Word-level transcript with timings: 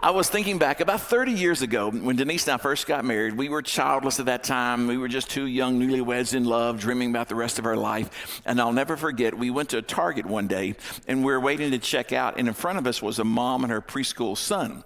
I 0.00 0.12
was 0.12 0.30
thinking 0.30 0.58
back 0.58 0.78
about 0.78 1.00
30 1.00 1.32
years 1.32 1.60
ago 1.60 1.90
when 1.90 2.14
Denise 2.14 2.46
and 2.46 2.54
I 2.54 2.58
first 2.58 2.86
got 2.86 3.04
married. 3.04 3.36
We 3.36 3.48
were 3.48 3.62
childless 3.62 4.20
at 4.20 4.26
that 4.26 4.44
time. 4.44 4.86
We 4.86 4.96
were 4.96 5.08
just 5.08 5.28
two 5.28 5.46
young 5.46 5.80
newlyweds 5.80 6.34
in 6.34 6.44
love, 6.44 6.78
dreaming 6.78 7.10
about 7.10 7.28
the 7.28 7.34
rest 7.34 7.58
of 7.58 7.66
our 7.66 7.76
life. 7.76 8.40
And 8.46 8.60
I'll 8.60 8.72
never 8.72 8.96
forget, 8.96 9.36
we 9.36 9.50
went 9.50 9.70
to 9.70 9.78
a 9.78 9.82
Target 9.82 10.24
one 10.24 10.46
day 10.46 10.76
and 11.08 11.24
we 11.24 11.32
were 11.32 11.40
waiting 11.40 11.72
to 11.72 11.78
check 11.80 12.12
out, 12.12 12.38
and 12.38 12.46
in 12.46 12.54
front 12.54 12.78
of 12.78 12.86
us 12.86 13.02
was 13.02 13.18
a 13.18 13.24
mom 13.24 13.64
and 13.64 13.72
her 13.72 13.82
preschool 13.82 14.36
son 14.36 14.84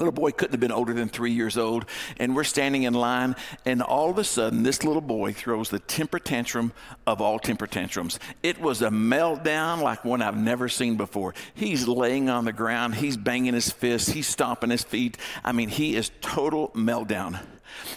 little 0.00 0.12
boy 0.12 0.30
couldn't 0.32 0.52
have 0.52 0.60
been 0.60 0.72
older 0.72 0.92
than 0.94 1.08
three 1.08 1.32
years 1.32 1.58
old 1.58 1.84
and 2.18 2.34
we're 2.34 2.44
standing 2.44 2.84
in 2.84 2.94
line 2.94 3.36
and 3.66 3.82
all 3.82 4.10
of 4.10 4.18
a 4.18 4.24
sudden 4.24 4.62
this 4.62 4.82
little 4.82 5.02
boy 5.02 5.32
throws 5.32 5.68
the 5.68 5.78
temper 5.78 6.18
tantrum 6.18 6.72
of 7.06 7.20
all 7.20 7.38
temper 7.38 7.66
tantrums. 7.66 8.18
It 8.42 8.60
was 8.60 8.82
a 8.82 8.88
meltdown 8.88 9.82
like 9.82 10.04
one 10.04 10.22
i've 10.22 10.36
never 10.36 10.68
seen 10.68 10.96
before. 10.96 11.34
He's 11.54 11.86
laying 11.86 12.30
on 12.30 12.44
the 12.44 12.52
ground 12.52 12.94
he's 12.94 13.16
banging 13.16 13.54
his 13.54 13.70
fists 13.70 14.08
he's 14.10 14.26
stomping 14.26 14.70
his 14.70 14.82
feet. 14.82 15.18
I 15.44 15.52
mean 15.52 15.68
he 15.68 15.96
is 15.96 16.10
total 16.20 16.68
meltdown. 16.70 17.40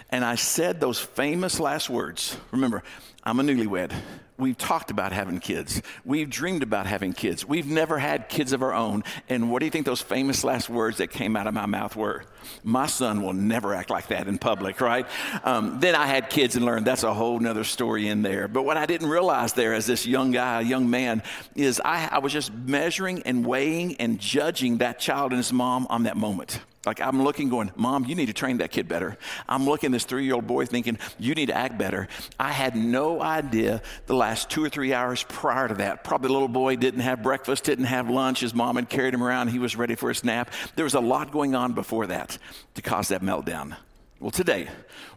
And 0.09 0.25
i 0.25 0.35
said 0.35 0.79
those 0.79 0.99
famous 0.99 1.59
last 1.59 1.89
words. 1.89 2.37
Remember 2.51 2.83
i'm 3.23 3.39
a 3.39 3.43
newlywed 3.43 3.93
We've 4.37 4.57
talked 4.57 4.89
about 4.89 5.11
having 5.11 5.39
kids. 5.39 5.81
We've 6.03 6.29
dreamed 6.29 6.63
about 6.63 6.87
having 6.87 7.13
kids. 7.13 7.45
We've 7.45 7.67
never 7.67 7.99
had 7.99 8.29
kids 8.29 8.51
of 8.51 8.63
our 8.63 8.73
own. 8.73 9.03
And 9.29 9.51
what 9.51 9.59
do 9.59 9.65
you 9.65 9.71
think 9.71 9.85
those 9.85 10.01
famous 10.01 10.43
last 10.43 10.69
words 10.69 10.97
that 10.97 11.11
came 11.11 11.35
out 11.35 11.45
of 11.45 11.53
my 11.53 11.67
mouth 11.67 11.95
were? 11.95 12.25
My 12.63 12.87
son 12.87 13.21
will 13.21 13.33
never 13.33 13.73
act 13.75 13.89
like 13.89 14.07
that 14.07 14.27
in 14.27 14.39
public, 14.39 14.81
right? 14.81 15.05
Um, 15.43 15.79
then 15.79 15.93
I 15.95 16.07
had 16.07 16.29
kids 16.29 16.55
and 16.55 16.65
learned 16.65 16.85
that's 16.87 17.03
a 17.03 17.13
whole 17.13 17.39
nother 17.39 17.63
story 17.63 18.07
in 18.07 18.23
there. 18.23 18.47
But 18.47 18.63
what 18.63 18.75
I 18.75 18.85
didn't 18.85 19.09
realize 19.09 19.53
there 19.53 19.73
as 19.73 19.85
this 19.85 20.05
young 20.05 20.31
guy, 20.31 20.61
young 20.61 20.89
man, 20.89 21.21
is 21.55 21.79
I, 21.83 22.09
I 22.11 22.19
was 22.19 22.33
just 22.33 22.51
measuring 22.53 23.21
and 23.23 23.45
weighing 23.45 23.95
and 23.97 24.19
judging 24.19 24.79
that 24.79 24.99
child 24.99 25.31
and 25.31 25.37
his 25.37 25.53
mom 25.53 25.85
on 25.89 26.03
that 26.03 26.17
moment. 26.17 26.59
Like 26.85 26.99
I'm 26.99 27.23
looking, 27.23 27.49
going, 27.49 27.71
Mom, 27.75 28.05
you 28.05 28.15
need 28.15 28.25
to 28.25 28.33
train 28.33 28.57
that 28.57 28.71
kid 28.71 28.87
better. 28.87 29.17
I'm 29.47 29.65
looking 29.65 29.91
this 29.91 30.03
three 30.03 30.25
year 30.25 30.35
old 30.35 30.47
boy 30.47 30.65
thinking, 30.65 30.97
You 31.17 31.33
need 31.33 31.47
to 31.47 31.55
act 31.55 31.77
better. 31.77 32.07
I 32.39 32.51
had 32.51 32.75
no 32.75 33.21
idea 33.21 33.81
the 34.05 34.15
last 34.15 34.49
two 34.49 34.63
or 34.63 34.69
three 34.69 34.93
hours 34.93 35.23
prior 35.23 35.67
to 35.67 35.75
that. 35.75 36.03
Probably 36.03 36.27
the 36.27 36.33
little 36.33 36.47
boy 36.47 36.75
didn't 36.75 37.01
have 37.01 37.23
breakfast, 37.23 37.63
didn't 37.63 37.85
have 37.85 38.09
lunch. 38.09 38.41
His 38.41 38.53
mom 38.53 38.75
had 38.75 38.89
carried 38.89 39.13
him 39.13 39.23
around. 39.23 39.47
He 39.49 39.59
was 39.59 39.75
ready 39.75 39.95
for 39.95 40.09
his 40.09 40.23
nap. 40.23 40.51
There 40.75 40.85
was 40.85 40.95
a 40.95 40.99
lot 40.99 41.31
going 41.31 41.55
on 41.55 41.73
before 41.73 42.07
that 42.07 42.37
to 42.75 42.81
cause 42.81 43.07
that 43.09 43.21
meltdown. 43.21 43.75
Well, 44.19 44.31
today, 44.31 44.67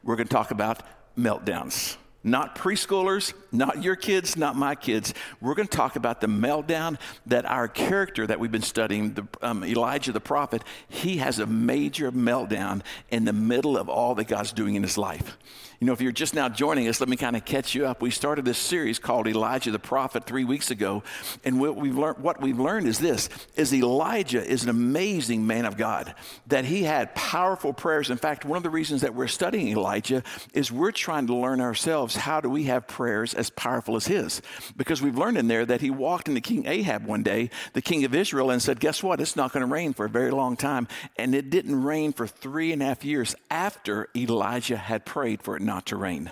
we're 0.04 0.16
going 0.16 0.28
to 0.28 0.34
talk 0.34 0.50
about 0.52 0.82
meltdowns 1.18 1.96
not 2.26 2.56
preschoolers, 2.56 3.32
not 3.52 3.82
your 3.82 3.96
kids, 3.96 4.36
not 4.36 4.56
my 4.56 4.74
kids. 4.74 5.14
We're 5.40 5.54
going 5.54 5.68
to 5.68 5.76
talk 5.76 5.96
about 5.96 6.20
the 6.20 6.26
meltdown 6.26 6.98
that 7.26 7.46
our 7.46 7.68
character 7.68 8.26
that 8.26 8.40
we've 8.40 8.52
been 8.52 8.62
studying, 8.62 9.14
the, 9.14 9.26
um, 9.40 9.64
Elijah 9.64 10.12
the 10.12 10.20
prophet, 10.20 10.62
he 10.88 11.18
has 11.18 11.38
a 11.38 11.46
major 11.46 12.10
meltdown 12.10 12.82
in 13.10 13.24
the 13.24 13.32
middle 13.32 13.78
of 13.78 13.88
all 13.88 14.16
that 14.16 14.26
God's 14.26 14.52
doing 14.52 14.74
in 14.74 14.82
his 14.82 14.98
life. 14.98 15.38
You 15.78 15.86
know, 15.86 15.92
if 15.92 16.00
you're 16.00 16.10
just 16.10 16.32
now 16.32 16.48
joining 16.48 16.88
us, 16.88 17.00
let 17.00 17.08
me 17.08 17.18
kind 17.18 17.36
of 17.36 17.44
catch 17.44 17.74
you 17.74 17.86
up. 17.86 18.00
We 18.00 18.10
started 18.10 18.46
this 18.46 18.56
series 18.56 18.98
called 18.98 19.28
Elijah 19.28 19.70
the 19.70 19.78
Prophet 19.78 20.24
three 20.24 20.44
weeks 20.44 20.70
ago, 20.70 21.02
and 21.44 21.60
what 21.60 21.76
we've 21.76 21.96
learned, 21.98 22.18
what 22.18 22.40
we've 22.40 22.58
learned 22.58 22.88
is 22.88 22.98
this: 22.98 23.28
is 23.56 23.74
Elijah 23.74 24.42
is 24.42 24.62
an 24.62 24.70
amazing 24.70 25.46
man 25.46 25.66
of 25.66 25.76
God. 25.76 26.14
That 26.46 26.64
he 26.64 26.84
had 26.84 27.14
powerful 27.14 27.74
prayers. 27.74 28.10
In 28.10 28.16
fact, 28.16 28.46
one 28.46 28.56
of 28.56 28.62
the 28.62 28.70
reasons 28.70 29.02
that 29.02 29.14
we're 29.14 29.26
studying 29.26 29.68
Elijah 29.68 30.22
is 30.54 30.72
we're 30.72 30.92
trying 30.92 31.26
to 31.26 31.34
learn 31.34 31.60
ourselves 31.60 32.16
how 32.16 32.40
do 32.40 32.48
we 32.48 32.64
have 32.64 32.88
prayers 32.88 33.34
as 33.34 33.50
powerful 33.50 33.96
as 33.96 34.06
his, 34.06 34.40
because 34.78 35.02
we've 35.02 35.18
learned 35.18 35.36
in 35.36 35.46
there 35.46 35.66
that 35.66 35.82
he 35.82 35.90
walked 35.90 36.28
into 36.28 36.40
King 36.40 36.66
Ahab 36.66 37.04
one 37.04 37.22
day, 37.22 37.50
the 37.74 37.82
king 37.82 38.06
of 38.06 38.14
Israel, 38.14 38.50
and 38.50 38.62
said, 38.62 38.80
"Guess 38.80 39.02
what? 39.02 39.20
It's 39.20 39.36
not 39.36 39.52
going 39.52 39.66
to 39.66 39.70
rain 39.70 39.92
for 39.92 40.06
a 40.06 40.10
very 40.10 40.30
long 40.30 40.56
time," 40.56 40.88
and 41.18 41.34
it 41.34 41.50
didn't 41.50 41.82
rain 41.82 42.14
for 42.14 42.26
three 42.26 42.72
and 42.72 42.80
a 42.80 42.86
half 42.86 43.04
years 43.04 43.34
after 43.50 44.08
Elijah 44.16 44.78
had 44.78 45.04
prayed 45.04 45.42
for 45.42 45.54
it 45.54 45.65
not 45.66 45.86
to 45.86 45.96
rain. 45.96 46.30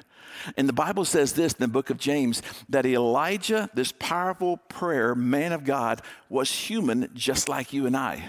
And 0.56 0.68
the 0.68 0.72
Bible 0.72 1.04
says 1.04 1.32
this 1.34 1.52
in 1.52 1.58
the 1.60 1.68
book 1.68 1.90
of 1.90 1.98
James 1.98 2.42
that 2.68 2.86
Elijah, 2.86 3.70
this 3.75 3.92
powerful 3.98 4.59
prayer, 4.69 5.14
man 5.14 5.53
of 5.53 5.64
God, 5.64 6.03
was 6.28 6.50
human 6.50 7.10
just 7.14 7.48
like 7.48 7.72
you 7.72 7.86
and 7.86 7.97
I. 7.97 8.25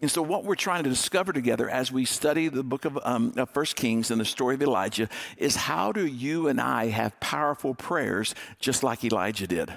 And 0.00 0.10
so, 0.10 0.22
what 0.22 0.44
we're 0.44 0.54
trying 0.54 0.84
to 0.84 0.90
discover 0.90 1.32
together 1.32 1.68
as 1.68 1.92
we 1.92 2.04
study 2.04 2.48
the 2.48 2.62
book 2.62 2.84
of, 2.84 2.98
um, 3.04 3.34
of 3.36 3.50
First 3.50 3.76
Kings 3.76 4.10
and 4.10 4.20
the 4.20 4.24
story 4.24 4.54
of 4.54 4.62
Elijah 4.62 5.08
is 5.36 5.56
how 5.56 5.92
do 5.92 6.06
you 6.06 6.48
and 6.48 6.60
I 6.60 6.86
have 6.86 7.18
powerful 7.20 7.74
prayers 7.74 8.34
just 8.58 8.82
like 8.82 9.04
Elijah 9.04 9.46
did? 9.46 9.72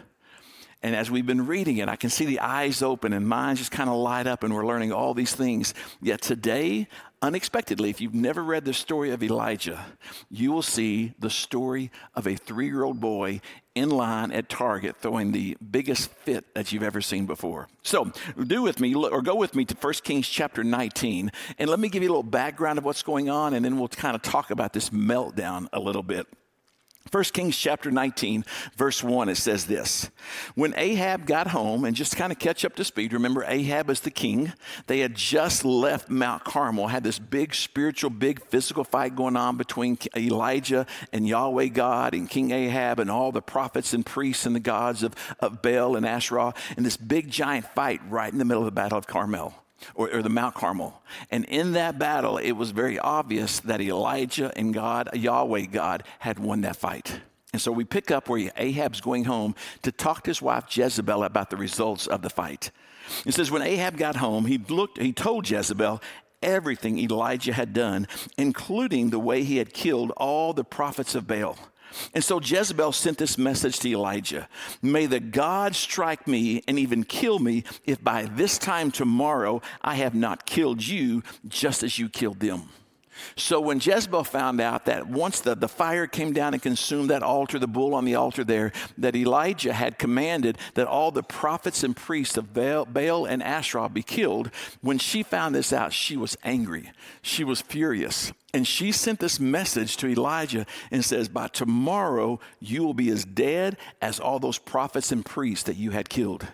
And 0.83 0.95
as 0.95 1.09
we've 1.09 1.25
been 1.25 1.47
reading 1.47 1.77
it, 1.77 1.89
I 1.89 1.95
can 1.95 2.11
see 2.11 2.25
the 2.25 2.39
eyes 2.39 2.83
open 2.83 3.11
and 3.11 3.27
minds 3.27 3.59
just 3.59 3.71
kind 3.71 3.89
of 3.89 3.95
light 3.95 4.27
up, 4.27 4.43
and 4.43 4.53
we're 4.53 4.65
learning 4.65 4.91
all 4.91 5.15
these 5.15 5.33
things. 5.33 5.73
Yet 6.01 6.21
today, 6.21 6.87
unexpectedly, 7.21 7.89
if 7.89 7.99
you've 7.99 8.13
never 8.13 8.43
read 8.43 8.63
the 8.63 8.73
story 8.73 9.09
of 9.09 9.23
Elijah, 9.23 9.83
you 10.29 10.51
will 10.51 10.61
see 10.61 11.13
the 11.17 11.31
story 11.31 11.91
of 12.13 12.27
a 12.27 12.35
three 12.35 12.67
year 12.67 12.83
old 12.83 12.99
boy 12.99 13.41
in 13.73 13.89
line 13.89 14.31
at 14.31 14.49
Target 14.49 14.97
throwing 14.97 15.31
the 15.31 15.57
biggest 15.71 16.11
fit 16.11 16.45
that 16.53 16.71
you've 16.71 16.83
ever 16.83 17.01
seen 17.01 17.25
before. 17.25 17.67
So, 17.81 18.11
do 18.45 18.61
with 18.61 18.79
me, 18.79 18.93
or 18.93 19.23
go 19.23 19.35
with 19.35 19.55
me 19.55 19.65
to 19.65 19.75
1 19.75 19.93
Kings 20.03 20.27
chapter 20.27 20.63
19, 20.63 21.31
and 21.57 21.69
let 21.69 21.79
me 21.79 21.89
give 21.89 22.03
you 22.03 22.09
a 22.09 22.11
little 22.11 22.23
background 22.23 22.77
of 22.77 22.85
what's 22.85 23.03
going 23.03 23.29
on, 23.29 23.55
and 23.55 23.65
then 23.65 23.79
we'll 23.79 23.87
kind 23.87 24.15
of 24.15 24.21
talk 24.21 24.51
about 24.51 24.73
this 24.73 24.91
meltdown 24.91 25.67
a 25.73 25.79
little 25.79 26.03
bit. 26.03 26.27
1 27.11 27.23
Kings 27.25 27.57
chapter 27.57 27.91
19, 27.91 28.43
verse 28.75 29.03
1, 29.03 29.29
it 29.29 29.35
says 29.35 29.65
this 29.65 30.09
When 30.55 30.73
Ahab 30.75 31.25
got 31.25 31.47
home, 31.47 31.85
and 31.85 31.95
just 31.95 32.15
kind 32.15 32.31
of 32.31 32.39
catch 32.39 32.65
up 32.65 32.75
to 32.75 32.83
speed, 32.83 33.13
remember 33.13 33.43
Ahab 33.45 33.89
is 33.89 34.01
the 34.01 34.11
king. 34.11 34.53
They 34.87 34.99
had 34.99 35.15
just 35.15 35.63
left 35.63 36.09
Mount 36.09 36.43
Carmel, 36.43 36.87
had 36.87 37.03
this 37.03 37.19
big 37.19 37.53
spiritual, 37.53 38.09
big 38.09 38.43
physical 38.45 38.83
fight 38.83 39.15
going 39.15 39.35
on 39.35 39.57
between 39.57 39.97
Elijah 40.15 40.85
and 41.13 41.27
Yahweh 41.27 41.67
God 41.67 42.13
and 42.13 42.29
King 42.29 42.51
Ahab 42.51 42.99
and 42.99 43.09
all 43.09 43.31
the 43.31 43.41
prophets 43.41 43.93
and 43.93 44.05
priests 44.05 44.45
and 44.45 44.55
the 44.55 44.59
gods 44.59 45.03
of, 45.03 45.13
of 45.39 45.61
Baal 45.61 45.95
and 45.95 46.05
Asherah, 46.05 46.53
and 46.75 46.85
this 46.85 46.97
big 46.97 47.29
giant 47.29 47.65
fight 47.73 48.01
right 48.09 48.31
in 48.31 48.39
the 48.39 48.45
middle 48.45 48.63
of 48.63 48.67
the 48.67 48.71
Battle 48.71 48.97
of 48.97 49.07
Carmel 49.07 49.53
or, 49.95 50.13
or, 50.13 50.21
the 50.21 50.29
Mount 50.29 50.55
Carmel. 50.55 51.01
And 51.31 51.45
in 51.45 51.73
that 51.73 51.99
battle, 51.99 52.37
it 52.37 52.53
was 52.53 52.71
very 52.71 52.97
obvious 52.99 53.59
that 53.61 53.81
Elijah 53.81 54.51
and 54.55 54.73
God, 54.73 55.09
Yahweh 55.13 55.65
God, 55.71 56.03
had 56.19 56.39
won 56.39 56.61
that 56.61 56.75
fight. 56.75 57.21
And 57.53 57.61
so 57.61 57.71
we 57.71 57.85
pick 57.85 58.11
up 58.11 58.29
where 58.29 58.51
Ahab's 58.57 59.01
going 59.01 59.25
home 59.25 59.55
to 59.83 59.91
talk 59.91 60.23
to 60.23 60.29
his 60.29 60.41
wife 60.41 60.65
Jezebel 60.75 61.23
about 61.23 61.49
the 61.49 61.57
results 61.57 62.07
of 62.07 62.21
the 62.21 62.29
fight. 62.29 62.71
It 63.25 63.33
says, 63.33 63.49
when 63.49 63.61
Ahab 63.61 63.97
got 63.97 64.17
home, 64.17 64.45
he 64.45 64.57
looked, 64.57 65.01
he 65.01 65.13
told 65.13 65.49
Jezebel 65.49 66.01
everything 66.43 66.99
Elijah 66.99 67.53
had 67.53 67.73
done, 67.73 68.07
including 68.37 69.09
the 69.09 69.19
way 69.19 69.43
he 69.43 69.57
had 69.57 69.73
killed 69.73 70.11
all 70.17 70.53
the 70.53 70.63
prophets 70.63 71.15
of 71.15 71.25
Baal. 71.25 71.57
And 72.13 72.23
so 72.23 72.39
Jezebel 72.39 72.91
sent 72.91 73.17
this 73.17 73.37
message 73.37 73.79
to 73.79 73.89
Elijah 73.89 74.47
May 74.81 75.05
the 75.05 75.19
God 75.19 75.75
strike 75.75 76.27
me 76.27 76.63
and 76.67 76.77
even 76.79 77.03
kill 77.03 77.39
me 77.39 77.63
if 77.85 78.03
by 78.03 78.23
this 78.23 78.57
time 78.57 78.91
tomorrow 78.91 79.61
I 79.81 79.95
have 79.95 80.15
not 80.15 80.45
killed 80.45 80.85
you 80.85 81.23
just 81.47 81.83
as 81.83 81.97
you 81.97 82.09
killed 82.09 82.39
them. 82.39 82.69
So 83.35 83.59
when 83.59 83.79
Jezebel 83.79 84.23
found 84.23 84.61
out 84.61 84.85
that 84.85 85.07
once 85.07 85.39
the, 85.41 85.55
the 85.55 85.67
fire 85.67 86.07
came 86.07 86.33
down 86.33 86.53
and 86.53 86.61
consumed 86.61 87.09
that 87.09 87.23
altar, 87.23 87.59
the 87.59 87.67
bull 87.67 87.93
on 87.93 88.05
the 88.05 88.15
altar 88.15 88.43
there, 88.43 88.71
that 88.97 89.15
Elijah 89.15 89.73
had 89.73 89.97
commanded 89.97 90.57
that 90.75 90.87
all 90.87 91.11
the 91.11 91.23
prophets 91.23 91.83
and 91.83 91.95
priests 91.95 92.37
of 92.37 92.53
Baal, 92.53 92.85
Baal 92.85 93.25
and 93.25 93.43
Asherah 93.43 93.89
be 93.89 94.03
killed, 94.03 94.51
when 94.81 94.97
she 94.97 95.23
found 95.23 95.55
this 95.55 95.71
out, 95.73 95.93
she 95.93 96.17
was 96.17 96.37
angry. 96.43 96.91
She 97.21 97.43
was 97.43 97.61
furious. 97.61 98.31
And 98.53 98.65
she 98.65 98.91
sent 98.91 99.19
this 99.19 99.39
message 99.39 99.97
to 99.97 100.07
Elijah 100.07 100.65
and 100.89 101.03
says, 101.03 101.29
By 101.29 101.47
tomorrow 101.47 102.39
you 102.59 102.83
will 102.83 102.93
be 102.93 103.09
as 103.09 103.25
dead 103.25 103.77
as 104.01 104.19
all 104.19 104.39
those 104.39 104.57
prophets 104.57 105.11
and 105.11 105.25
priests 105.25 105.63
that 105.65 105.75
you 105.75 105.91
had 105.91 106.09
killed. 106.09 106.47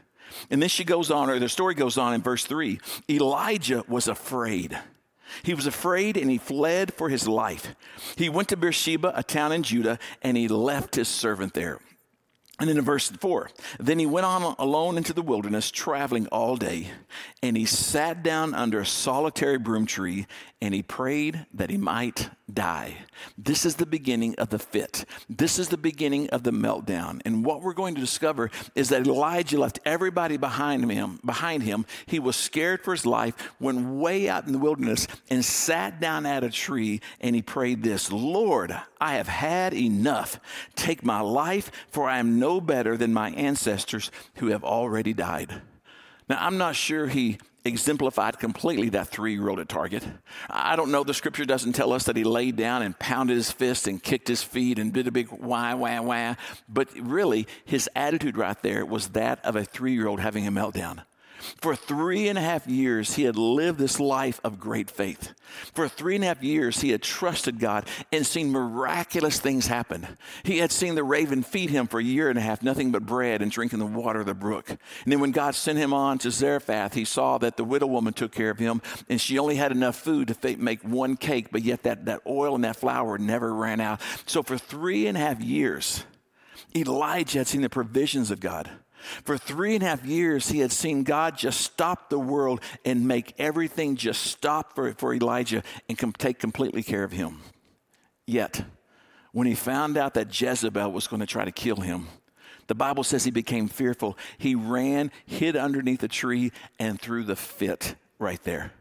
And 0.50 0.62
then 0.62 0.70
she 0.70 0.84
goes 0.84 1.12
on, 1.12 1.30
or 1.30 1.40
the 1.40 1.50
story 1.50 1.76
goes 1.76 1.98
on 1.98 2.14
in 2.14 2.22
verse 2.22 2.46
3 2.46 2.80
Elijah 3.10 3.84
was 3.88 4.08
afraid. 4.08 4.78
He 5.42 5.54
was 5.54 5.66
afraid 5.66 6.18
and 6.18 6.30
he 6.30 6.38
fled 6.38 6.94
for 6.94 7.10
his 7.10 7.28
life. 7.28 7.76
He 8.16 8.30
went 8.30 8.50
to 8.50 8.58
Beersheba, 8.58 9.14
a 9.16 9.24
town 9.24 9.52
in 9.52 9.64
Judah, 9.64 9.98
and 10.22 10.38
he 10.38 10.48
left 10.48 10.96
his 10.96 11.08
servant 11.08 11.54
there. 11.54 11.80
And 12.60 12.70
then 12.70 12.78
in 12.78 12.86
verse 12.86 13.10
4, 13.10 13.50
then 13.80 13.98
he 13.98 14.06
went 14.06 14.28
on 14.28 14.56
alone 14.60 14.96
into 14.96 15.12
the 15.12 15.24
wilderness, 15.24 15.72
traveling 15.72 16.28
all 16.28 16.56
day, 16.56 16.92
and 17.42 17.58
he 17.58 17.66
sat 17.66 18.22
down 18.22 18.54
under 18.54 18.80
a 18.80 18.86
solitary 18.86 19.58
broom 19.58 19.88
tree, 19.88 20.28
and 20.62 20.74
he 20.74 20.84
prayed 20.84 21.48
that 21.56 21.72
he 21.72 21.78
might 21.78 22.30
die. 22.52 22.98
This 23.38 23.66
is 23.66 23.78
the 23.78 23.86
beginning 23.86 24.36
of 24.38 24.50
the 24.50 24.60
fit. 24.60 25.06
This 25.30 25.58
is 25.58 25.70
the 25.70 25.78
beginning 25.78 26.30
of 26.32 26.44
the 26.44 26.52
meltdown. 26.52 27.22
And 27.26 27.46
what 27.46 27.62
we're 27.62 27.74
going 27.74 27.96
to 27.96 28.02
discover 28.02 28.52
is 28.76 28.90
that 28.90 29.08
Elijah 29.08 29.60
left 29.60 29.80
everybody 29.86 30.38
behind 30.38 30.90
him, 30.92 31.20
behind 31.26 31.64
him. 31.64 31.86
He 32.06 32.20
was 32.20 32.36
scared 32.36 32.84
for 32.84 32.92
his 32.92 33.06
life, 33.06 33.34
went 33.60 33.88
way 33.88 34.28
out 34.28 34.46
in 34.46 34.52
the 34.52 34.60
wilderness 34.60 35.08
and 35.30 35.44
sat 35.44 36.02
down 36.02 36.26
at 36.26 36.44
a 36.44 36.50
tree 36.50 37.02
and 37.22 37.36
he 37.36 37.42
prayed 37.42 37.82
this, 37.84 38.12
Lord, 38.12 38.76
I 39.00 39.16
have 39.16 39.28
had 39.28 39.74
enough. 39.74 40.40
Take 40.76 41.04
my 41.04 41.22
life 41.22 41.72
for 41.90 42.10
I 42.10 42.20
am 42.20 42.40
no 42.40 42.60
better 42.60 42.98
than 42.98 43.14
my 43.14 43.32
ancestors 43.32 44.12
who 44.36 44.48
have 44.48 44.64
already 44.64 45.14
died. 45.14 45.62
Now, 46.30 46.38
I'm 46.40 46.58
not 46.58 46.76
sure 46.76 47.08
he 47.08 47.38
exemplified 47.66 48.40
completely 48.40 48.90
that 48.90 49.08
three 49.08 49.34
year 49.34 49.50
old 49.50 49.60
at 49.60 49.70
Target. 49.70 50.06
I 50.50 50.76
don't 50.76 50.92
know, 50.92 51.04
the 51.04 51.14
scripture 51.14 51.46
doesn't 51.46 51.74
tell 51.74 51.94
us 51.94 52.04
that 52.06 52.18
he 52.18 52.24
laid 52.24 52.56
down 52.56 52.82
and 52.82 52.98
pounded 52.98 53.38
his 53.38 53.52
fist 53.52 53.88
and 53.88 54.02
kicked 54.02 54.28
his 54.28 54.44
feet 54.44 54.80
and 54.80 54.92
did 54.92 55.08
a 55.08 55.12
big 55.12 55.32
wah, 55.32 55.76
wah, 55.76 56.02
wah. 56.02 56.36
But 56.68 56.90
really, 57.00 57.48
his 57.66 57.90
attitude 57.96 58.38
right 58.38 58.62
there 58.62 58.86
was 58.86 59.10
that 59.10 59.44
of 59.46 59.56
a 59.56 59.64
three 59.64 59.94
year 59.94 60.08
old 60.08 60.20
having 60.20 60.46
a 60.48 60.52
meltdown. 60.52 61.04
For 61.62 61.76
three 61.76 62.28
and 62.30 62.38
a 62.38 62.42
half 62.42 62.68
years, 62.68 63.16
he 63.16 63.24
had 63.24 63.36
lived 63.36 63.80
this 63.80 64.00
life 64.00 64.40
of 64.44 64.60
great 64.60 64.90
faith. 64.90 65.34
For 65.74 65.88
three 65.88 66.16
and 66.16 66.24
a 66.24 66.28
half 66.28 66.42
years, 66.42 66.82
he 66.82 66.92
had 66.92 67.02
trusted 67.02 67.60
God 67.60 67.86
and 68.12 68.26
seen 68.26 68.52
miraculous 68.52 69.40
things 69.40 69.68
happen. 69.68 70.08
He 70.44 70.60
had 70.60 70.72
seen 70.72 70.96
the 70.96 71.04
raven 71.04 71.44
feed 71.44 71.70
him 71.70 71.88
for 71.88 72.00
a 72.00 72.04
year 72.04 72.30
and 72.30 72.40
a 72.40 72.42
half, 72.42 72.64
nothing 72.64 72.92
but 72.92 73.06
bread 73.06 73.42
and 73.42 73.52
drinking 73.52 73.80
the 73.80 73.86
water 73.86 74.22
of 74.22 74.26
the 74.26 74.34
brook. 74.34 74.70
And 74.70 75.12
then 75.12 75.20
when 75.20 75.32
God 75.32 75.56
sent 75.56 75.78
him 75.78 75.94
on 75.94 76.18
to 76.20 76.32
Zarephath, 76.32 76.94
he 76.94 77.06
saw 77.06 77.38
that 77.40 77.58
the 77.58 77.64
widow 77.64 77.88
woman 77.88 78.14
took 78.14 78.32
care 78.32 78.50
of 78.50 78.60
him 78.60 78.82
and 79.10 79.20
she 79.20 79.38
only 79.38 79.56
had 79.56 79.72
enough 79.72 79.98
food 79.98 80.30
to 80.30 80.58
make 80.58 80.82
one 80.84 81.18
cake, 81.18 81.48
but 81.52 81.64
yet 81.64 81.84
that, 81.84 82.06
that 82.06 82.22
oil 82.26 82.56
and 82.56 82.64
that 82.64 82.78
flour 82.78 83.18
never 83.18 83.54
ran 83.54 83.82
out. 83.82 84.02
So 84.26 84.44
for 84.44 84.58
three 84.58 85.08
and 85.08 85.18
a 85.18 85.22
half 85.22 85.42
years, 85.42 86.06
Elijah 86.76 87.40
had 87.40 87.48
seen 87.48 87.62
the 87.62 87.70
provisions 87.70 88.32
of 88.32 88.40
God. 88.40 88.70
For 89.24 89.38
three 89.38 89.76
and 89.76 89.84
a 89.84 89.88
half 89.88 90.06
years, 90.06 90.50
he 90.50 90.60
had 90.60 90.72
seen 90.72 91.04
God 91.04 91.38
just 91.38 91.62
stop 91.62 92.10
the 92.10 92.20
world 92.20 92.62
and 92.86 93.08
make 93.08 93.34
everything 93.38 93.96
just 93.96 94.24
stop 94.24 94.76
for, 94.76 94.94
for 94.94 95.14
Elijah 95.14 95.64
and 95.90 95.98
com- 95.98 96.14
take 96.14 96.40
completely 96.40 96.84
care 96.84 97.04
of 97.04 97.12
him. 97.12 97.42
Yet, 98.26 98.64
when 99.32 99.48
he 99.48 99.56
found 99.56 99.98
out 99.98 100.14
that 100.14 100.40
Jezebel 100.40 100.92
was 100.92 101.08
going 101.08 101.20
to 101.20 101.26
try 101.26 101.46
to 101.46 101.52
kill 101.52 101.78
him, 101.78 102.08
the 102.68 102.76
Bible 102.76 103.04
says 103.04 103.24
he 103.24 103.32
became 103.32 103.68
fearful. 103.68 104.18
He 104.38 104.56
ran, 104.56 105.12
hid 105.26 105.56
underneath 105.56 106.02
a 106.04 106.08
tree, 106.08 106.52
and 106.80 107.00
threw 107.00 107.24
the 107.24 107.36
fit 107.36 107.96
right 108.20 108.42
there. 108.44 108.72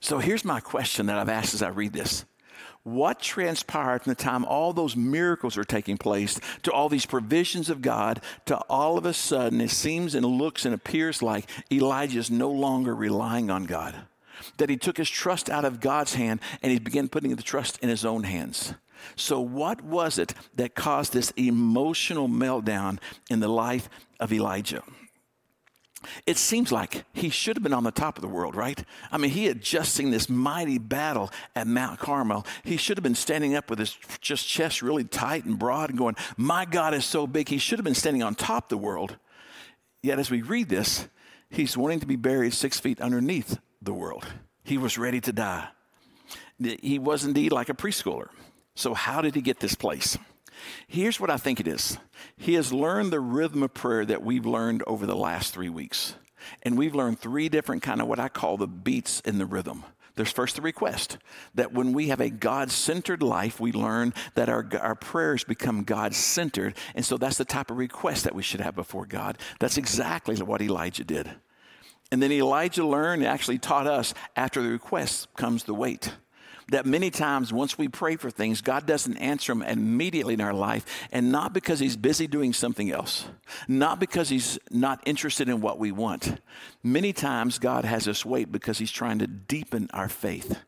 So 0.00 0.18
here's 0.18 0.44
my 0.44 0.60
question 0.60 1.06
that 1.06 1.18
I've 1.18 1.28
asked 1.28 1.54
as 1.54 1.62
I 1.62 1.68
read 1.68 1.92
this 1.92 2.24
what 2.84 3.20
transpired 3.20 4.02
from 4.02 4.10
the 4.10 4.16
time 4.22 4.44
all 4.44 4.72
those 4.72 4.96
miracles 4.96 5.56
are 5.56 5.64
taking 5.64 5.96
place 5.96 6.40
to 6.62 6.72
all 6.72 6.88
these 6.88 7.06
provisions 7.06 7.70
of 7.70 7.80
God 7.82 8.20
to 8.46 8.56
all 8.68 8.98
of 8.98 9.06
a 9.06 9.12
sudden 9.12 9.60
it 9.60 9.70
seems 9.70 10.14
and 10.14 10.26
looks 10.26 10.64
and 10.64 10.74
appears 10.74 11.22
like 11.22 11.48
Elijah 11.70 12.18
is 12.18 12.30
no 12.30 12.50
longer 12.50 12.94
relying 12.94 13.50
on 13.50 13.64
God. 13.64 13.94
That 14.56 14.70
he 14.70 14.76
took 14.76 14.96
his 14.96 15.10
trust 15.10 15.48
out 15.48 15.64
of 15.64 15.80
God's 15.80 16.14
hand 16.14 16.40
and 16.62 16.72
he 16.72 16.80
began 16.80 17.08
putting 17.08 17.34
the 17.36 17.42
trust 17.42 17.78
in 17.78 17.88
his 17.88 18.04
own 18.04 18.24
hands. 18.24 18.74
So, 19.16 19.40
what 19.40 19.82
was 19.82 20.18
it 20.18 20.34
that 20.54 20.74
caused 20.74 21.12
this 21.12 21.32
emotional 21.36 22.28
meltdown 22.28 22.98
in 23.30 23.40
the 23.40 23.48
life 23.48 23.88
of 24.20 24.32
Elijah? 24.32 24.82
It 26.26 26.36
seems 26.36 26.72
like 26.72 27.04
he 27.12 27.30
should 27.30 27.56
have 27.56 27.62
been 27.62 27.72
on 27.72 27.84
the 27.84 27.90
top 27.90 28.16
of 28.16 28.22
the 28.22 28.28
world, 28.28 28.54
right? 28.54 28.82
I 29.10 29.18
mean, 29.18 29.30
he 29.30 29.46
had 29.46 29.60
just 29.60 29.94
seen 29.94 30.10
this 30.10 30.28
mighty 30.28 30.78
battle 30.78 31.30
at 31.54 31.66
Mount 31.66 31.98
Carmel. 31.98 32.46
He 32.64 32.76
should 32.76 32.96
have 32.96 33.02
been 33.02 33.14
standing 33.14 33.54
up 33.54 33.70
with 33.70 33.78
his 33.78 33.96
just 34.20 34.46
chest 34.46 34.82
really 34.82 35.04
tight 35.04 35.44
and 35.44 35.58
broad 35.58 35.90
and 35.90 35.98
going, 35.98 36.16
My 36.36 36.64
God 36.64 36.94
is 36.94 37.04
so 37.04 37.26
big. 37.26 37.48
He 37.48 37.58
should 37.58 37.78
have 37.78 37.84
been 37.84 37.94
standing 37.94 38.22
on 38.22 38.34
top 38.34 38.64
of 38.64 38.68
the 38.70 38.78
world. 38.78 39.16
Yet, 40.02 40.18
as 40.18 40.30
we 40.30 40.42
read 40.42 40.68
this, 40.68 41.08
he's 41.48 41.76
wanting 41.76 42.00
to 42.00 42.06
be 42.06 42.16
buried 42.16 42.54
six 42.54 42.80
feet 42.80 43.00
underneath 43.00 43.58
the 43.80 43.92
world. 43.92 44.26
He 44.64 44.78
was 44.78 44.98
ready 44.98 45.20
to 45.20 45.32
die. 45.32 45.68
He 46.58 46.98
was 46.98 47.24
indeed 47.24 47.52
like 47.52 47.68
a 47.68 47.74
preschooler. 47.74 48.28
So, 48.74 48.94
how 48.94 49.20
did 49.20 49.34
he 49.34 49.42
get 49.42 49.60
this 49.60 49.74
place? 49.74 50.16
Here's 50.86 51.20
what 51.20 51.30
I 51.30 51.36
think 51.36 51.60
it 51.60 51.68
is 51.68 51.98
He 52.36 52.54
has 52.54 52.72
learned 52.72 53.12
the 53.12 53.20
rhythm 53.20 53.62
of 53.62 53.74
prayer 53.74 54.04
that 54.04 54.22
we've 54.22 54.46
learned 54.46 54.82
over 54.86 55.06
the 55.06 55.16
last 55.16 55.52
three 55.52 55.68
weeks. 55.68 56.14
And 56.64 56.76
we've 56.76 56.94
learned 56.94 57.20
three 57.20 57.48
different 57.48 57.82
kind 57.82 58.00
of 58.00 58.08
what 58.08 58.18
I 58.18 58.28
call 58.28 58.56
the 58.56 58.66
beats 58.66 59.20
in 59.20 59.38
the 59.38 59.46
rhythm. 59.46 59.84
There's 60.14 60.32
first 60.32 60.56
the 60.56 60.62
request 60.62 61.18
that 61.54 61.72
when 61.72 61.92
we 61.92 62.08
have 62.08 62.20
a 62.20 62.28
God 62.28 62.70
centered 62.70 63.22
life, 63.22 63.60
we 63.60 63.72
learn 63.72 64.12
that 64.34 64.48
our, 64.48 64.68
our 64.80 64.94
prayers 64.94 65.44
become 65.44 65.84
God 65.84 66.14
centered. 66.14 66.76
And 66.94 67.04
so 67.04 67.16
that's 67.16 67.38
the 67.38 67.44
type 67.44 67.70
of 67.70 67.78
request 67.78 68.24
that 68.24 68.34
we 68.34 68.42
should 68.42 68.60
have 68.60 68.74
before 68.74 69.06
God. 69.06 69.38
That's 69.58 69.78
exactly 69.78 70.36
what 70.36 70.60
Elijah 70.60 71.04
did. 71.04 71.30
And 72.10 72.22
then 72.22 72.30
Elijah 72.30 72.84
learned, 72.84 73.24
actually 73.24 73.58
taught 73.58 73.86
us, 73.86 74.12
after 74.36 74.60
the 74.60 74.68
request 74.68 75.28
comes 75.34 75.64
the 75.64 75.74
wait 75.74 76.12
that 76.72 76.86
many 76.86 77.10
times 77.10 77.52
once 77.52 77.78
we 77.78 77.86
pray 77.86 78.16
for 78.16 78.30
things, 78.30 78.60
God 78.60 78.86
doesn't 78.86 79.16
answer 79.18 79.52
them 79.52 79.62
immediately 79.62 80.34
in 80.34 80.40
our 80.40 80.54
life, 80.54 80.84
and 81.12 81.30
not 81.30 81.52
because 81.52 81.78
He's 81.78 81.96
busy 81.96 82.26
doing 82.26 82.52
something 82.52 82.90
else, 82.90 83.26
not 83.68 84.00
because 84.00 84.28
He's 84.28 84.58
not 84.70 85.00
interested 85.06 85.48
in 85.48 85.60
what 85.60 85.78
we 85.78 85.92
want. 85.92 86.40
Many 86.82 87.12
times 87.12 87.58
God 87.58 87.84
has 87.84 88.08
us 88.08 88.24
wait 88.24 88.50
because 88.50 88.78
He's 88.78 88.90
trying 88.90 89.18
to 89.20 89.26
deepen 89.26 89.88
our 89.92 90.08
faith. 90.08 90.58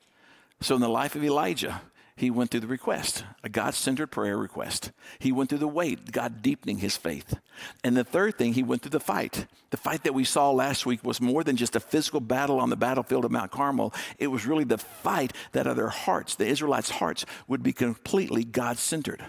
So 0.61 0.75
in 0.75 0.81
the 0.81 0.89
life 0.89 1.17
of 1.17 1.25
Elijah, 1.25 1.83
he 2.17 2.31
went 2.31 2.51
through 2.51 2.61
the 2.61 2.69
request, 2.69 3.25
a 3.43 3.49
God 3.49 3.75
centered 3.75 4.07
prayer 4.07 4.39
request. 4.39 4.93
He 5.19 5.33
went 5.33 5.51
through 5.51 5.59
the 5.59 5.67
wait, 5.67 6.13
God 6.13 6.43
deepening 6.43 6.79
his 6.79 6.97
faith. 6.97 7.39
And 7.83 7.97
the 7.97 8.05
third 8.05 8.39
thing, 8.39 8.55
he 8.55 8.63
went 8.63 8.83
through 8.83 8.91
the 8.91 9.01
fight. 9.01 9.47
The 9.71 9.77
fight 9.77 10.05
that 10.05 10.15
we 10.15 10.23
saw 10.23 10.53
last 10.53 10.87
week 10.87 11.03
was 11.03 11.21
more 11.21 11.43
than 11.43 11.57
just 11.57 11.75
a 11.75 11.81
physical 11.81 12.21
battle 12.21 12.61
on 12.61 12.71
the 12.71 12.77
battlefield 12.77 13.25
of 13.25 13.33
Mount 13.33 13.51
Carmel. 13.51 13.93
It 14.19 14.29
was 14.29 14.47
really 14.47 14.63
the 14.63 14.79
fight 14.79 15.33
that 15.53 15.67
other 15.67 15.89
hearts, 15.89 16.37
the 16.37 16.47
Israelites' 16.47 16.91
hearts, 16.91 17.27
would 17.49 17.65
be 17.65 17.73
completely 17.73 18.45
God 18.45 18.79
centered. 18.79 19.25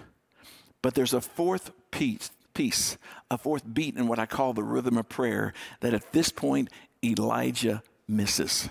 But 0.80 0.94
there's 0.94 1.14
a 1.14 1.20
fourth 1.20 1.72
piece, 1.90 2.30
piece, 2.54 2.98
a 3.32 3.36
fourth 3.36 3.64
beat 3.74 3.96
in 3.96 4.06
what 4.06 4.20
I 4.20 4.26
call 4.26 4.52
the 4.52 4.62
rhythm 4.62 4.96
of 4.96 5.08
prayer 5.08 5.52
that 5.80 5.92
at 5.92 6.12
this 6.12 6.30
point 6.30 6.70
Elijah 7.02 7.82
misses. 8.06 8.68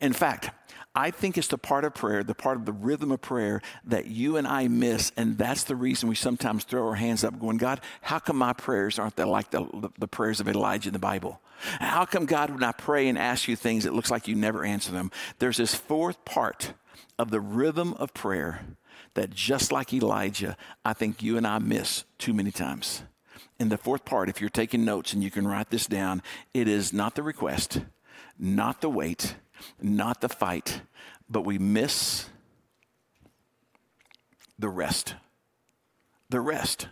In 0.00 0.12
fact, 0.12 0.50
I 0.94 1.10
think 1.10 1.38
it's 1.38 1.48
the 1.48 1.58
part 1.58 1.84
of 1.84 1.94
prayer, 1.94 2.24
the 2.24 2.34
part 2.34 2.56
of 2.56 2.64
the 2.64 2.72
rhythm 2.72 3.12
of 3.12 3.20
prayer 3.20 3.60
that 3.84 4.06
you 4.06 4.36
and 4.36 4.46
I 4.46 4.68
miss. 4.68 5.12
And 5.16 5.38
that's 5.38 5.64
the 5.64 5.76
reason 5.76 6.08
we 6.08 6.14
sometimes 6.14 6.64
throw 6.64 6.88
our 6.88 6.94
hands 6.94 7.22
up 7.24 7.38
going, 7.38 7.56
God, 7.56 7.80
how 8.00 8.18
come 8.18 8.36
my 8.36 8.52
prayers 8.52 8.98
aren't 8.98 9.16
that 9.16 9.28
like 9.28 9.50
the, 9.50 9.90
the, 9.98 10.08
prayers 10.08 10.40
of 10.40 10.48
Elijah 10.48 10.88
in 10.88 10.92
the 10.94 10.98
Bible? 10.98 11.40
How 11.78 12.04
come, 12.04 12.26
God, 12.26 12.50
when 12.50 12.64
I 12.64 12.72
pray 12.72 13.08
and 13.08 13.18
ask 13.18 13.46
you 13.46 13.54
things, 13.54 13.86
it 13.86 13.92
looks 13.92 14.10
like 14.10 14.26
you 14.26 14.34
never 14.34 14.64
answer 14.64 14.90
them? 14.90 15.10
There's 15.38 15.58
this 15.58 15.74
fourth 15.74 16.24
part 16.24 16.72
of 17.18 17.30
the 17.30 17.40
rhythm 17.40 17.94
of 17.94 18.14
prayer 18.14 18.60
that 19.14 19.30
just 19.30 19.72
like 19.72 19.92
Elijah, 19.92 20.56
I 20.84 20.92
think 20.94 21.22
you 21.22 21.36
and 21.36 21.46
I 21.46 21.58
miss 21.58 22.04
too 22.18 22.32
many 22.32 22.50
times. 22.50 23.02
In 23.58 23.68
the 23.68 23.78
fourth 23.78 24.04
part, 24.04 24.28
if 24.28 24.40
you're 24.40 24.50
taking 24.50 24.84
notes 24.84 25.12
and 25.12 25.22
you 25.22 25.30
can 25.30 25.46
write 25.46 25.70
this 25.70 25.86
down, 25.86 26.22
it 26.54 26.68
is 26.68 26.92
not 26.92 27.14
the 27.14 27.22
request, 27.22 27.82
not 28.38 28.80
the 28.80 28.88
wait, 28.88 29.34
not 29.80 30.20
the 30.20 30.28
fight, 30.28 30.82
but 31.28 31.42
we 31.42 31.58
miss 31.58 32.26
the 34.58 34.68
rest. 34.68 35.14
The 36.30 36.40
rest. 36.40 36.88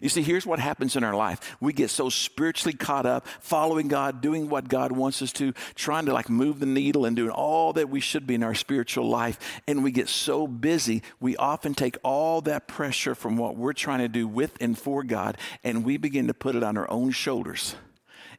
You 0.00 0.08
see, 0.08 0.22
here's 0.22 0.46
what 0.46 0.58
happens 0.58 0.96
in 0.96 1.04
our 1.04 1.14
life. 1.14 1.56
We 1.60 1.72
get 1.72 1.90
so 1.90 2.08
spiritually 2.08 2.76
caught 2.76 3.06
up, 3.06 3.26
following 3.40 3.88
God, 3.88 4.20
doing 4.20 4.48
what 4.48 4.68
God 4.68 4.92
wants 4.92 5.22
us 5.22 5.32
to, 5.34 5.52
trying 5.74 6.06
to 6.06 6.12
like 6.12 6.28
move 6.28 6.60
the 6.60 6.66
needle 6.66 7.04
and 7.04 7.16
doing 7.16 7.30
all 7.30 7.72
that 7.74 7.88
we 7.88 8.00
should 8.00 8.26
be 8.26 8.34
in 8.34 8.42
our 8.42 8.54
spiritual 8.54 9.08
life. 9.08 9.38
And 9.66 9.82
we 9.82 9.90
get 9.90 10.08
so 10.08 10.46
busy, 10.46 11.02
we 11.20 11.36
often 11.36 11.74
take 11.74 11.96
all 12.02 12.40
that 12.42 12.68
pressure 12.68 13.14
from 13.14 13.36
what 13.36 13.56
we're 13.56 13.72
trying 13.72 14.00
to 14.00 14.08
do 14.08 14.26
with 14.26 14.56
and 14.60 14.78
for 14.78 15.02
God, 15.02 15.36
and 15.64 15.84
we 15.84 15.96
begin 15.96 16.28
to 16.28 16.34
put 16.34 16.54
it 16.54 16.62
on 16.62 16.76
our 16.76 16.90
own 16.90 17.10
shoulders, 17.10 17.74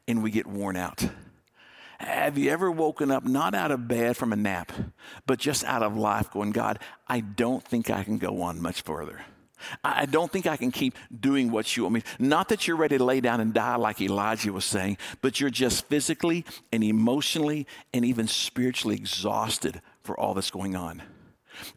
and 0.08 0.24
we 0.24 0.32
get 0.32 0.48
worn 0.48 0.77
out. 0.77 1.08
Have 2.04 2.38
you 2.38 2.52
ever 2.52 2.70
woken 2.70 3.12
up 3.12 3.24
not 3.24 3.56
out 3.56 3.72
of 3.72 3.88
bed 3.88 4.18
from 4.18 4.34
a 4.34 4.36
nap, 4.36 4.72
but 5.26 5.40
just 5.40 5.64
out 5.64 5.84
of 5.84 5.96
life 5.96 6.30
going, 6.32 6.52
God, 6.52 6.80
I 7.08 7.22
don't 7.22 7.64
think 7.64 7.90
I 7.90 8.04
can 8.04 8.18
go 8.18 8.42
on 8.42 8.62
much 8.62 8.82
further. 8.82 9.22
I 9.84 10.06
don't 10.06 10.30
think 10.30 10.46
I 10.46 10.58
can 10.58 10.72
keep 10.72 10.98
doing 11.18 11.50
what 11.50 11.78
you 11.78 11.84
want 11.84 11.96
me. 11.96 12.04
Not 12.20 12.50
that 12.50 12.68
you're 12.68 12.76
ready 12.76 12.98
to 12.98 13.04
lay 13.04 13.22
down 13.22 13.40
and 13.40 13.54
die 13.54 13.78
like 13.78 14.02
Elijah 14.02 14.52
was 14.52 14.66
saying, 14.66 14.98
but 15.22 15.40
you're 15.40 15.50
just 15.50 15.86
physically 15.88 16.44
and 16.74 16.84
emotionally 16.84 17.66
and 17.94 18.04
even 18.04 18.28
spiritually 18.28 18.98
exhausted 18.98 19.82
for 20.04 20.20
all 20.20 20.34
that's 20.34 20.52
going 20.52 20.76
on. 20.76 21.02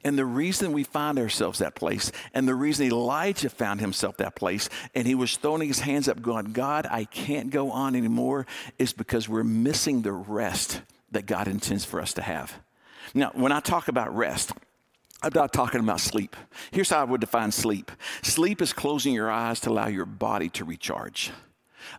And 0.05 0.19
the 0.19 0.25
reason 0.25 0.73
we 0.73 0.85
find 0.85 1.19
ourselves 1.19 1.59
that 1.59 1.75
place, 1.75 2.13
and 2.35 2.47
the 2.47 2.55
reason 2.55 2.87
Elijah 2.87 3.51
found 3.51 3.81
himself 3.81 4.17
that 4.19 4.37
place, 4.37 4.69
and 4.95 5.07
he 5.07 5.15
was 5.15 5.37
throwing 5.37 5.67
his 5.67 5.81
hands 5.81 6.09
up, 6.09 6.23
going, 6.23 6.53
God, 6.53 6.87
I 6.91 7.05
can't 7.05 7.51
go 7.51 7.71
on 7.71 7.95
anymore, 7.95 8.47
is 8.79 8.93
because 8.93 9.29
we're 9.29 9.45
missing 9.45 10.03
the 10.03 10.13
rest 10.13 10.83
that 11.13 11.27
God 11.27 11.49
intends 11.49 11.85
for 11.85 12.01
us 12.01 12.13
to 12.15 12.23
have. 12.23 12.59
Now, 13.15 13.31
when 13.35 13.53
I 13.53 13.61
talk 13.61 13.89
about 13.89 14.15
rest, 14.15 14.53
I'm 15.23 15.33
not 15.35 15.53
talking 15.53 15.81
about 15.81 16.01
sleep. 16.01 16.37
Here's 16.71 16.91
how 16.91 17.01
I 17.01 17.05
would 17.05 17.21
define 17.21 17.53
sleep 17.53 17.91
sleep 18.23 18.61
is 18.61 18.73
closing 18.73 19.15
your 19.15 19.31
eyes 19.31 19.61
to 19.61 19.71
allow 19.71 19.89
your 19.89 20.07
body 20.07 20.49
to 20.51 20.65
recharge. 20.65 21.31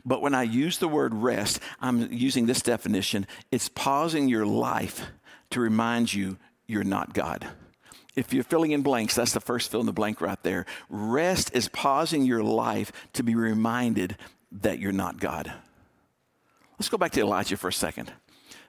But 0.06 0.22
when 0.22 0.36
I 0.36 0.44
use 0.44 0.80
the 0.80 0.88
word 0.88 1.14
rest, 1.14 1.62
I'm 1.80 2.12
using 2.12 2.46
this 2.46 2.62
definition 2.62 3.26
it's 3.52 3.70
pausing 3.70 4.28
your 4.28 4.46
life 4.46 5.08
to 5.52 5.62
remind 5.62 6.14
you 6.14 6.38
you're 6.68 6.84
not 6.84 7.14
God 7.14 7.48
if 8.18 8.34
you're 8.34 8.44
filling 8.44 8.72
in 8.72 8.82
blanks, 8.82 9.14
that's 9.16 9.34
the 9.34 9.40
first 9.40 9.70
fill 9.70 9.80
in 9.80 9.86
the 9.86 9.94
blank 9.94 10.20
right 10.22 10.42
there. 10.42 10.66
Rest 10.90 11.52
is 11.54 11.70
pausing 11.70 12.26
your 12.26 12.44
life 12.44 12.92
to 13.14 13.24
be 13.24 13.36
reminded 13.36 14.18
that 14.52 14.80
you're 14.80 14.92
not 14.92 15.20
God. 15.20 15.54
Let's 16.80 16.90
go 16.90 16.98
back 16.98 17.12
to 17.12 17.22
Elijah 17.22 17.58
for 17.58 17.68
a 17.68 17.74
second. 17.74 18.12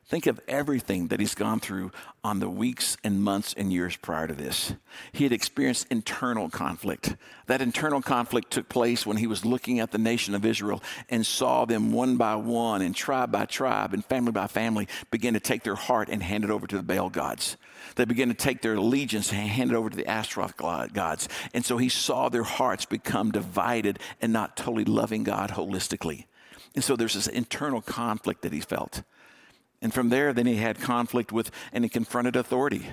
Think 0.06 0.26
of 0.26 0.40
everything 0.48 1.08
that 1.08 1.20
he's 1.20 1.34
gone 1.34 1.60
through 1.60 1.92
on 2.24 2.40
the 2.40 2.48
weeks 2.48 2.96
and 3.04 3.22
months 3.22 3.54
and 3.56 3.72
years 3.72 3.96
prior 3.96 4.26
to 4.26 4.34
this. 4.34 4.74
He 5.12 5.24
had 5.24 5.32
experienced 5.32 5.86
internal 5.90 6.48
conflict. 6.50 7.14
That 7.46 7.60
internal 7.60 8.00
conflict 8.00 8.50
took 8.50 8.68
place 8.68 9.06
when 9.06 9.18
he 9.18 9.26
was 9.26 9.44
looking 9.44 9.80
at 9.80 9.92
the 9.92 9.98
nation 9.98 10.34
of 10.34 10.46
Israel 10.46 10.82
and 11.10 11.24
saw 11.24 11.64
them 11.64 11.92
one 11.92 12.16
by 12.16 12.36
one 12.36 12.80
and 12.80 12.94
tribe 12.94 13.32
by 13.32 13.44
tribe 13.44 13.92
and 13.92 14.04
family 14.04 14.32
by 14.32 14.46
family 14.46 14.88
begin 15.10 15.34
to 15.34 15.40
take 15.40 15.62
their 15.62 15.74
heart 15.74 16.08
and 16.10 16.22
hand 16.22 16.44
it 16.44 16.50
over 16.50 16.66
to 16.66 16.76
the 16.76 16.82
Baal 16.82 17.10
gods. 17.10 17.58
They 17.98 18.04
began 18.04 18.28
to 18.28 18.34
take 18.34 18.62
their 18.62 18.74
allegiance 18.74 19.32
and 19.32 19.40
hand 19.40 19.72
it 19.72 19.74
over 19.74 19.90
to 19.90 19.96
the 19.96 20.06
Ashtaroth 20.06 20.56
gods. 20.56 21.28
And 21.52 21.64
so 21.64 21.78
he 21.78 21.88
saw 21.88 22.28
their 22.28 22.44
hearts 22.44 22.84
become 22.84 23.32
divided 23.32 23.98
and 24.22 24.32
not 24.32 24.56
totally 24.56 24.84
loving 24.84 25.24
God 25.24 25.50
holistically. 25.50 26.26
And 26.76 26.84
so 26.84 26.94
there's 26.94 27.14
this 27.14 27.26
internal 27.26 27.82
conflict 27.82 28.42
that 28.42 28.52
he 28.52 28.60
felt. 28.60 29.02
And 29.82 29.92
from 29.92 30.10
there, 30.10 30.32
then 30.32 30.46
he 30.46 30.54
had 30.54 30.80
conflict 30.80 31.32
with, 31.32 31.50
and 31.72 31.82
he 31.82 31.90
confronted 31.90 32.36
authority. 32.36 32.86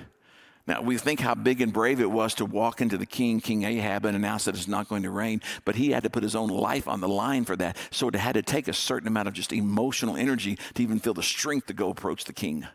Now, 0.66 0.82
we 0.82 0.98
think 0.98 1.20
how 1.20 1.36
big 1.36 1.60
and 1.60 1.72
brave 1.72 2.00
it 2.00 2.10
was 2.10 2.34
to 2.34 2.44
walk 2.44 2.80
into 2.80 2.98
the 2.98 3.06
king, 3.06 3.40
King 3.40 3.62
Ahab, 3.62 4.06
and 4.06 4.16
announce 4.16 4.46
that 4.46 4.56
it's 4.56 4.66
not 4.66 4.88
going 4.88 5.04
to 5.04 5.10
rain, 5.10 5.40
but 5.64 5.76
he 5.76 5.92
had 5.92 6.02
to 6.02 6.10
put 6.10 6.24
his 6.24 6.34
own 6.34 6.48
life 6.48 6.88
on 6.88 7.00
the 7.00 7.08
line 7.08 7.44
for 7.44 7.54
that. 7.54 7.76
So 7.92 8.08
it 8.08 8.16
had 8.16 8.34
to 8.34 8.42
take 8.42 8.66
a 8.66 8.72
certain 8.72 9.06
amount 9.06 9.28
of 9.28 9.34
just 9.34 9.52
emotional 9.52 10.16
energy 10.16 10.58
to 10.74 10.82
even 10.82 10.98
feel 10.98 11.14
the 11.14 11.22
strength 11.22 11.68
to 11.68 11.74
go 11.74 11.90
approach 11.90 12.24
the 12.24 12.32
king. 12.32 12.66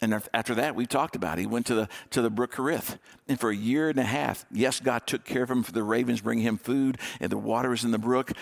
And 0.00 0.22
after 0.34 0.54
that, 0.56 0.74
we 0.74 0.86
talked 0.86 1.16
about 1.16 1.38
it. 1.38 1.42
He 1.42 1.46
went 1.46 1.66
to 1.66 1.74
the, 1.74 1.88
to 2.10 2.20
the 2.20 2.30
brook 2.30 2.56
Cherith. 2.56 2.98
And 3.28 3.38
for 3.38 3.50
a 3.50 3.56
year 3.56 3.88
and 3.88 3.98
a 3.98 4.04
half, 4.04 4.44
yes, 4.50 4.80
God 4.80 5.06
took 5.06 5.24
care 5.24 5.44
of 5.44 5.50
him 5.50 5.62
for 5.62 5.72
the 5.72 5.82
ravens 5.82 6.20
bringing 6.20 6.44
him 6.44 6.58
food 6.58 6.98
and 7.20 7.30
the 7.30 7.38
water 7.38 7.74
in 7.82 7.90
the 7.90 7.98
brook. 7.98 8.32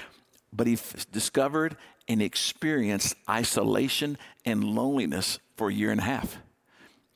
But 0.53 0.67
he 0.67 0.75
f- 0.75 1.07
discovered 1.13 1.77
and 2.09 2.21
experienced 2.21 3.15
isolation 3.29 4.19
and 4.45 4.65
loneliness 4.65 5.39
for 5.57 5.69
a 5.69 5.75
year 5.75 5.91
and 5.91 6.01
a 6.01 6.05
half. 6.05 6.39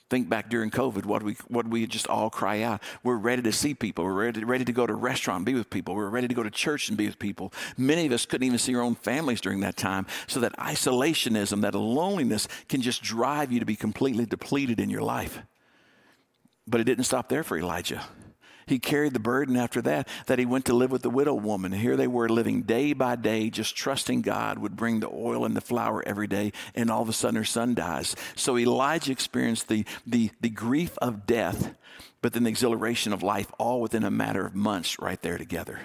Think 0.09 0.29
back 0.29 0.49
during 0.49 0.71
COVID, 0.71 1.05
what 1.05 1.25
we 1.25 1.35
what 1.49 1.67
we 1.67 1.85
just 1.87 2.07
all 2.07 2.31
cry 2.31 2.63
out. 2.63 2.81
We're 3.03 3.17
ready 3.17 3.43
to 3.43 3.51
see 3.51 3.75
people. 3.75 4.05
We're 4.05 4.13
ready, 4.13 4.45
ready 4.45 4.65
to 4.65 4.73
go 4.73 4.87
to 4.87 4.93
a 4.93 4.97
restaurant 4.97 5.39
and 5.39 5.47
be 5.47 5.55
with 5.55 5.69
people. 5.69 5.97
We're 5.97 6.09
ready 6.09 6.29
to 6.29 6.35
go 6.35 6.45
to 6.45 6.51
church 6.51 6.89
and 6.89 6.97
be 6.97 7.07
with 7.07 7.19
people. 7.19 7.53
Many 7.77 8.07
of 8.07 8.13
us 8.13 8.25
couldn't 8.25 8.47
even 8.47 8.61
see 8.61 8.77
our 8.77 8.83
own 8.83 8.95
families 8.95 9.41
during 9.41 9.61
that 9.61 9.77
time. 9.77 10.07
So 10.29 10.39
that 10.41 10.57
isolationism, 10.59 11.61
that 11.63 11.75
loneliness 11.75 12.47
can 12.69 12.83
just 12.83 13.03
drive 13.03 13.51
you 13.51 13.59
to 13.59 13.67
be 13.67 13.75
completely 13.75 14.27
depleted 14.27 14.79
in 14.79 14.91
your 14.91 15.03
life. 15.03 15.41
But 16.69 16.81
it 16.81 16.85
didn't 16.85 17.05
stop 17.05 17.29
there 17.29 17.43
for 17.43 17.59
Elijah. 17.59 18.05
He 18.67 18.81
carried 18.81 19.13
the 19.13 19.21
burden 19.21 19.57
after 19.57 19.81
that, 19.83 20.09
that 20.27 20.41
he 20.41 20.45
went 20.45 20.65
to 20.65 20.75
live 20.75 20.91
with 20.91 21.03
the 21.03 21.11
widow 21.11 21.35
woman. 21.35 21.71
Here 21.71 21.97
they 21.97 22.09
were 22.09 22.29
living 22.29 22.63
day 22.63 22.95
by 22.95 23.15
day, 23.15 23.49
just 23.49 23.77
trusting 23.77 24.23
God 24.23 24.59
would 24.59 24.75
bring 24.75 24.99
the 24.99 25.09
oil 25.09 25.45
and 25.45 25.57
the 25.57 25.61
flour 25.61 26.03
every 26.05 26.27
day, 26.27 26.53
and 26.75 26.91
all 26.91 27.03
of 27.03 27.09
a 27.09 27.13
sudden 27.13 27.37
her 27.37 27.45
son 27.45 27.75
dies. 27.75 28.17
So 28.35 28.59
Elijah 28.59 29.13
experienced 29.13 29.69
the, 29.69 29.85
the, 30.05 30.31
the 30.41 30.51
grief 30.51 30.99
of 30.99 31.27
death, 31.27 31.77
but 32.23 32.33
then 32.33 32.43
the 32.43 32.51
exhilaration 32.51 33.13
of 33.13 33.23
life, 33.23 33.53
all 33.57 33.81
within 33.81 34.03
a 34.03 34.11
matter 34.11 34.45
of 34.45 34.57
months 34.57 34.99
right 34.99 35.21
there 35.23 35.39
together. 35.39 35.81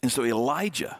And 0.00 0.12
so 0.12 0.24
Elijah, 0.24 0.98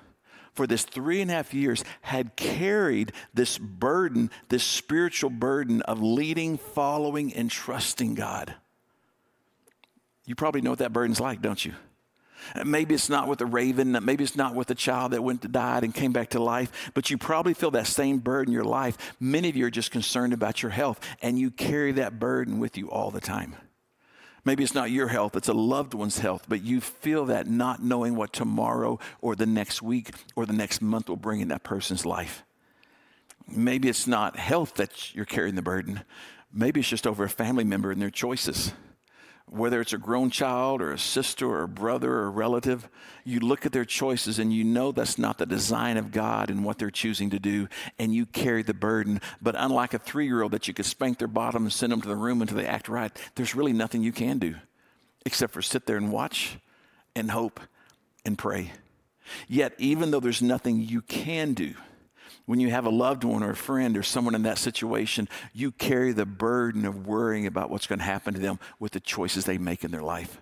for 0.54 0.66
this 0.66 0.82
three 0.82 1.20
and 1.20 1.30
a 1.30 1.34
half 1.34 1.54
years 1.54 1.84
had 2.00 2.34
carried 2.34 3.12
this 3.32 3.58
burden, 3.58 4.28
this 4.48 4.64
spiritual 4.64 5.30
burden 5.30 5.82
of 5.82 6.02
leading, 6.02 6.58
following, 6.58 7.32
and 7.32 7.48
trusting 7.48 8.16
God. 8.16 8.56
You 10.26 10.34
probably 10.34 10.60
know 10.62 10.70
what 10.70 10.78
that 10.78 10.92
burden's 10.92 11.20
like, 11.20 11.42
don't 11.42 11.64
you? 11.64 11.74
Maybe 12.64 12.94
it's 12.94 13.08
not 13.08 13.28
with 13.28 13.40
a 13.40 13.46
raven, 13.46 13.98
maybe 14.04 14.24
it's 14.24 14.36
not 14.36 14.54
with 14.54 14.70
a 14.70 14.74
child 14.74 15.12
that 15.12 15.22
went 15.22 15.42
to 15.42 15.48
died 15.48 15.82
and 15.82 15.94
came 15.94 16.12
back 16.12 16.30
to 16.30 16.42
life, 16.42 16.90
but 16.92 17.10
you 17.10 17.16
probably 17.16 17.54
feel 17.54 17.70
that 17.72 17.86
same 17.86 18.18
burden 18.18 18.52
in 18.52 18.54
your 18.54 18.64
life. 18.64 19.14
Many 19.18 19.48
of 19.48 19.56
you 19.56 19.66
are 19.66 19.70
just 19.70 19.90
concerned 19.90 20.32
about 20.32 20.62
your 20.62 20.70
health, 20.70 21.00
and 21.22 21.38
you 21.38 21.50
carry 21.50 21.92
that 21.92 22.18
burden 22.18 22.58
with 22.58 22.76
you 22.76 22.90
all 22.90 23.10
the 23.10 23.20
time. 23.20 23.56
Maybe 24.44 24.62
it's 24.62 24.74
not 24.74 24.90
your 24.90 25.08
health, 25.08 25.36
it's 25.36 25.48
a 25.48 25.54
loved 25.54 25.94
one's 25.94 26.18
health, 26.18 26.44
but 26.46 26.62
you 26.62 26.80
feel 26.82 27.26
that 27.26 27.46
not 27.46 27.82
knowing 27.82 28.14
what 28.14 28.32
tomorrow 28.32 28.98
or 29.22 29.34
the 29.34 29.46
next 29.46 29.80
week 29.80 30.10
or 30.36 30.44
the 30.44 30.52
next 30.52 30.82
month 30.82 31.08
will 31.08 31.16
bring 31.16 31.40
in 31.40 31.48
that 31.48 31.62
person's 31.62 32.04
life. 32.04 32.44
Maybe 33.48 33.88
it's 33.88 34.06
not 34.06 34.36
health 34.38 34.74
that 34.74 35.14
you're 35.14 35.24
carrying 35.24 35.54
the 35.54 35.62
burden, 35.62 36.02
maybe 36.52 36.80
it's 36.80 36.88
just 36.88 37.06
over 37.06 37.24
a 37.24 37.30
family 37.30 37.64
member 37.64 37.90
and 37.90 38.02
their 38.02 38.10
choices 38.10 38.72
whether 39.50 39.80
it's 39.80 39.92
a 39.92 39.98
grown 39.98 40.30
child 40.30 40.80
or 40.80 40.92
a 40.92 40.98
sister 40.98 41.46
or 41.46 41.62
a 41.62 41.68
brother 41.68 42.12
or 42.12 42.26
a 42.26 42.30
relative, 42.30 42.88
you 43.24 43.40
look 43.40 43.66
at 43.66 43.72
their 43.72 43.84
choices 43.84 44.38
and 44.38 44.52
you 44.52 44.64
know 44.64 44.90
that's 44.90 45.18
not 45.18 45.38
the 45.38 45.46
design 45.46 45.96
of 45.96 46.10
God 46.10 46.50
and 46.50 46.64
what 46.64 46.78
they're 46.78 46.90
choosing 46.90 47.30
to 47.30 47.38
do, 47.38 47.68
and 47.98 48.14
you 48.14 48.26
carry 48.26 48.62
the 48.62 48.74
burden. 48.74 49.20
But 49.40 49.54
unlike 49.56 49.94
a 49.94 49.98
three 49.98 50.26
year 50.26 50.42
old 50.42 50.52
that 50.52 50.66
you 50.66 50.74
could 50.74 50.86
spank 50.86 51.18
their 51.18 51.28
bottom 51.28 51.64
and 51.64 51.72
send 51.72 51.92
them 51.92 52.00
to 52.00 52.08
the 52.08 52.16
room 52.16 52.42
until 52.42 52.56
they 52.56 52.66
act 52.66 52.88
right, 52.88 53.12
there's 53.34 53.54
really 53.54 53.72
nothing 53.72 54.02
you 54.02 54.12
can 54.12 54.38
do 54.38 54.56
except 55.26 55.52
for 55.52 55.62
sit 55.62 55.86
there 55.86 55.96
and 55.96 56.12
watch 56.12 56.58
and 57.14 57.30
hope 57.30 57.60
and 58.24 58.36
pray. 58.36 58.72
Yet, 59.48 59.74
even 59.78 60.10
though 60.10 60.20
there's 60.20 60.42
nothing 60.42 60.80
you 60.80 61.00
can 61.00 61.54
do, 61.54 61.74
when 62.46 62.60
you 62.60 62.70
have 62.70 62.84
a 62.84 62.90
loved 62.90 63.24
one 63.24 63.42
or 63.42 63.50
a 63.50 63.56
friend 63.56 63.96
or 63.96 64.02
someone 64.02 64.34
in 64.34 64.42
that 64.42 64.58
situation, 64.58 65.28
you 65.52 65.72
carry 65.72 66.12
the 66.12 66.26
burden 66.26 66.84
of 66.84 67.06
worrying 67.06 67.46
about 67.46 67.70
what's 67.70 67.86
going 67.86 68.00
to 68.00 68.04
happen 68.04 68.34
to 68.34 68.40
them 68.40 68.58
with 68.78 68.92
the 68.92 69.00
choices 69.00 69.44
they 69.44 69.58
make 69.58 69.84
in 69.84 69.90
their 69.90 70.02
life. 70.02 70.40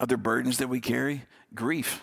Other 0.00 0.16
burdens 0.16 0.58
that 0.58 0.68
we 0.68 0.80
carry 0.80 1.22
grief. 1.54 2.02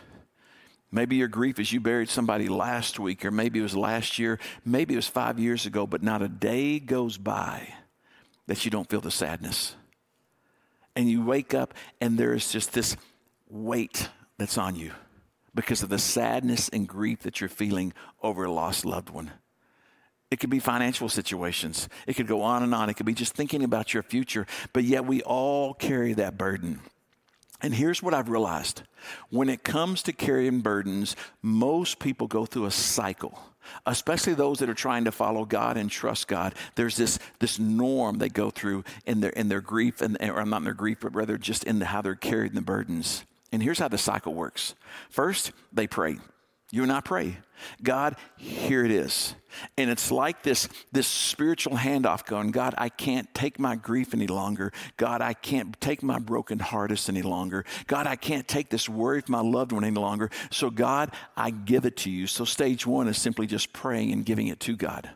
Maybe 0.91 1.15
your 1.15 1.27
grief 1.27 1.59
is 1.59 1.73
you 1.73 1.79
buried 1.79 2.09
somebody 2.09 2.47
last 2.47 2.99
week, 2.99 3.25
or 3.25 3.31
maybe 3.31 3.59
it 3.59 3.63
was 3.63 3.75
last 3.75 4.19
year, 4.19 4.39
maybe 4.63 4.93
it 4.93 4.97
was 4.97 5.07
five 5.07 5.39
years 5.39 5.65
ago, 5.65 5.85
but 5.85 6.03
not 6.03 6.21
a 6.21 6.29
day 6.29 6.79
goes 6.79 7.17
by 7.17 7.73
that 8.47 8.63
you 8.63 8.71
don't 8.71 8.89
feel 8.89 9.01
the 9.01 9.11
sadness. 9.11 9.75
And 10.95 11.09
you 11.09 11.25
wake 11.25 11.53
up 11.53 11.73
and 11.99 12.17
there's 12.17 12.51
just 12.51 12.73
this 12.73 12.95
weight 13.49 14.09
that's 14.37 14.57
on 14.57 14.75
you 14.75 14.91
because 15.55 15.83
of 15.83 15.89
the 15.89 15.99
sadness 15.99 16.69
and 16.69 16.87
grief 16.87 17.19
that 17.19 17.39
you're 17.39 17.49
feeling 17.49 17.93
over 18.21 18.45
a 18.45 18.51
lost 18.51 18.85
loved 18.85 19.09
one. 19.09 19.31
It 20.31 20.39
could 20.39 20.49
be 20.49 20.59
financial 20.59 21.09
situations. 21.09 21.87
It 22.07 22.15
could 22.15 22.25
go 22.25 22.41
on 22.41 22.63
and 22.63 22.73
on. 22.73 22.89
It 22.89 22.95
could 22.95 23.05
be 23.05 23.13
just 23.13 23.35
thinking 23.35 23.63
about 23.63 23.93
your 23.93 24.01
future. 24.01 24.47
But 24.73 24.83
yet 24.83 25.05
we 25.05 25.21
all 25.21 25.75
carry 25.75 26.13
that 26.13 26.39
burden. 26.39 26.79
And 27.61 27.73
here's 27.73 28.01
what 28.01 28.13
I've 28.13 28.29
realized 28.29 28.81
when 29.29 29.47
it 29.47 29.63
comes 29.63 30.03
to 30.03 30.11
carrying 30.11 30.61
burdens, 30.61 31.15
most 31.41 31.99
people 31.99 32.27
go 32.27 32.45
through 32.45 32.65
a 32.65 32.71
cycle, 32.71 33.39
especially 33.85 34.33
those 34.33 34.59
that 34.59 34.69
are 34.69 34.73
trying 34.73 35.05
to 35.05 35.11
follow 35.11 35.45
God 35.45 35.77
and 35.77 35.89
trust 35.89 36.27
God. 36.27 36.55
There's 36.75 36.97
this, 36.97 37.19
this 37.39 37.59
norm 37.59 38.17
they 38.17 38.29
go 38.29 38.49
through 38.49 38.83
in 39.05 39.21
their, 39.21 39.29
in 39.29 39.49
their 39.49 39.61
grief, 39.61 40.01
and, 40.01 40.17
or 40.19 40.43
not 40.45 40.57
in 40.57 40.63
their 40.63 40.73
grief, 40.73 40.97
but 41.01 41.15
rather 41.15 41.37
just 41.37 41.63
in 41.63 41.79
the, 41.79 41.85
how 41.85 42.01
they're 42.01 42.15
carrying 42.15 42.53
the 42.53 42.61
burdens. 42.61 43.23
And 43.53 43.61
here's 43.61 43.79
how 43.79 43.87
the 43.87 43.97
cycle 43.97 44.33
works 44.33 44.75
first, 45.09 45.53
they 45.71 45.87
pray. 45.87 46.17
You 46.71 46.81
and 46.81 46.91
I 46.91 47.01
pray. 47.01 47.37
God, 47.83 48.15
here 48.35 48.83
it 48.83 48.89
is. 48.89 49.35
And 49.77 49.91
it's 49.91 50.09
like 50.09 50.41
this, 50.41 50.67
this 50.91 51.05
spiritual 51.05 51.77
handoff 51.77 52.25
going, 52.25 52.49
God, 52.49 52.73
I 52.79 52.89
can't 52.89 53.31
take 53.35 53.59
my 53.59 53.75
grief 53.75 54.15
any 54.15 54.25
longer. 54.25 54.73
God, 54.97 55.21
I 55.21 55.33
can't 55.33 55.79
take 55.79 56.01
my 56.01 56.17
broken 56.17 56.57
heartest 56.57 57.09
any 57.09 57.21
longer. 57.21 57.63
God, 57.85 58.07
I 58.07 58.15
can't 58.15 58.47
take 58.47 58.69
this 58.69 58.89
worry 58.89 59.19
of 59.19 59.29
my 59.29 59.41
loved 59.41 59.71
one 59.71 59.83
any 59.83 59.99
longer. 59.99 60.31
So, 60.49 60.71
God, 60.71 61.11
I 61.37 61.51
give 61.51 61.85
it 61.85 61.95
to 61.97 62.09
you. 62.09 62.25
So, 62.25 62.43
stage 62.43 62.87
one 62.87 63.07
is 63.07 63.19
simply 63.19 63.45
just 63.45 63.71
praying 63.71 64.11
and 64.11 64.25
giving 64.25 64.47
it 64.47 64.59
to 64.61 64.75
God. 64.75 65.11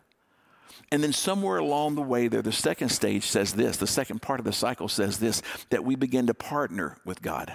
And 0.92 1.04
then 1.04 1.12
somewhere 1.12 1.58
along 1.58 1.96
the 1.96 2.04
way 2.04 2.28
there, 2.28 2.44
the 2.44 2.52
second 2.52 2.90
stage 2.90 3.24
says 3.24 3.54
this, 3.54 3.78
the 3.78 3.88
second 3.88 4.22
part 4.22 4.40
of 4.40 4.46
the 4.46 4.54
cycle 4.54 4.88
says 4.88 5.18
this, 5.18 5.42
that 5.72 5.84
we 5.84 5.96
begin 5.96 6.28
to 6.28 6.36
partner 6.36 6.98
with 7.04 7.24
God. 7.24 7.52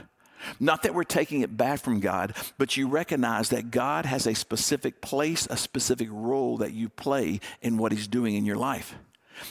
Not 0.59 0.83
that 0.83 0.95
we're 0.95 1.05
taking 1.05 1.43
it 1.43 1.57
back 1.57 1.81
from 1.81 2.01
God, 2.01 2.35
but 2.59 2.77
you 2.77 2.89
recognize 2.89 3.49
that 3.51 3.71
God 3.71 4.07
has 4.07 4.27
a 4.27 4.35
specific 4.35 5.01
place, 5.01 5.47
a 5.51 5.57
specific 5.57 6.09
role 6.11 6.59
that 6.59 6.73
you 6.73 6.89
play 6.89 7.41
in 7.61 7.79
what 7.79 7.93
He's 7.93 8.09
doing 8.09 8.35
in 8.35 8.45
your 8.45 8.57
life. 8.57 8.95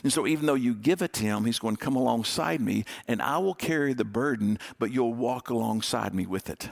And 0.04 0.14
so, 0.14 0.28
even 0.28 0.46
though 0.46 0.56
you 0.56 0.74
give 0.74 1.02
it 1.02 1.14
to 1.14 1.24
Him, 1.24 1.46
He's 1.46 1.60
going 1.60 1.76
to 1.76 1.84
come 1.84 1.96
alongside 1.96 2.62
me, 2.62 2.86
and 3.08 3.22
I 3.22 3.38
will 3.38 3.56
carry 3.56 3.94
the 3.94 4.06
burden, 4.06 4.60
but 4.80 4.92
you'll 4.92 5.14
walk 5.14 5.50
alongside 5.50 6.14
me 6.14 6.26
with 6.26 6.50
it. 6.50 6.70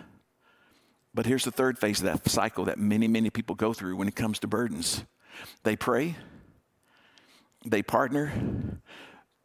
But 1.14 1.26
here's 1.26 1.44
the 1.44 1.52
third 1.52 1.80
phase 1.80 2.00
of 2.00 2.06
that 2.06 2.30
cycle 2.30 2.66
that 2.66 2.78
many, 2.78 3.08
many 3.08 3.30
people 3.30 3.56
go 3.56 3.74
through 3.74 3.96
when 3.96 4.08
it 4.08 4.16
comes 4.16 4.40
to 4.40 4.48
burdens 4.48 5.04
they 5.64 5.78
pray, 5.78 6.18
they 7.66 7.82
partner, 7.82 8.34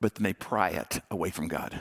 but 0.00 0.16
then 0.16 0.24
they 0.24 0.32
pry 0.32 0.70
it 0.70 1.00
away 1.10 1.30
from 1.30 1.46
God 1.46 1.80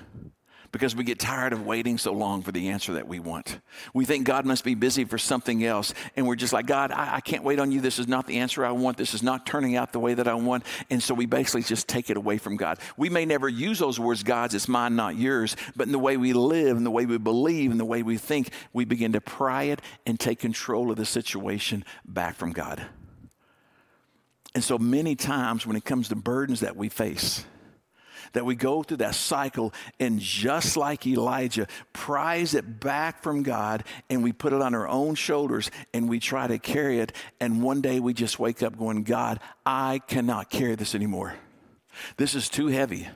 because 0.74 0.96
we 0.96 1.04
get 1.04 1.20
tired 1.20 1.54
of 1.54 1.68
waiting 1.68 2.00
so 2.00 2.12
long 2.12 2.42
for 2.42 2.52
the 2.52 2.70
answer 2.70 2.94
that 2.94 3.08
we 3.08 3.20
want. 3.20 3.60
We 3.94 4.06
think 4.06 4.26
God 4.26 4.44
must 4.44 4.64
be 4.64 4.74
busy 4.74 5.06
for 5.06 5.20
something 5.20 5.64
else, 5.64 5.94
and 6.16 6.28
we're 6.28 6.36
just 6.36 6.52
like, 6.52 6.66
God, 6.66 6.92
I, 6.92 7.18
I, 7.18 7.22
can't 7.22 7.44
wait 7.44 7.60
on 7.60 7.72
you. 7.72 7.80
This 7.80 8.00
is 8.00 8.08
not 8.08 8.26
the 8.26 8.40
answer 8.40 8.66
I 8.66 8.72
want. 8.72 8.98
This 8.98 9.14
is 9.14 9.22
not 9.22 9.46
turning 9.46 9.76
out 9.76 9.94
the 9.94 10.00
way 10.00 10.16
that 10.16 10.28
I 10.28 10.34
want. 10.34 10.66
And 10.90 11.02
so 11.02 11.14
we 11.14 11.28
basically 11.28 11.62
just 11.62 11.88
take 11.88 12.10
it 12.10 12.18
away 12.18 12.40
from 12.40 12.58
God. 12.58 12.80
We 12.98 13.10
may 13.10 13.24
never 13.24 13.48
use 13.48 13.78
those 13.78 14.00
words, 14.00 14.24
God's, 14.24 14.56
it's 14.56 14.68
mine, 14.68 14.96
not 14.96 15.16
yours, 15.16 15.56
but 15.76 15.86
in 15.86 15.92
the 15.92 16.00
way 16.00 16.18
we 16.18 16.34
live, 16.34 16.76
in 16.76 16.84
the 16.84 16.92
way 16.92 17.06
we 17.06 17.20
believe, 17.20 17.72
in 17.72 17.78
the 17.78 17.86
way 17.86 18.02
we 18.02 18.18
think, 18.18 18.50
we 18.74 18.84
begin 18.84 19.14
to 19.14 19.22
pry 19.22 19.64
it 19.64 19.80
and 20.08 20.20
take 20.20 20.40
control 20.40 20.90
of 20.90 20.98
the 20.98 21.06
situation 21.06 21.86
back 22.04 22.36
from 22.36 22.52
God. 22.52 22.84
And 24.56 24.64
so 24.64 24.80
many 24.80 25.16
times 25.16 25.68
when 25.68 25.76
it 25.76 25.86
comes 25.86 26.10
to 26.10 26.16
burdens 26.16 26.62
that 26.62 26.76
we 26.76 26.90
face, 26.90 27.46
that 28.34 28.46
we 28.46 28.56
go 28.56 28.84
through 28.84 28.98
that 28.98 29.16
cycle 29.16 29.74
and 30.00 30.20
just 30.20 30.76
like 30.76 31.08
Elijah, 31.08 31.68
prize 31.94 32.54
it 32.54 32.80
back 32.80 33.24
from 33.24 33.44
God 33.44 33.84
and 34.10 34.24
we 34.24 34.34
put 34.34 34.54
it 34.54 34.62
on 34.62 34.76
our 34.76 34.88
own 34.88 35.16
shoulders 35.16 35.72
and 35.94 36.10
we 36.10 36.20
try 36.20 36.48
to 36.48 36.60
carry 36.60 37.00
it. 37.00 37.14
And 37.40 37.64
one 37.64 37.82
day 37.82 38.00
we 38.00 38.14
just 38.14 38.40
wake 38.40 38.62
up 38.62 38.78
going, 38.78 39.04
God, 39.04 39.40
I 39.66 40.02
cannot 40.08 40.50
carry 40.50 40.76
this 40.76 40.96
anymore. 40.96 41.36
This 42.18 42.36
is 42.36 42.50
too 42.50 42.68
heavy. 42.68 43.08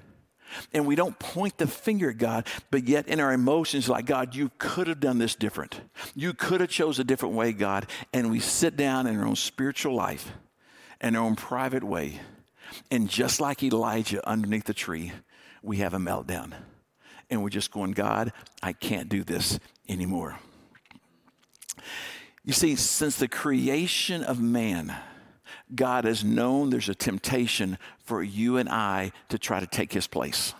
And 0.74 0.86
we 0.88 0.95
don't 0.95 1.17
point 1.19 1.57
the 1.57 1.67
finger 1.67 2.12
at 2.12 2.17
God, 2.17 2.47
but 2.71 2.88
yet 2.88 3.07
in 3.07 3.19
our 3.19 3.33
emotions, 3.33 3.89
like, 3.89 4.05
God, 4.05 4.33
you 4.33 4.50
could 4.57 4.88
have 4.88 5.00
done 5.00 5.17
this 5.17 5.36
different. 5.36 5.81
You 6.15 6.33
could 6.33 6.62
have 6.62 6.69
chose 6.69 7.00
a 7.00 7.03
different 7.03 7.36
way, 7.36 7.51
God. 7.51 7.88
And 8.13 8.31
we 8.31 8.39
sit 8.39 8.77
down 8.77 9.07
in 9.07 9.17
our 9.19 9.25
own 9.25 9.36
spiritual 9.36 9.93
life, 9.93 10.31
in 11.01 11.15
our 11.15 11.24
own 11.24 11.36
private 11.36 11.83
way. 11.83 12.21
And 12.91 13.09
just 13.09 13.39
like 13.39 13.63
Elijah 13.63 14.27
underneath 14.27 14.65
the 14.65 14.74
tree, 14.74 15.12
we 15.62 15.77
have 15.77 15.93
a 15.93 15.97
meltdown. 15.97 16.53
And 17.29 17.43
we're 17.43 17.50
just 17.50 17.71
going, 17.71 17.91
God, 17.91 18.31
I 18.63 18.74
can't 18.74 19.09
do 19.09 19.24
this 19.24 19.59
anymore. 19.89 20.39
You 22.43 22.53
see, 22.53 22.75
since 22.75 23.17
the 23.17 23.27
creation 23.27 24.24
of 24.24 24.39
man, 24.39 24.95
God 25.74 26.05
has 26.05 26.24
known 26.24 26.69
there's 26.69 26.88
a 26.88 26.95
temptation 26.95 27.77
for 28.05 28.24
you 28.24 28.57
and 28.57 28.69
I 28.69 29.12
to 29.29 29.38
try 29.38 29.59
to 29.59 29.67
take 29.67 29.91
his 29.91 30.07
place. 30.07 30.53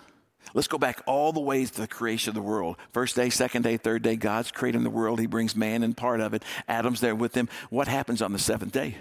Let's 0.54 0.68
go 0.68 0.78
back 0.78 1.02
all 1.06 1.32
the 1.32 1.40
way 1.40 1.66
to 1.66 1.82
the 1.82 1.88
creation 1.88 2.32
of 2.32 2.36
the 2.36 2.42
world. 2.42 2.78
First 2.92 3.16
day, 3.16 3.30
second 3.30 3.62
day, 3.62 3.78
third 3.78 4.02
day, 4.02 4.16
God's 4.16 4.52
creating 4.52 4.84
the 4.84 4.90
world. 4.90 5.20
He 5.20 5.28
brings 5.28 5.56
man 5.56 5.84
in 5.84 5.94
part 5.94 6.20
of 6.20 6.34
it. 6.34 6.44
Adam's 6.68 7.00
there 7.00 7.16
with 7.16 7.36
him. 7.36 7.48
What 7.70 7.88
happens 7.88 8.22
on 8.22 8.34
the 8.34 8.40
seventh 8.40 8.72
day? 8.72 8.98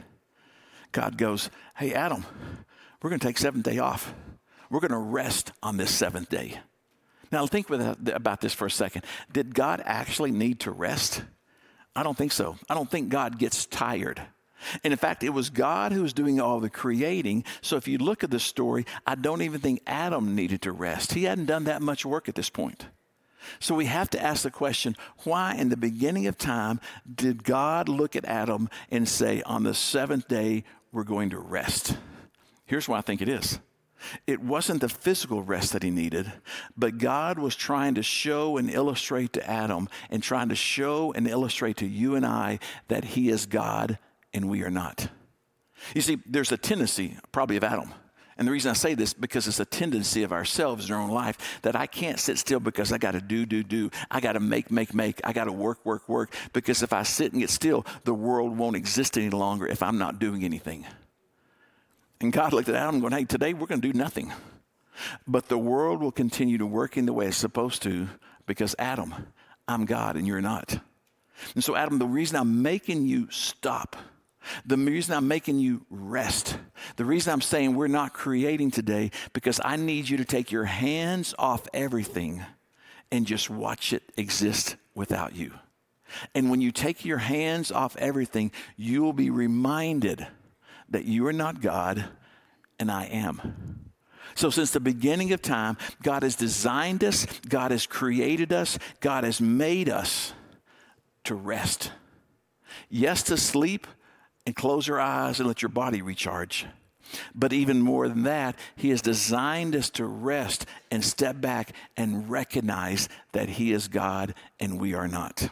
God 0.92 1.18
goes, 1.18 1.50
Hey, 1.76 1.92
Adam, 1.92 2.25
we're 3.06 3.10
going 3.10 3.20
to 3.20 3.26
take 3.28 3.38
seventh 3.38 3.62
day 3.62 3.78
off. 3.78 4.12
We're 4.68 4.80
going 4.80 4.90
to 4.90 4.98
rest 4.98 5.52
on 5.62 5.76
this 5.76 5.94
seventh 5.94 6.28
day. 6.28 6.58
Now, 7.30 7.46
think 7.46 7.70
about 7.70 8.40
this 8.40 8.52
for 8.52 8.66
a 8.66 8.70
second. 8.70 9.04
Did 9.32 9.54
God 9.54 9.80
actually 9.84 10.32
need 10.32 10.58
to 10.62 10.72
rest? 10.72 11.22
I 11.94 12.02
don't 12.02 12.18
think 12.18 12.32
so. 12.32 12.56
I 12.68 12.75
don't 12.75 12.90
think 12.90 13.08
God 13.08 13.38
gets 13.38 13.64
tired. 13.66 14.20
And 14.82 14.92
in 14.92 14.98
fact, 14.98 15.22
it 15.22 15.28
was 15.28 15.50
God 15.50 15.92
who 15.92 16.02
was 16.02 16.14
doing 16.14 16.40
all 16.40 16.58
the 16.58 16.68
creating. 16.68 17.44
So 17.60 17.76
if 17.76 17.86
you 17.86 17.98
look 17.98 18.25
at 18.25 18.32
the 18.32 18.40
story, 18.40 18.86
I 19.06 19.14
don't 19.14 19.42
even 19.42 19.60
think 19.60 19.82
Adam 19.86 20.34
needed 20.34 20.62
to 20.62 20.72
rest. 20.72 21.12
He 21.12 21.22
hadn't 21.22 21.46
done 21.46 21.62
that 21.66 21.82
much 21.82 22.04
work 22.04 22.28
at 22.28 22.34
this 22.34 22.50
point. 22.50 22.86
So 23.60 23.76
we 23.76 23.84
have 23.84 24.10
to 24.10 24.20
ask 24.20 24.42
the 24.42 24.50
question 24.50 24.96
why, 25.18 25.54
in 25.54 25.68
the 25.68 25.76
beginning 25.76 26.26
of 26.26 26.38
time, 26.38 26.80
did 27.14 27.44
God 27.44 27.88
look 27.88 28.16
at 28.16 28.25
Adam 28.25 28.68
and 28.90 29.08
say, 29.08 29.42
on 29.42 29.62
the 29.62 29.75
seventh 29.75 30.26
day, 30.26 30.64
we're 30.90 31.04
going 31.04 31.30
to 31.30 31.38
rest? 31.38 31.96
Here's 32.66 32.88
why 32.88 32.99
I 32.99 33.00
think 33.00 33.23
it 33.23 33.28
is. 33.28 33.61
It 34.26 34.40
wasn't 34.40 34.82
the 34.82 34.88
physical 34.88 35.42
rest 35.42 35.73
that 35.73 35.82
he 35.82 35.90
needed, 35.90 36.30
but 36.76 36.99
God 36.99 37.38
was 37.38 37.56
trying 37.56 37.94
to 37.94 38.02
show 38.02 38.56
and 38.56 38.70
illustrate 38.70 39.32
to 39.35 39.50
Adam 39.50 39.88
and 40.11 40.23
trying 40.23 40.50
to 40.50 40.54
show 40.54 41.12
and 41.12 41.26
illustrate 41.26 41.78
to 41.78 41.87
you 41.87 42.14
and 42.14 42.26
I 42.26 42.58
that 42.88 43.04
he 43.04 43.30
is 43.30 43.46
God 43.46 43.99
and 44.35 44.50
we 44.50 44.62
are 44.62 44.70
not. 44.70 45.08
You 45.94 46.02
see, 46.02 46.18
there's 46.26 46.52
a 46.52 46.56
tendency, 46.56 47.16
probably 47.32 47.56
of 47.56 47.64
Adam. 47.64 47.92
And 48.38 48.46
the 48.46 48.52
reason 48.52 48.70
I 48.70 48.75
say 48.75 48.92
this 48.92 49.14
because 49.14 49.49
it's 49.49 49.61
a 49.61 49.64
tendency 49.64 50.23
of 50.23 50.32
ourselves 50.32 50.88
in 50.88 50.94
our 50.94 51.00
own 51.00 51.11
life 51.11 51.61
that 51.62 51.75
I 51.75 51.87
can't 51.87 52.18
sit 52.18 52.37
still 52.37 52.61
because 52.61 52.92
I 52.92 52.99
got 52.99 53.12
to 53.12 53.20
do, 53.20 53.46
do, 53.46 53.62
do. 53.62 53.90
I 54.11 54.20
got 54.20 54.32
to 54.32 54.40
make, 54.40 54.70
make, 54.70 54.92
make. 54.92 55.23
I 55.25 55.32
got 55.32 55.44
to 55.44 55.52
work, 55.52 55.85
work, 55.87 56.06
work. 56.06 56.35
Because 56.52 56.82
if 56.82 56.92
I 56.92 57.02
sit 57.02 57.32
and 57.32 57.40
get 57.40 57.49
still, 57.49 57.87
the 58.04 58.12
world 58.12 58.58
won't 58.58 58.76
exist 58.76 59.16
any 59.16 59.30
longer 59.30 59.66
if 59.66 59.82
I'm 59.82 59.96
not 59.96 60.18
doing 60.18 60.44
anything. 60.44 60.85
And 62.20 62.32
God 62.32 62.52
looked 62.52 62.68
at 62.68 62.75
Adam 62.75 63.00
going, 63.00 63.12
hey, 63.12 63.25
today 63.25 63.52
we're 63.52 63.66
going 63.66 63.80
to 63.80 63.92
do 63.92 63.96
nothing. 63.96 64.32
But 65.26 65.49
the 65.49 65.58
world 65.58 66.00
will 66.00 66.12
continue 66.12 66.58
to 66.58 66.66
work 66.66 66.96
in 66.96 67.06
the 67.06 67.12
way 67.12 67.26
it's 67.26 67.37
supposed 67.37 67.82
to 67.82 68.08
because 68.46 68.75
Adam, 68.78 69.14
I'm 69.68 69.85
God 69.85 70.17
and 70.17 70.26
you're 70.26 70.40
not. 70.40 70.78
And 71.54 71.62
so, 71.62 71.76
Adam, 71.76 71.99
the 71.99 72.06
reason 72.06 72.36
I'm 72.36 72.62
making 72.62 73.04
you 73.04 73.28
stop 73.30 73.97
the 74.64 74.76
reason 74.76 75.14
I'm 75.14 75.28
making 75.28 75.58
you 75.58 75.84
rest, 75.90 76.58
the 76.97 77.04
reason 77.04 77.32
I'm 77.32 77.40
saying 77.40 77.75
we're 77.75 77.88
not 77.88 78.12
creating 78.12 78.71
today, 78.71 79.10
because 79.32 79.60
I 79.64 79.76
need 79.76 80.08
you 80.08 80.19
to 80.19 80.25
take 80.25 80.52
your 80.52 80.64
hands 80.64 81.34
off 81.38 81.67
everything 81.73 82.45
and 83.10 83.26
just 83.26 83.50
watch 83.50 83.93
it 83.93 84.02
exist 84.17 84.76
without 84.95 85.34
you. 85.34 85.52
And 86.34 86.50
when 86.50 86.60
you 86.60 86.71
take 86.71 87.04
your 87.04 87.19
hands 87.19 87.73
off 87.73 87.97
everything, 87.97 88.52
you 88.76 89.02
will 89.02 89.12
be 89.12 89.30
reminded 89.30 90.26
that 90.90 91.04
you 91.04 91.26
are 91.26 91.32
not 91.32 91.60
God 91.60 92.04
and 92.78 92.90
I 92.90 93.04
am. 93.04 93.90
So, 94.34 94.50
since 94.50 94.70
the 94.70 94.80
beginning 94.80 95.32
of 95.32 95.40
time, 95.40 95.78
God 96.02 96.22
has 96.22 96.36
designed 96.36 97.02
us, 97.02 97.26
God 97.49 97.70
has 97.70 97.86
created 97.86 98.52
us, 98.52 98.78
God 99.00 99.25
has 99.25 99.40
made 99.40 99.88
us 99.88 100.34
to 101.25 101.34
rest. 101.34 101.90
Yes, 102.90 103.22
to 103.25 103.36
sleep, 103.36 103.86
and 104.44 104.54
close 104.54 104.86
your 104.86 105.00
eyes 105.00 105.40
and 105.40 105.49
let 105.49 105.62
your 105.62 105.70
body 105.70 106.02
recharge. 106.02 106.66
But 107.34 107.52
even 107.52 107.80
more 107.80 108.08
than 108.08 108.25
that, 108.25 108.56
He 108.75 108.90
has 108.90 109.00
designed 109.00 109.75
us 109.75 109.90
to 109.90 110.06
rest 110.06 110.66
and 110.90 111.04
step 111.04 111.40
back 111.40 111.72
and 111.96 112.28
recognize 112.28 113.08
that 113.32 113.49
He 113.49 113.72
is 113.72 113.88
God 113.88 114.34
and 114.60 114.80
we 114.80 114.94
are 114.94 115.08
not. 115.08 115.49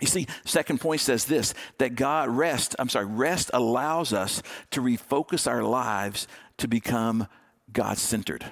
You 0.00 0.06
see, 0.06 0.26
second 0.44 0.80
point 0.80 1.00
says 1.00 1.24
this 1.24 1.54
that 1.78 1.94
God 1.94 2.28
rest, 2.28 2.76
I'm 2.78 2.88
sorry, 2.88 3.06
rest 3.06 3.50
allows 3.52 4.12
us 4.12 4.42
to 4.70 4.80
refocus 4.80 5.50
our 5.50 5.62
lives 5.62 6.28
to 6.58 6.68
become 6.68 7.26
God 7.72 7.98
centered. 7.98 8.44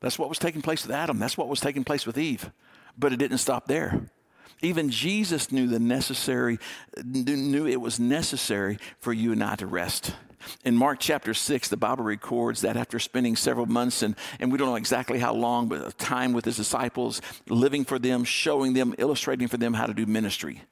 That's 0.00 0.18
what 0.18 0.28
was 0.28 0.38
taking 0.38 0.62
place 0.62 0.86
with 0.86 0.94
Adam. 0.94 1.18
That's 1.18 1.36
what 1.36 1.48
was 1.48 1.60
taking 1.60 1.84
place 1.84 2.06
with 2.06 2.18
Eve. 2.18 2.50
But 2.96 3.12
it 3.12 3.16
didn't 3.16 3.38
stop 3.38 3.66
there. 3.66 4.08
Even 4.60 4.90
Jesus 4.90 5.52
knew 5.52 5.66
the 5.66 5.78
necessary, 5.78 6.58
knew 7.04 7.66
it 7.66 7.80
was 7.80 8.00
necessary 8.00 8.78
for 8.98 9.12
you 9.12 9.32
and 9.32 9.42
I 9.42 9.56
to 9.56 9.66
rest. 9.66 10.14
In 10.64 10.76
Mark 10.76 10.98
chapter 11.00 11.34
6, 11.34 11.68
the 11.68 11.76
Bible 11.76 12.04
records 12.04 12.60
that 12.60 12.76
after 12.76 12.98
spending 12.98 13.36
several 13.36 13.66
months, 13.66 14.02
and, 14.02 14.14
and 14.40 14.50
we 14.52 14.58
don't 14.58 14.68
know 14.68 14.76
exactly 14.76 15.18
how 15.18 15.34
long, 15.34 15.68
but 15.68 15.98
time 15.98 16.32
with 16.32 16.44
his 16.44 16.56
disciples, 16.56 17.20
living 17.48 17.84
for 17.84 17.98
them, 17.98 18.24
showing 18.24 18.72
them, 18.72 18.94
illustrating 18.98 19.48
for 19.48 19.56
them 19.56 19.74
how 19.74 19.86
to 19.86 19.94
do 19.94 20.06
ministry. 20.06 20.62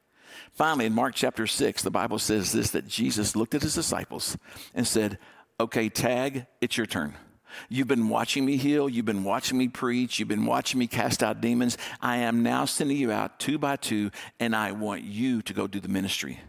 Finally, 0.53 0.87
in 0.87 0.93
Mark 0.95 1.15
chapter 1.15 1.47
6, 1.47 1.83
the 1.83 1.91
Bible 1.91 2.19
says 2.19 2.53
this 2.53 2.71
that 2.71 2.87
Jesus 2.87 3.37
looked 3.37 3.55
at 3.55 3.63
his 3.63 3.75
disciples 3.75 4.37
and 4.75 4.87
said, 4.87 5.19
Okay, 5.59 5.89
tag, 5.89 6.47
it's 6.61 6.77
your 6.77 6.87
turn. 6.87 7.15
You've 7.69 7.89
been 7.89 8.09
watching 8.09 8.45
me 8.45 8.57
heal. 8.57 8.89
You've 8.89 9.07
been 9.07 9.25
watching 9.25 9.57
me 9.59 9.69
preach. 9.69 10.19
You've 10.19 10.29
been 10.29 10.47
watching 10.47 10.79
me 10.79 10.87
cast 10.87 11.23
out 11.23 11.41
demons. 11.41 11.79
I 12.01 12.19
am 12.19 12.43
now 12.43 12.65
sending 12.65 12.97
you 12.97 13.11
out 13.11 13.39
two 13.39 13.59
by 13.59 13.77
two, 13.77 14.11
and 14.39 14.55
I 14.55 14.73
want 14.73 15.03
you 15.03 15.43
to 15.43 15.53
go 15.53 15.67
do 15.67 15.81
the 15.81 15.89
ministry. 15.89 16.41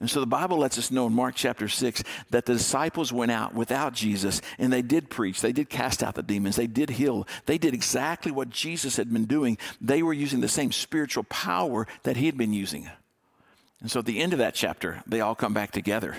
And 0.00 0.08
so 0.08 0.20
the 0.20 0.26
Bible 0.26 0.58
lets 0.58 0.78
us 0.78 0.92
know 0.92 1.08
in 1.08 1.12
Mark 1.12 1.34
chapter 1.34 1.66
6 1.66 2.04
that 2.30 2.46
the 2.46 2.52
disciples 2.52 3.12
went 3.12 3.32
out 3.32 3.54
without 3.54 3.94
Jesus 3.94 4.40
and 4.56 4.72
they 4.72 4.82
did 4.82 5.10
preach. 5.10 5.40
They 5.40 5.52
did 5.52 5.68
cast 5.68 6.04
out 6.04 6.14
the 6.14 6.22
demons. 6.22 6.54
They 6.54 6.68
did 6.68 6.90
heal. 6.90 7.26
They 7.46 7.58
did 7.58 7.74
exactly 7.74 8.30
what 8.30 8.50
Jesus 8.50 8.96
had 8.96 9.12
been 9.12 9.24
doing. 9.24 9.58
They 9.80 10.04
were 10.04 10.12
using 10.12 10.40
the 10.40 10.48
same 10.48 10.70
spiritual 10.70 11.24
power 11.24 11.88
that 12.04 12.16
he 12.16 12.26
had 12.26 12.36
been 12.36 12.52
using. 12.52 12.88
And 13.80 13.90
so 13.90 13.98
at 13.98 14.06
the 14.06 14.20
end 14.20 14.32
of 14.32 14.38
that 14.38 14.54
chapter, 14.54 15.02
they 15.06 15.20
all 15.20 15.34
come 15.34 15.54
back 15.54 15.72
together. 15.72 16.16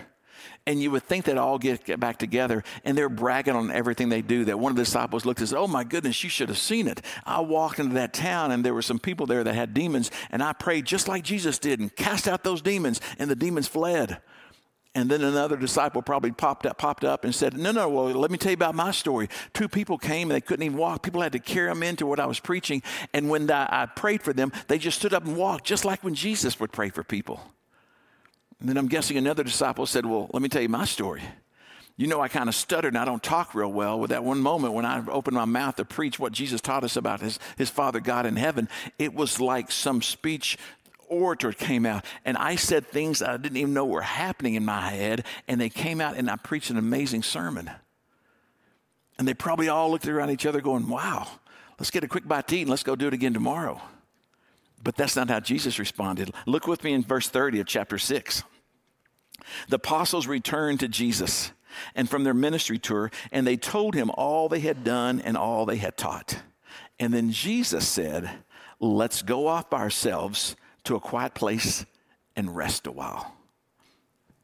And 0.66 0.82
you 0.82 0.92
would 0.92 1.04
think 1.04 1.26
they'd 1.26 1.38
all 1.38 1.58
get, 1.58 1.84
get 1.84 2.00
back 2.00 2.18
together 2.18 2.64
and 2.84 2.98
they're 2.98 3.10
bragging 3.10 3.56
on 3.56 3.72
everything 3.72 4.10
they 4.10 4.22
do. 4.22 4.46
That 4.46 4.60
one 4.60 4.72
of 4.72 4.76
the 4.76 4.84
disciples 4.84 5.26
looked 5.26 5.40
and 5.40 5.50
said, 5.50 5.58
Oh 5.58 5.68
my 5.68 5.84
goodness, 5.84 6.24
you 6.24 6.30
should 6.30 6.50
have 6.50 6.58
seen 6.58 6.88
it. 6.88 7.02
I 7.26 7.40
walked 7.42 7.80
into 7.80 7.96
that 7.96 8.14
town 8.14 8.52
and 8.52 8.64
there 8.64 8.74
were 8.74 8.82
some 8.82 9.00
people 9.00 9.26
there 9.26 9.44
that 9.44 9.56
had 9.56 9.74
demons, 9.74 10.12
and 10.30 10.42
I 10.44 10.54
prayed 10.54 10.86
just 10.86 11.08
like 11.08 11.24
Jesus 11.24 11.60
did 11.60 11.80
and 11.80 11.96
cast 11.96 12.28
out 12.28 12.44
those 12.44 12.62
demons, 12.62 13.02
and 13.18 13.30
the 13.30 13.36
demons 13.36 13.68
fled. 13.68 14.22
And 14.96 15.10
then 15.10 15.22
another 15.22 15.56
disciple 15.56 16.02
probably 16.02 16.32
popped 16.32 16.66
up, 16.66 16.78
popped 16.80 17.04
up 17.04 17.24
and 17.24 17.34
said, 17.34 17.56
No, 17.56 17.72
no, 17.72 17.88
well, 17.88 18.06
let 18.06 18.32
me 18.32 18.38
tell 18.38 18.52
you 18.52 18.56
about 18.56 18.74
my 18.74 18.92
story. 18.92 19.30
Two 19.54 19.70
people 19.70 19.98
came 19.98 20.30
and 20.30 20.36
they 20.36 20.42
couldn't 20.42 20.66
even 20.66 20.78
walk. 20.78 21.04
People 21.04 21.22
had 21.22 21.32
to 21.34 21.40
carry 21.40 21.70
them 21.70 21.84
into 21.84 22.08
what 22.08 22.20
I 22.20 22.26
was 22.26 22.40
preaching. 22.40 22.82
And 23.14 23.30
when 23.30 23.50
I 23.52 23.86
prayed 23.86 24.24
for 24.24 24.34
them, 24.34 24.52
they 24.68 24.80
just 24.80 24.98
stood 24.98 25.14
up 25.14 25.26
and 25.26 25.38
walked, 25.38 25.66
just 25.66 25.86
like 25.86 26.04
when 26.04 26.16
Jesus 26.16 26.60
would 26.60 26.72
pray 26.72 26.90
for 26.90 27.04
people. 27.04 27.40
And 28.60 28.68
then 28.68 28.78
I'm 28.78 28.88
guessing 28.88 29.18
another 29.18 29.44
disciple 29.44 29.86
said, 29.86 30.06
Well, 30.06 30.30
let 30.34 30.42
me 30.42 30.50
tell 30.50 30.62
you 30.62 30.70
my 30.70 30.86
story. 30.86 31.24
You 31.96 32.08
know, 32.08 32.22
I 32.22 32.30
kind 32.30 32.48
of 32.48 32.56
stuttered 32.56 32.94
and 32.94 32.98
I 32.98 33.04
don't 33.04 33.22
talk 33.22 33.54
real 33.54 33.72
well. 33.72 34.00
With 34.00 34.12
that 34.12 34.24
one 34.24 34.40
moment 34.40 34.74
when 34.74 34.86
I 34.86 35.06
opened 35.10 35.36
my 35.36 35.46
mouth 35.46 35.76
to 35.76 35.86
preach 35.86 36.18
what 36.18 36.32
Jesus 36.32 36.62
taught 36.62 36.86
us 36.86 36.96
about 36.96 37.20
his, 37.20 37.40
his 37.58 37.70
Father 37.70 38.00
God 38.00 38.26
in 38.26 38.38
heaven, 38.38 38.70
it 38.98 39.14
was 39.14 39.42
like 39.42 39.70
some 39.70 40.02
speech 40.02 40.58
orator 41.10 41.52
came 41.52 41.86
out 41.86 42.06
and 42.24 42.38
I 42.38 42.56
said 42.56 42.88
things 42.88 43.22
I 43.22 43.36
didn't 43.36 43.58
even 43.58 43.74
know 43.74 43.86
were 43.86 44.02
happening 44.02 44.56
in 44.56 44.64
my 44.64 44.90
head, 44.92 45.26
and 45.48 45.60
they 45.60 45.70
came 45.70 46.00
out 46.00 46.16
and 46.16 46.30
I 46.30 46.38
preached 46.38 46.70
an 46.70 46.78
amazing 46.78 47.24
sermon. 47.24 47.70
And 49.18 49.28
they 49.28 49.34
probably 49.34 49.68
all 49.68 49.92
looked 49.92 50.08
around 50.08 50.30
each 50.30 50.46
other 50.46 50.62
going, 50.62 50.88
Wow, 50.88 51.28
let's 51.80 51.92
get 51.92 52.04
a 52.04 52.08
quick 52.08 52.28
bite 52.28 52.48
to 52.48 52.58
eat 52.58 52.62
and 52.62 52.70
let's 52.70 52.84
go 52.84 52.96
do 52.96 53.08
it 53.08 53.14
again 53.14 53.34
tomorrow. 53.34 53.82
But 54.84 54.96
that's 54.96 55.16
not 55.16 55.30
how 55.30 55.40
Jesus 55.40 55.80
responded. 55.80 56.32
Look 56.46 56.68
with 56.68 56.84
me 56.84 56.94
in 56.94 57.04
verse 57.04 57.30
30 57.30 57.60
of 57.60 57.68
chapter 57.68 57.98
6. 57.98 58.44
The 59.68 59.76
apostles 59.76 60.28
returned 60.28 60.80
to 60.82 60.88
Jesus 60.88 61.52
and 61.96 62.10
from 62.10 62.24
their 62.24 62.34
ministry 62.34 62.78
tour, 62.78 63.12
and 63.32 63.46
they 63.46 63.58
told 63.58 63.96
him 63.96 64.12
all 64.12 64.50
they 64.50 64.60
had 64.60 64.84
done 64.84 65.20
and 65.20 65.38
all 65.38 65.66
they 65.66 65.78
had 65.78 65.98
taught. 65.98 66.40
And 67.00 67.14
then 67.14 67.32
Jesus 67.32 67.88
said, 67.88 68.30
Let's 68.80 69.22
go 69.22 69.48
off 69.48 69.70
by 69.70 69.80
ourselves 69.80 70.56
to 70.86 70.96
a 70.96 71.02
quiet 71.02 71.34
place 71.34 71.86
and 72.36 72.56
rest 72.56 72.88
a 72.88 72.92
while. 72.92 73.36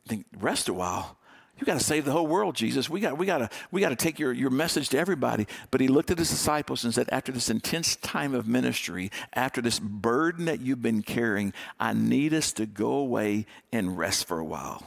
Think, 0.08 0.26
rest 0.38 0.68
a 0.68 0.74
while? 0.74 1.18
You 1.58 1.66
got 1.66 1.80
to 1.80 1.84
save 1.84 2.04
the 2.04 2.12
whole 2.12 2.28
world, 2.28 2.56
Jesus. 2.56 2.90
We 2.90 3.00
got, 3.00 3.18
we 3.18 3.26
got 3.26 3.38
to, 3.38 3.50
we 3.72 3.80
got 3.80 3.90
to 3.90 3.96
take 3.96 4.20
your, 4.20 4.34
your 4.34 4.50
message 4.50 4.90
to 4.90 4.98
everybody. 4.98 5.48
But 5.72 5.80
he 5.80 5.88
looked 5.88 6.12
at 6.12 6.18
his 6.18 6.30
disciples 6.30 6.84
and 6.84 6.94
said, 6.94 7.08
after 7.12 7.32
this 7.32 7.50
intense 7.50 7.96
time 7.96 8.34
of 8.34 8.46
ministry, 8.46 9.10
after 9.34 9.62
this 9.62 9.80
burden 9.80 10.46
that 10.46 10.60
you've 10.60 10.82
been 10.82 11.02
carrying, 11.02 11.54
I 11.80 11.94
need 11.94 12.34
us 12.34 12.52
to 12.54 12.66
go 12.66 12.92
away 12.94 13.46
and 13.72 13.98
rest 13.98 14.28
for 14.28 14.40
a 14.40 14.46
while. 14.46 14.84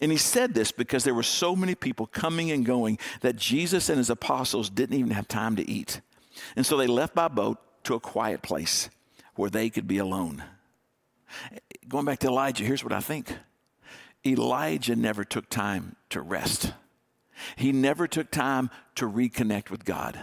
And 0.00 0.10
he 0.10 0.16
said 0.16 0.54
this 0.54 0.72
because 0.72 1.04
there 1.04 1.14
were 1.14 1.22
so 1.22 1.54
many 1.54 1.74
people 1.74 2.06
coming 2.06 2.50
and 2.50 2.64
going 2.64 2.98
that 3.20 3.36
Jesus 3.36 3.88
and 3.90 3.98
his 3.98 4.10
apostles 4.10 4.70
didn't 4.70 4.98
even 4.98 5.10
have 5.10 5.28
time 5.28 5.56
to 5.56 5.70
eat. 5.70 6.00
And 6.56 6.64
so 6.64 6.78
they 6.78 6.86
left 6.86 7.14
by 7.14 7.28
boat 7.28 7.58
to 7.84 7.94
a 7.94 8.00
quiet 8.00 8.40
place 8.40 8.88
where 9.34 9.50
they 9.50 9.68
could 9.68 9.86
be 9.86 9.98
alone. 9.98 10.44
Going 11.88 12.06
back 12.06 12.18
to 12.20 12.28
Elijah, 12.28 12.64
here's 12.64 12.84
what 12.84 12.92
I 12.92 13.00
think 13.00 13.34
Elijah 14.26 14.96
never 14.96 15.24
took 15.24 15.48
time 15.48 15.96
to 16.10 16.20
rest. 16.20 16.72
He 17.56 17.72
never 17.72 18.06
took 18.06 18.30
time 18.30 18.70
to 18.96 19.08
reconnect 19.08 19.70
with 19.70 19.84
God. 19.84 20.18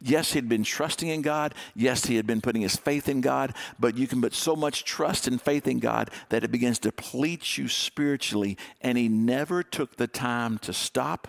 Yes, 0.00 0.32
he'd 0.32 0.48
been 0.48 0.62
trusting 0.62 1.08
in 1.08 1.22
God. 1.22 1.54
Yes, 1.74 2.06
he 2.06 2.16
had 2.16 2.26
been 2.26 2.40
putting 2.40 2.62
his 2.62 2.76
faith 2.76 3.08
in 3.08 3.20
God, 3.20 3.54
but 3.80 3.96
you 3.96 4.06
can 4.06 4.20
put 4.20 4.34
so 4.34 4.54
much 4.54 4.84
trust 4.84 5.26
and 5.26 5.40
faith 5.40 5.66
in 5.66 5.80
God 5.80 6.10
that 6.28 6.44
it 6.44 6.52
begins 6.52 6.78
to 6.80 6.90
deplete 6.90 7.58
you 7.58 7.68
spiritually. 7.68 8.56
And 8.80 8.96
he 8.96 9.08
never 9.08 9.62
took 9.62 9.96
the 9.96 10.06
time 10.06 10.58
to 10.58 10.72
stop, 10.72 11.28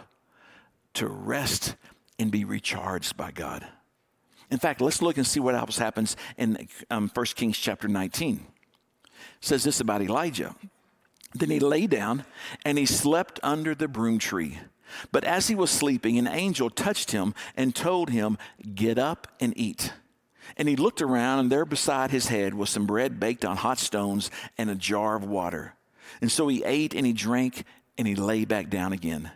to 0.94 1.08
rest, 1.08 1.76
and 2.20 2.32
be 2.32 2.46
recharged 2.46 3.18
by 3.18 3.32
God. 3.32 3.66
In 4.52 4.60
fact, 4.60 4.82
let's 4.82 5.02
look 5.02 5.18
and 5.18 5.26
see 5.26 5.40
what 5.40 5.56
else 5.56 5.80
happens 5.80 6.16
in 6.38 6.68
um, 6.92 7.10
1 7.12 7.26
Kings 7.28 7.58
chapter 7.58 7.88
19. 7.88 8.36
It 8.36 9.12
says 9.42 9.64
this 9.64 9.80
about 9.80 10.02
Elijah. 10.02 10.56
Then 11.34 11.50
he 11.50 11.60
lay 11.60 11.88
down 11.88 12.26
and 12.64 12.78
he 12.78 12.86
slept 12.86 13.40
under 13.44 13.74
the 13.74 13.88
broom 13.88 14.20
tree. 14.20 14.60
But 15.12 15.24
as 15.24 15.48
he 15.48 15.56
was 15.56 15.72
sleeping, 15.72 16.18
an 16.18 16.28
angel 16.28 16.70
touched 16.70 17.12
him 17.12 17.34
and 17.56 17.76
told 17.76 18.10
him, 18.10 18.38
Get 18.76 18.98
up 18.98 19.28
and 19.40 19.54
eat. 19.58 19.94
And 20.58 20.68
he 20.68 20.76
looked 20.76 21.02
around, 21.02 21.40
and 21.40 21.52
there 21.52 21.66
beside 21.66 22.12
his 22.12 22.28
head 22.28 22.54
was 22.54 22.70
some 22.70 22.86
bread 22.86 23.20
baked 23.20 23.46
on 23.46 23.58
hot 23.58 23.80
stones 23.80 24.30
and 24.58 24.70
a 24.70 24.76
jar 24.76 25.16
of 25.16 25.24
water. 25.24 25.74
And 26.22 26.32
so 26.32 26.48
he 26.48 26.64
ate 26.64 26.94
and 26.94 27.06
he 27.06 27.14
drank 27.14 27.64
and 27.98 28.08
he 28.08 28.16
lay 28.16 28.46
back 28.46 28.70
down 28.70 28.94
again. 28.94 29.32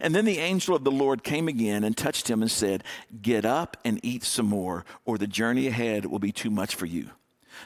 And 0.00 0.14
then 0.14 0.24
the 0.24 0.38
angel 0.38 0.76
of 0.76 0.84
the 0.84 0.92
Lord 0.92 1.24
came 1.24 1.48
again 1.48 1.84
and 1.84 1.96
touched 1.96 2.30
him 2.30 2.40
and 2.40 2.50
said, 2.50 2.84
Get 3.20 3.44
up 3.44 3.76
and 3.84 4.00
eat 4.02 4.22
some 4.22 4.46
more, 4.46 4.84
or 5.04 5.18
the 5.18 5.26
journey 5.26 5.66
ahead 5.66 6.06
will 6.06 6.20
be 6.20 6.32
too 6.32 6.50
much 6.50 6.74
for 6.74 6.86
you. 6.86 7.10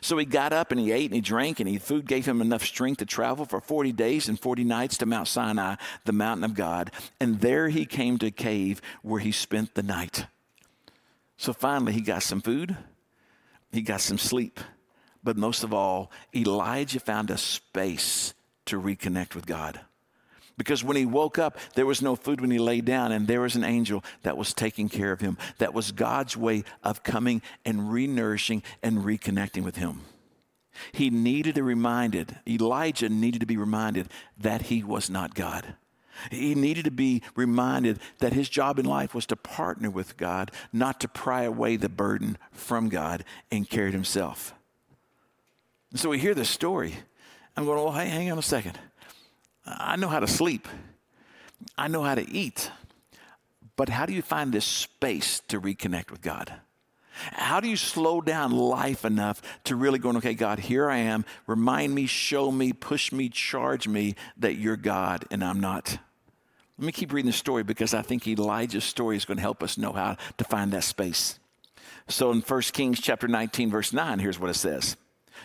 So 0.01 0.17
he 0.19 0.25
got 0.25 0.53
up 0.53 0.71
and 0.71 0.81
he 0.81 0.93
ate 0.93 1.07
and 1.07 1.15
he 1.15 1.21
drank, 1.21 1.61
and 1.61 1.69
he, 1.69 1.79
food 1.79 2.07
gave 2.07 2.27
him 2.27 2.41
enough 2.41 2.65
strength 2.65 2.99
to 2.99 3.07
travel 3.07 3.45
for 3.45 3.61
40 3.61 3.93
days 3.93 4.29
and 4.29 4.39
40 4.39 4.65
nights 4.65 4.99
to 4.99 5.07
Mount 5.07 5.29
Sinai, 5.29 5.77
the 6.05 6.13
mountain 6.13 6.45
of 6.45 6.55
God. 6.55 6.91
And 7.21 7.41
there 7.41 7.69
he 7.69 7.87
came 7.87 8.19
to 8.19 8.27
a 8.27 8.31
cave 8.31 8.81
where 9.03 9.21
he 9.21 9.33
spent 9.33 9.75
the 9.75 9.83
night. 9.83 10.27
So 11.37 11.53
finally, 11.53 11.93
he 11.93 12.01
got 12.01 12.23
some 12.23 12.41
food, 12.41 12.77
he 13.73 13.83
got 13.83 14.01
some 14.01 14.19
sleep. 14.19 14.61
But 15.23 15.37
most 15.37 15.65
of 15.65 15.75
all, 15.75 16.13
Elijah 16.35 17.01
found 17.01 17.31
a 17.31 17.37
space 17.37 18.33
to 18.67 18.81
reconnect 18.81 19.35
with 19.35 19.45
God. 19.45 19.81
Because 20.59 20.83
when 20.83 20.97
he 20.97 21.05
woke 21.05 21.39
up, 21.39 21.59
there 21.75 21.85
was 21.85 22.01
no 22.01 22.17
food 22.17 22.41
when 22.41 22.51
he 22.51 22.59
lay 22.59 22.81
down, 22.81 23.13
and 23.13 23.27
there 23.27 23.43
was 23.43 23.57
an 23.57 23.65
angel 23.65 24.03
that 24.23 24.39
was 24.39 24.55
taking 24.55 24.89
care 24.89 25.13
of 25.13 25.21
him. 25.21 25.37
That 25.59 25.75
was 25.75 25.93
God's 25.93 26.37
way 26.37 26.65
of 26.83 27.03
coming 27.03 27.43
and 27.65 27.93
re 27.93 28.07
nourishing 28.07 28.63
and 28.83 28.99
reconnecting 28.99 29.65
with 29.65 29.77
him. 29.77 30.01
He 30.93 31.11
needed 31.11 31.55
to 31.55 31.63
be 31.63 31.67
reminded, 31.67 32.39
Elijah 32.47 33.09
needed 33.09 33.41
to 33.41 33.47
be 33.47 33.57
reminded 33.57 34.09
that 34.39 34.63
he 34.63 34.83
was 34.83 35.11
not 35.11 35.35
God. 35.35 35.75
He 36.31 36.55
needed 36.55 36.87
to 36.87 36.91
be 36.91 37.23
reminded 37.35 37.99
that 38.19 38.33
his 38.33 38.49
job 38.49 38.79
in 38.79 38.87
life 38.87 39.15
was 39.15 39.27
to 39.27 39.37
partner 39.37 39.91
with 39.91 40.17
God, 40.17 40.51
not 40.73 41.01
to 41.01 41.09
pry 41.09 41.43
away 41.43 41.77
the 41.77 41.91
burden 41.91 42.39
from 42.53 42.89
God 42.89 43.25
and 43.51 43.69
carry 43.69 43.89
it 43.89 43.95
himself. 43.95 44.55
And 45.91 46.01
so 46.01 46.09
we 46.09 46.19
hear 46.19 46.35
this 46.35 46.49
story. 46.49 46.95
I'm 47.57 47.65
going, 47.65 47.83
well, 47.83 47.93
hey, 47.93 48.09
hang 48.09 48.31
on 48.31 48.39
a 48.39 48.43
second. 48.43 48.79
I 49.67 49.97
know 49.97 50.09
how 50.09 50.21
to 50.21 50.27
sleep, 50.27 50.69
I 51.77 51.89
know 51.89 52.03
how 52.03 52.15
to 52.15 52.29
eat. 52.31 52.71
But 53.77 53.91
how 53.91 54.07
do 54.07 54.15
you 54.15 54.23
find 54.23 54.53
this 54.53 54.65
space 54.65 55.41
to 55.49 55.61
reconnect 55.61 56.11
with 56.11 56.23
God? 56.23 56.53
How 57.33 57.61
do 57.61 57.69
you 57.69 57.77
slow 57.77 58.21
down 58.21 58.53
life 58.53 59.05
enough 59.05 59.41
to 59.65 59.77
really 59.77 59.99
go, 59.99 60.11
okay, 60.17 60.35
God, 60.35 60.59
here 60.59 60.91
I 60.91 60.99
am. 60.99 61.25
Remind 61.47 61.95
me, 61.95 62.07
show 62.07 62.51
me, 62.51 62.73
push 62.73 63.13
me, 63.13 63.29
charge 63.29 63.89
me 63.89 64.15
that 64.37 64.57
you're 64.57 64.77
God 64.77 65.25
and 65.31 65.43
I'm 65.43 65.61
not. 65.61 65.99
Let 66.79 66.87
me 66.87 66.93
keep 66.93 67.13
reading 67.13 67.31
the 67.31 67.37
story 67.37 67.63
because 67.63 67.95
I 67.95 68.03
think 68.03 68.27
Elijah's 68.27 68.85
story 68.85 69.17
is 69.17 69.25
going 69.25 69.39
to 69.39 69.43
help 69.43 69.63
us 69.63 69.79
know 69.79 69.93
how 69.93 70.17
to 70.37 70.45
find 70.45 70.73
that 70.73 70.85
space. 70.85 71.39
So 72.09 72.31
in 72.33 72.41
1 72.41 72.61
Kings 72.73 73.01
chapter 73.01 73.27
19, 73.27 73.71
verse 73.71 73.93
9, 73.95 74.19
here's 74.19 74.39
what 74.39 74.51
it 74.51 74.55
says 74.55 74.97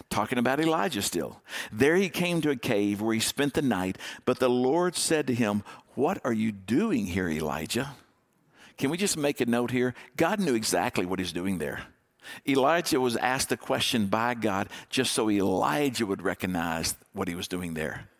talking 0.09 0.37
about 0.37 0.59
Elijah 0.59 1.01
still. 1.01 1.41
There 1.71 1.95
he 1.95 2.09
came 2.09 2.41
to 2.41 2.51
a 2.51 2.55
cave 2.55 3.01
where 3.01 3.13
he 3.13 3.19
spent 3.19 3.53
the 3.53 3.61
night, 3.61 3.97
but 4.25 4.39
the 4.39 4.49
Lord 4.49 4.95
said 4.95 5.27
to 5.27 5.33
him, 5.33 5.63
What 5.95 6.19
are 6.23 6.33
you 6.33 6.51
doing 6.51 7.05
here, 7.05 7.29
Elijah? 7.29 7.95
Can 8.77 8.89
we 8.89 8.97
just 8.97 9.17
make 9.17 9.41
a 9.41 9.45
note 9.45 9.71
here? 9.71 9.93
God 10.17 10.39
knew 10.39 10.55
exactly 10.55 11.05
what 11.05 11.19
he's 11.19 11.33
doing 11.33 11.57
there. 11.57 11.81
Elijah 12.47 12.99
was 12.99 13.17
asked 13.17 13.51
a 13.51 13.57
question 13.57 14.07
by 14.07 14.33
God 14.33 14.69
just 14.89 15.13
so 15.13 15.29
Elijah 15.29 16.05
would 16.05 16.21
recognize 16.21 16.95
what 17.13 17.27
he 17.27 17.35
was 17.35 17.47
doing 17.47 17.73
there. 17.73 18.10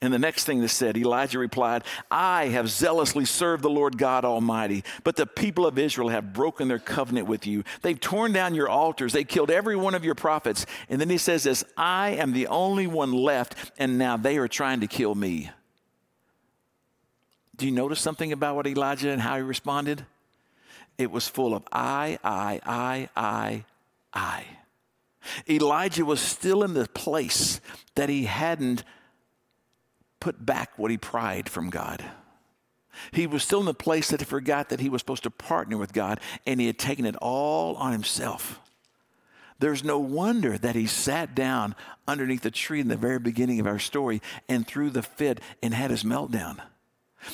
And 0.00 0.14
the 0.14 0.18
next 0.18 0.44
thing 0.44 0.60
that 0.60 0.68
said, 0.68 0.96
Elijah 0.96 1.40
replied, 1.40 1.82
I 2.08 2.46
have 2.46 2.70
zealously 2.70 3.24
served 3.24 3.64
the 3.64 3.70
Lord 3.70 3.98
God 3.98 4.24
Almighty, 4.24 4.84
but 5.02 5.16
the 5.16 5.26
people 5.26 5.66
of 5.66 5.76
Israel 5.76 6.08
have 6.08 6.32
broken 6.32 6.68
their 6.68 6.78
covenant 6.78 7.26
with 7.26 7.48
you. 7.48 7.64
They've 7.82 7.98
torn 7.98 8.32
down 8.32 8.54
your 8.54 8.68
altars, 8.68 9.12
they 9.12 9.24
killed 9.24 9.50
every 9.50 9.74
one 9.74 9.96
of 9.96 10.04
your 10.04 10.14
prophets. 10.14 10.66
And 10.88 11.00
then 11.00 11.10
he 11.10 11.18
says 11.18 11.42
this 11.42 11.64
I 11.76 12.10
am 12.10 12.32
the 12.32 12.46
only 12.46 12.86
one 12.86 13.12
left, 13.12 13.72
and 13.76 13.98
now 13.98 14.16
they 14.16 14.38
are 14.38 14.46
trying 14.46 14.80
to 14.80 14.86
kill 14.86 15.16
me. 15.16 15.50
Do 17.56 17.66
you 17.66 17.72
notice 17.72 18.00
something 18.00 18.32
about 18.32 18.54
what 18.54 18.68
Elijah 18.68 19.10
and 19.10 19.20
how 19.20 19.34
he 19.34 19.42
responded? 19.42 20.06
It 20.96 21.10
was 21.10 21.26
full 21.26 21.54
of 21.54 21.64
I, 21.72 22.20
I, 22.22 22.60
I, 22.64 23.08
I, 23.16 23.64
I. 24.14 24.44
Elijah 25.50 26.04
was 26.04 26.20
still 26.20 26.62
in 26.62 26.74
the 26.74 26.86
place 26.86 27.60
that 27.96 28.08
he 28.08 28.24
hadn't 28.24 28.84
put 30.28 30.44
back 30.44 30.78
what 30.78 30.90
he 30.90 30.98
pried 30.98 31.48
from 31.48 31.70
God. 31.70 32.04
He 33.12 33.26
was 33.26 33.42
still 33.42 33.60
in 33.60 33.64
the 33.64 33.72
place 33.72 34.10
that 34.10 34.20
he 34.20 34.26
forgot 34.26 34.68
that 34.68 34.78
he 34.78 34.90
was 34.90 35.00
supposed 35.00 35.22
to 35.22 35.30
partner 35.30 35.78
with 35.78 35.94
God 35.94 36.20
and 36.44 36.60
he 36.60 36.66
had 36.66 36.78
taken 36.78 37.06
it 37.06 37.16
all 37.16 37.76
on 37.76 37.92
himself. 37.92 38.60
There's 39.58 39.82
no 39.82 39.98
wonder 39.98 40.58
that 40.58 40.74
he 40.74 40.86
sat 40.86 41.34
down 41.34 41.74
underneath 42.06 42.42
the 42.42 42.50
tree 42.50 42.78
in 42.78 42.88
the 42.88 42.96
very 42.98 43.18
beginning 43.18 43.58
of 43.58 43.66
our 43.66 43.78
story 43.78 44.20
and 44.50 44.66
threw 44.66 44.90
the 44.90 45.02
fit 45.02 45.40
and 45.62 45.72
had 45.72 45.90
his 45.90 46.04
meltdown. 46.04 46.58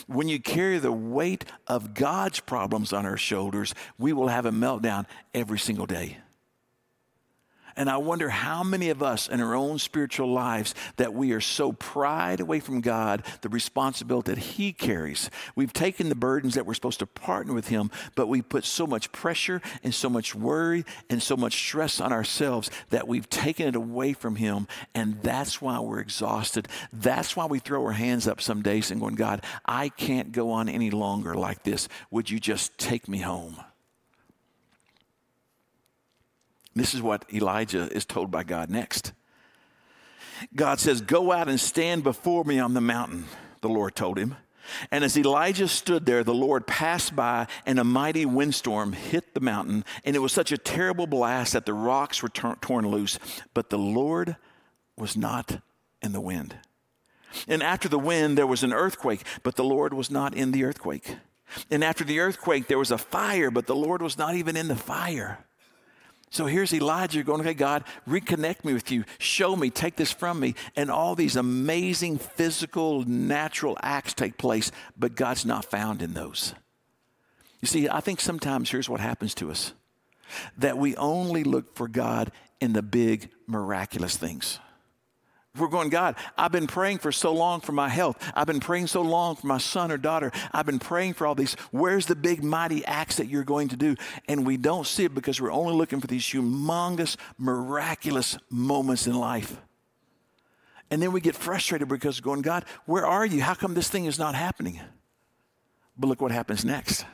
When 0.06 0.28
you 0.28 0.38
carry 0.38 0.78
the 0.78 0.92
weight 0.92 1.44
of 1.66 1.94
God's 1.94 2.38
problems 2.38 2.92
on 2.92 3.06
our 3.06 3.16
shoulders, 3.16 3.74
we 3.98 4.12
will 4.12 4.28
have 4.28 4.46
a 4.46 4.52
meltdown 4.52 5.06
every 5.34 5.58
single 5.58 5.86
day. 5.86 6.18
And 7.76 7.90
I 7.90 7.96
wonder 7.96 8.28
how 8.28 8.62
many 8.62 8.90
of 8.90 9.02
us 9.02 9.28
in 9.28 9.40
our 9.40 9.54
own 9.54 9.78
spiritual 9.78 10.32
lives 10.32 10.74
that 10.96 11.12
we 11.12 11.32
are 11.32 11.40
so 11.40 11.72
pried 11.72 12.40
away 12.40 12.60
from 12.60 12.80
God, 12.80 13.24
the 13.40 13.48
responsibility 13.48 14.32
that 14.32 14.40
He 14.40 14.72
carries. 14.72 15.30
We've 15.56 15.72
taken 15.72 16.08
the 16.08 16.14
burdens 16.14 16.54
that 16.54 16.66
we're 16.66 16.74
supposed 16.74 17.00
to 17.00 17.06
partner 17.06 17.52
with 17.52 17.68
Him, 17.68 17.90
but 18.14 18.28
we 18.28 18.42
put 18.42 18.64
so 18.64 18.86
much 18.86 19.10
pressure 19.12 19.60
and 19.82 19.94
so 19.94 20.08
much 20.08 20.34
worry 20.34 20.84
and 21.10 21.22
so 21.22 21.36
much 21.36 21.54
stress 21.54 22.00
on 22.00 22.12
ourselves 22.12 22.70
that 22.90 23.08
we've 23.08 23.28
taken 23.28 23.66
it 23.66 23.76
away 23.76 24.12
from 24.12 24.36
Him. 24.36 24.68
And 24.94 25.20
that's 25.22 25.60
why 25.60 25.80
we're 25.80 26.00
exhausted. 26.00 26.68
That's 26.92 27.36
why 27.36 27.46
we 27.46 27.58
throw 27.58 27.84
our 27.84 27.92
hands 27.92 28.28
up 28.28 28.40
some 28.40 28.62
days 28.62 28.90
and 28.90 29.00
going, 29.00 29.16
God, 29.16 29.42
I 29.66 29.88
can't 29.88 30.32
go 30.32 30.52
on 30.52 30.68
any 30.68 30.90
longer 30.90 31.34
like 31.34 31.64
this. 31.64 31.88
Would 32.10 32.30
you 32.30 32.38
just 32.38 32.76
take 32.78 33.08
me 33.08 33.18
home? 33.18 33.56
This 36.74 36.94
is 36.94 37.02
what 37.02 37.24
Elijah 37.32 37.88
is 37.92 38.04
told 38.04 38.30
by 38.30 38.44
God 38.44 38.70
next. 38.70 39.12
God 40.54 40.80
says, 40.80 41.00
Go 41.00 41.32
out 41.32 41.48
and 41.48 41.60
stand 41.60 42.02
before 42.02 42.44
me 42.44 42.58
on 42.58 42.74
the 42.74 42.80
mountain, 42.80 43.26
the 43.60 43.68
Lord 43.68 43.94
told 43.94 44.18
him. 44.18 44.36
And 44.90 45.04
as 45.04 45.16
Elijah 45.16 45.68
stood 45.68 46.06
there, 46.06 46.24
the 46.24 46.34
Lord 46.34 46.66
passed 46.66 47.14
by, 47.14 47.46
and 47.66 47.78
a 47.78 47.84
mighty 47.84 48.24
windstorm 48.24 48.92
hit 48.92 49.34
the 49.34 49.40
mountain. 49.40 49.84
And 50.04 50.16
it 50.16 50.20
was 50.20 50.32
such 50.32 50.52
a 50.52 50.58
terrible 50.58 51.06
blast 51.06 51.52
that 51.52 51.66
the 51.66 51.74
rocks 51.74 52.22
were 52.22 52.30
torn 52.30 52.88
loose. 52.88 53.18
But 53.52 53.70
the 53.70 53.78
Lord 53.78 54.36
was 54.96 55.16
not 55.16 55.60
in 56.02 56.12
the 56.12 56.20
wind. 56.20 56.56
And 57.48 57.62
after 57.62 57.88
the 57.88 57.98
wind, 57.98 58.38
there 58.38 58.46
was 58.46 58.62
an 58.62 58.72
earthquake, 58.72 59.22
but 59.42 59.56
the 59.56 59.64
Lord 59.64 59.92
was 59.92 60.10
not 60.10 60.34
in 60.34 60.52
the 60.52 60.64
earthquake. 60.64 61.16
And 61.70 61.84
after 61.84 62.04
the 62.04 62.20
earthquake, 62.20 62.68
there 62.68 62.78
was 62.78 62.90
a 62.90 62.98
fire, 62.98 63.50
but 63.50 63.66
the 63.66 63.76
Lord 63.76 64.02
was 64.02 64.16
not 64.16 64.34
even 64.34 64.56
in 64.56 64.68
the 64.68 64.76
fire. 64.76 65.44
So 66.30 66.46
here's 66.46 66.72
Elijah 66.72 67.22
going, 67.22 67.40
okay, 67.42 67.54
God, 67.54 67.84
reconnect 68.08 68.64
me 68.64 68.72
with 68.72 68.90
you. 68.90 69.04
Show 69.18 69.54
me, 69.54 69.70
take 69.70 69.96
this 69.96 70.10
from 70.10 70.40
me. 70.40 70.54
And 70.74 70.90
all 70.90 71.14
these 71.14 71.36
amazing 71.36 72.18
physical, 72.18 73.04
natural 73.04 73.78
acts 73.82 74.14
take 74.14 74.36
place, 74.36 74.72
but 74.96 75.14
God's 75.14 75.46
not 75.46 75.64
found 75.64 76.02
in 76.02 76.14
those. 76.14 76.54
You 77.60 77.68
see, 77.68 77.88
I 77.88 78.00
think 78.00 78.20
sometimes 78.20 78.70
here's 78.70 78.88
what 78.88 79.00
happens 79.00 79.34
to 79.36 79.50
us 79.50 79.72
that 80.58 80.76
we 80.76 80.96
only 80.96 81.44
look 81.44 81.76
for 81.76 81.86
God 81.86 82.32
in 82.60 82.72
the 82.72 82.82
big, 82.82 83.30
miraculous 83.46 84.16
things. 84.16 84.58
We're 85.56 85.68
going, 85.68 85.88
God, 85.88 86.16
I've 86.36 86.50
been 86.50 86.66
praying 86.66 86.98
for 86.98 87.12
so 87.12 87.32
long 87.32 87.60
for 87.60 87.70
my 87.70 87.88
health. 87.88 88.20
I've 88.34 88.48
been 88.48 88.58
praying 88.58 88.88
so 88.88 89.02
long 89.02 89.36
for 89.36 89.46
my 89.46 89.58
son 89.58 89.92
or 89.92 89.96
daughter. 89.96 90.32
I've 90.52 90.66
been 90.66 90.80
praying 90.80 91.14
for 91.14 91.28
all 91.28 91.36
these. 91.36 91.54
Where's 91.70 92.06
the 92.06 92.16
big, 92.16 92.42
mighty 92.42 92.84
acts 92.84 93.16
that 93.16 93.28
you're 93.28 93.44
going 93.44 93.68
to 93.68 93.76
do? 93.76 93.94
And 94.26 94.44
we 94.44 94.56
don't 94.56 94.84
see 94.84 95.04
it 95.04 95.14
because 95.14 95.40
we're 95.40 95.52
only 95.52 95.74
looking 95.74 96.00
for 96.00 96.08
these 96.08 96.24
humongous, 96.24 97.16
miraculous 97.38 98.36
moments 98.50 99.06
in 99.06 99.14
life. 99.14 99.56
And 100.90 101.00
then 101.00 101.12
we 101.12 101.20
get 101.20 101.36
frustrated 101.36 101.88
because 101.88 102.20
going, 102.20 102.42
God, 102.42 102.64
where 102.84 103.06
are 103.06 103.24
you? 103.24 103.40
How 103.40 103.54
come 103.54 103.74
this 103.74 103.88
thing 103.88 104.06
is 104.06 104.18
not 104.18 104.34
happening? 104.34 104.80
But 105.96 106.08
look 106.08 106.20
what 106.20 106.32
happens 106.32 106.64
next. 106.64 107.04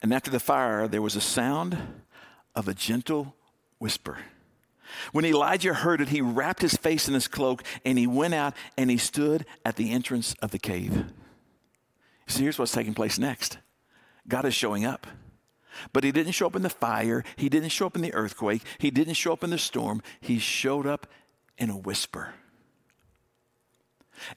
And 0.00 0.14
after 0.14 0.30
the 0.30 0.40
fire, 0.40 0.88
there 0.88 1.02
was 1.02 1.16
a 1.16 1.20
sound 1.20 1.76
of 2.54 2.66
a 2.66 2.72
gentle 2.72 3.34
whisper. 3.78 4.18
When 5.12 5.24
Elijah 5.24 5.74
heard 5.74 6.00
it, 6.00 6.08
he 6.08 6.20
wrapped 6.20 6.62
his 6.62 6.76
face 6.76 7.08
in 7.08 7.14
his 7.14 7.28
cloak 7.28 7.62
and 7.84 7.98
he 7.98 8.06
went 8.06 8.34
out 8.34 8.54
and 8.76 8.90
he 8.90 8.96
stood 8.96 9.46
at 9.64 9.76
the 9.76 9.92
entrance 9.92 10.34
of 10.40 10.50
the 10.50 10.58
cave. 10.58 11.04
See, 12.26 12.42
here's 12.42 12.58
what's 12.58 12.72
taking 12.72 12.94
place 12.94 13.18
next 13.18 13.58
God 14.26 14.44
is 14.44 14.54
showing 14.54 14.84
up. 14.84 15.06
But 15.92 16.02
he 16.02 16.10
didn't 16.10 16.32
show 16.32 16.46
up 16.46 16.56
in 16.56 16.62
the 16.62 16.70
fire, 16.70 17.24
he 17.36 17.48
didn't 17.48 17.68
show 17.68 17.86
up 17.86 17.94
in 17.94 18.02
the 18.02 18.14
earthquake, 18.14 18.62
he 18.78 18.90
didn't 18.90 19.14
show 19.14 19.32
up 19.32 19.44
in 19.44 19.50
the 19.50 19.58
storm. 19.58 20.02
He 20.20 20.38
showed 20.38 20.86
up 20.86 21.06
in 21.56 21.70
a 21.70 21.76
whisper. 21.76 22.34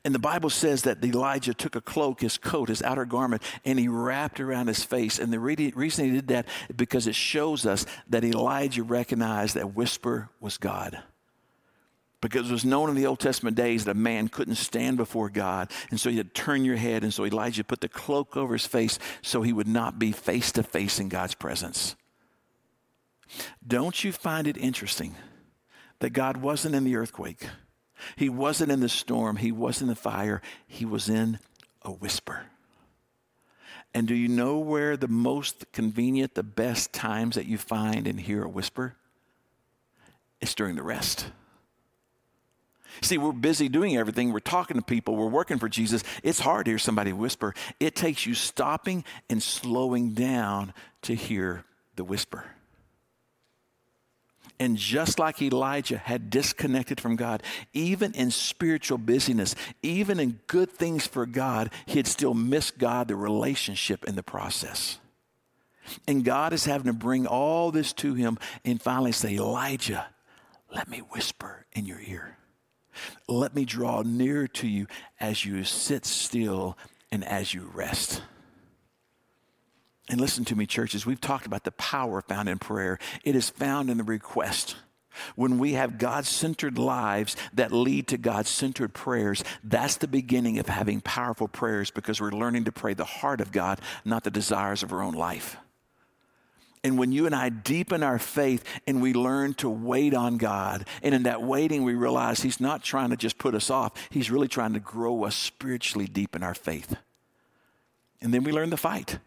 And 0.03 0.13
the 0.13 0.19
Bible 0.19 0.49
says 0.49 0.83
that 0.83 1.03
Elijah 1.03 1.53
took 1.53 1.75
a 1.75 1.81
cloak, 1.81 2.21
his 2.21 2.37
coat, 2.37 2.69
his 2.69 2.81
outer 2.81 3.05
garment, 3.05 3.41
and 3.65 3.79
he 3.79 3.87
wrapped 3.87 4.39
around 4.39 4.67
his 4.67 4.83
face. 4.83 5.19
And 5.19 5.31
the 5.31 5.39
reason 5.39 6.05
he 6.05 6.11
did 6.11 6.27
that 6.27 6.47
is 6.69 6.75
because 6.75 7.07
it 7.07 7.15
shows 7.15 7.65
us 7.65 7.85
that 8.09 8.23
Elijah 8.23 8.83
recognized 8.83 9.55
that 9.55 9.75
whisper 9.75 10.29
was 10.39 10.57
God. 10.57 11.01
Because 12.21 12.49
it 12.49 12.53
was 12.53 12.65
known 12.65 12.89
in 12.89 12.95
the 12.95 13.07
Old 13.07 13.19
Testament 13.19 13.57
days 13.57 13.85
that 13.85 13.91
a 13.91 13.95
man 13.95 14.27
couldn't 14.27 14.55
stand 14.55 14.97
before 14.97 15.29
God. 15.29 15.71
And 15.89 15.99
so 15.99 16.09
he 16.11 16.17
had 16.17 16.35
to 16.35 16.41
turn 16.41 16.63
your 16.63 16.75
head. 16.75 17.03
And 17.03 17.11
so 17.11 17.25
Elijah 17.25 17.63
put 17.63 17.81
the 17.81 17.89
cloak 17.89 18.37
over 18.37 18.53
his 18.53 18.67
face 18.67 18.99
so 19.23 19.41
he 19.41 19.53
would 19.53 19.67
not 19.67 19.97
be 19.97 20.11
face 20.11 20.51
to 20.51 20.61
face 20.61 20.99
in 20.99 21.09
God's 21.09 21.33
presence. 21.33 21.95
Don't 23.65 24.03
you 24.03 24.11
find 24.11 24.45
it 24.45 24.57
interesting 24.57 25.15
that 25.97 26.11
God 26.11 26.37
wasn't 26.37 26.75
in 26.75 26.83
the 26.83 26.95
earthquake? 26.95 27.47
He 28.15 28.29
wasn't 28.29 28.71
in 28.71 28.79
the 28.79 28.89
storm, 28.89 29.37
he 29.37 29.51
wasn't 29.51 29.83
in 29.83 29.87
the 29.89 29.95
fire, 29.95 30.41
he 30.67 30.85
was 30.85 31.09
in 31.09 31.39
a 31.81 31.91
whisper. 31.91 32.43
And 33.93 34.07
do 34.07 34.15
you 34.15 34.27
know 34.27 34.57
where 34.59 34.95
the 34.95 35.07
most 35.07 35.65
convenient, 35.73 36.35
the 36.35 36.43
best 36.43 36.93
times 36.93 37.35
that 37.35 37.45
you 37.45 37.57
find 37.57 38.07
and 38.07 38.19
hear 38.19 38.43
a 38.43 38.49
whisper? 38.49 38.95
It's 40.39 40.55
during 40.55 40.75
the 40.75 40.83
rest. 40.83 41.27
See, 43.01 43.17
we're 43.17 43.31
busy 43.31 43.69
doing 43.69 43.97
everything. 43.97 44.31
We're 44.31 44.39
talking 44.39 44.77
to 44.77 44.83
people. 44.83 45.15
We're 45.15 45.27
working 45.27 45.59
for 45.59 45.69
Jesus. 45.69 46.03
It's 46.23 46.39
hard 46.39 46.65
to 46.65 46.71
hear 46.71 46.77
somebody 46.77 47.13
whisper. 47.13 47.53
It 47.79 47.95
takes 47.95 48.25
you 48.25 48.33
stopping 48.33 49.03
and 49.29 49.41
slowing 49.41 50.13
down 50.13 50.73
to 51.03 51.15
hear 51.15 51.63
the 51.95 52.03
whisper. 52.03 52.45
And 54.61 54.77
just 54.77 55.17
like 55.17 55.41
Elijah 55.41 55.97
had 55.97 56.29
disconnected 56.29 57.01
from 57.01 57.15
God, 57.15 57.41
even 57.73 58.13
in 58.13 58.29
spiritual 58.29 58.99
busyness, 58.99 59.55
even 59.81 60.19
in 60.19 60.39
good 60.45 60.69
things 60.69 61.07
for 61.07 61.25
God, 61.25 61.71
he 61.87 61.97
had 61.97 62.05
still 62.05 62.35
missed 62.35 62.77
God, 62.77 63.07
the 63.07 63.15
relationship 63.15 64.05
in 64.05 64.13
the 64.13 64.21
process. 64.21 64.99
And 66.07 66.23
God 66.23 66.53
is 66.53 66.65
having 66.65 66.85
to 66.85 66.93
bring 66.93 67.25
all 67.25 67.71
this 67.71 67.91
to 67.93 68.13
him 68.13 68.37
and 68.63 68.79
finally 68.79 69.13
say, 69.13 69.33
Elijah, 69.33 70.05
let 70.71 70.87
me 70.87 70.99
whisper 70.99 71.65
in 71.73 71.87
your 71.87 71.99
ear. 72.05 72.37
Let 73.27 73.55
me 73.55 73.65
draw 73.65 74.03
near 74.03 74.47
to 74.47 74.67
you 74.67 74.85
as 75.19 75.43
you 75.43 75.63
sit 75.63 76.05
still 76.05 76.77
and 77.11 77.25
as 77.25 77.51
you 77.51 77.71
rest. 77.73 78.21
And 80.11 80.19
listen 80.19 80.43
to 80.45 80.57
me, 80.57 80.65
churches, 80.65 81.05
we've 81.05 81.21
talked 81.21 81.45
about 81.45 81.63
the 81.63 81.71
power 81.71 82.21
found 82.21 82.49
in 82.49 82.59
prayer. 82.59 82.99
It 83.23 83.33
is 83.33 83.49
found 83.49 83.89
in 83.89 83.97
the 83.97 84.03
request. 84.03 84.75
When 85.37 85.57
we 85.57 85.73
have 85.73 85.97
God 85.97 86.25
centered 86.25 86.77
lives 86.77 87.37
that 87.53 87.71
lead 87.71 88.07
to 88.09 88.17
God 88.17 88.45
centered 88.45 88.93
prayers, 88.93 89.41
that's 89.63 89.95
the 89.95 90.09
beginning 90.09 90.59
of 90.59 90.67
having 90.67 90.99
powerful 90.99 91.47
prayers 91.47 91.91
because 91.91 92.19
we're 92.19 92.31
learning 92.31 92.65
to 92.65 92.73
pray 92.73 92.93
the 92.93 93.05
heart 93.05 93.39
of 93.39 93.53
God, 93.53 93.79
not 94.03 94.25
the 94.25 94.31
desires 94.31 94.83
of 94.83 94.91
our 94.91 95.01
own 95.01 95.13
life. 95.13 95.55
And 96.83 96.97
when 96.97 97.13
you 97.13 97.25
and 97.25 97.33
I 97.33 97.47
deepen 97.47 98.03
our 98.03 98.19
faith 98.19 98.65
and 98.85 99.01
we 99.01 99.13
learn 99.13 99.53
to 99.55 99.69
wait 99.69 100.13
on 100.13 100.35
God, 100.37 100.87
and 101.01 101.15
in 101.15 101.23
that 101.23 101.41
waiting, 101.41 101.83
we 101.83 101.93
realize 101.93 102.41
He's 102.41 102.59
not 102.59 102.83
trying 102.83 103.11
to 103.11 103.17
just 103.17 103.37
put 103.37 103.55
us 103.55 103.69
off, 103.69 103.93
He's 104.09 104.29
really 104.29 104.49
trying 104.49 104.73
to 104.73 104.79
grow 104.81 105.23
us 105.23 105.37
spiritually 105.37 106.07
deep 106.07 106.35
in 106.35 106.43
our 106.43 106.55
faith. 106.55 106.97
And 108.21 108.33
then 108.33 108.43
we 108.43 108.51
learn 108.51 108.71
to 108.71 108.77
fight. 108.77 109.19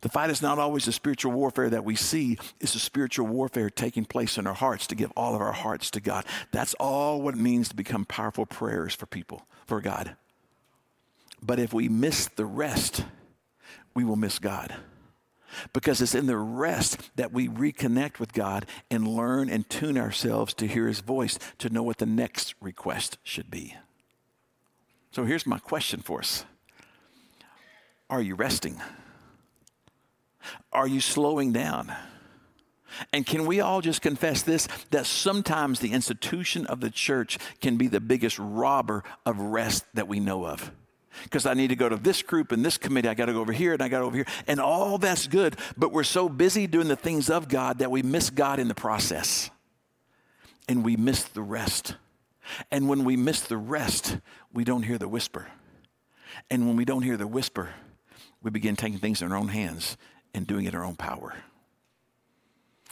The 0.00 0.08
fight 0.08 0.30
is 0.30 0.40
not 0.40 0.58
always 0.58 0.86
the 0.86 0.92
spiritual 0.92 1.32
warfare 1.32 1.68
that 1.70 1.84
we 1.84 1.94
see, 1.94 2.38
it's 2.58 2.72
the 2.72 2.78
spiritual 2.78 3.26
warfare 3.26 3.68
taking 3.68 4.04
place 4.04 4.38
in 4.38 4.46
our 4.46 4.54
hearts 4.54 4.86
to 4.88 4.94
give 4.94 5.12
all 5.16 5.34
of 5.34 5.42
our 5.42 5.52
hearts 5.52 5.90
to 5.92 6.00
God. 6.00 6.24
That's 6.52 6.74
all 6.74 7.20
what 7.20 7.34
it 7.34 7.40
means 7.40 7.68
to 7.68 7.76
become 7.76 8.06
powerful 8.06 8.46
prayers 8.46 8.94
for 8.94 9.06
people, 9.06 9.46
for 9.66 9.80
God. 9.80 10.16
But 11.42 11.58
if 11.58 11.74
we 11.74 11.88
miss 11.88 12.28
the 12.28 12.46
rest, 12.46 13.04
we 13.94 14.04
will 14.04 14.16
miss 14.16 14.38
God. 14.38 14.74
Because 15.72 16.00
it's 16.00 16.14
in 16.14 16.26
the 16.26 16.36
rest 16.36 17.10
that 17.16 17.32
we 17.32 17.48
reconnect 17.48 18.20
with 18.20 18.32
God 18.32 18.66
and 18.90 19.06
learn 19.06 19.50
and 19.50 19.68
tune 19.68 19.98
ourselves 19.98 20.54
to 20.54 20.66
hear 20.66 20.86
His 20.86 21.00
voice, 21.00 21.38
to 21.58 21.68
know 21.68 21.82
what 21.82 21.98
the 21.98 22.06
next 22.06 22.54
request 22.60 23.18
should 23.22 23.50
be. 23.50 23.74
So 25.10 25.24
here's 25.24 25.46
my 25.46 25.58
question 25.58 26.00
for 26.00 26.20
us 26.20 26.44
Are 28.08 28.22
you 28.22 28.34
resting? 28.34 28.80
Are 30.72 30.86
you 30.86 31.00
slowing 31.00 31.52
down? 31.52 31.92
And 33.12 33.24
can 33.24 33.46
we 33.46 33.60
all 33.60 33.80
just 33.80 34.02
confess 34.02 34.42
this 34.42 34.68
that 34.90 35.06
sometimes 35.06 35.80
the 35.80 35.92
institution 35.92 36.66
of 36.66 36.80
the 36.80 36.90
church 36.90 37.38
can 37.60 37.76
be 37.76 37.88
the 37.88 38.00
biggest 38.00 38.38
robber 38.38 39.04
of 39.24 39.40
rest 39.40 39.84
that 39.94 40.08
we 40.08 40.20
know 40.20 40.46
of? 40.46 40.72
Because 41.24 41.44
I 41.44 41.54
need 41.54 41.68
to 41.68 41.76
go 41.76 41.88
to 41.88 41.96
this 41.96 42.22
group 42.22 42.52
and 42.52 42.64
this 42.64 42.78
committee, 42.78 43.08
I 43.08 43.14
got 43.14 43.26
to 43.26 43.32
go 43.32 43.40
over 43.40 43.52
here 43.52 43.72
and 43.72 43.82
I 43.82 43.88
got 43.88 44.02
over 44.02 44.16
here. 44.16 44.26
And 44.46 44.60
all 44.60 44.96
that's 44.96 45.26
good, 45.26 45.56
but 45.76 45.92
we're 45.92 46.04
so 46.04 46.28
busy 46.28 46.66
doing 46.66 46.88
the 46.88 46.96
things 46.96 47.30
of 47.30 47.48
God 47.48 47.78
that 47.78 47.90
we 47.90 48.02
miss 48.02 48.30
God 48.30 48.58
in 48.58 48.68
the 48.68 48.74
process. 48.74 49.50
And 50.68 50.84
we 50.84 50.96
miss 50.96 51.24
the 51.24 51.42
rest. 51.42 51.96
And 52.70 52.88
when 52.88 53.04
we 53.04 53.16
miss 53.16 53.40
the 53.42 53.56
rest, 53.56 54.18
we 54.52 54.64
don't 54.64 54.84
hear 54.84 54.98
the 54.98 55.08
whisper. 55.08 55.48
And 56.48 56.66
when 56.66 56.76
we 56.76 56.84
don't 56.84 57.02
hear 57.02 57.16
the 57.16 57.26
whisper, 57.26 57.70
we 58.42 58.50
begin 58.50 58.76
taking 58.76 58.98
things 58.98 59.20
in 59.20 59.32
our 59.32 59.38
own 59.38 59.48
hands 59.48 59.96
and 60.34 60.46
doing 60.46 60.64
it 60.64 60.74
in 60.74 60.74
our 60.74 60.84
own 60.84 60.96
power. 60.96 61.34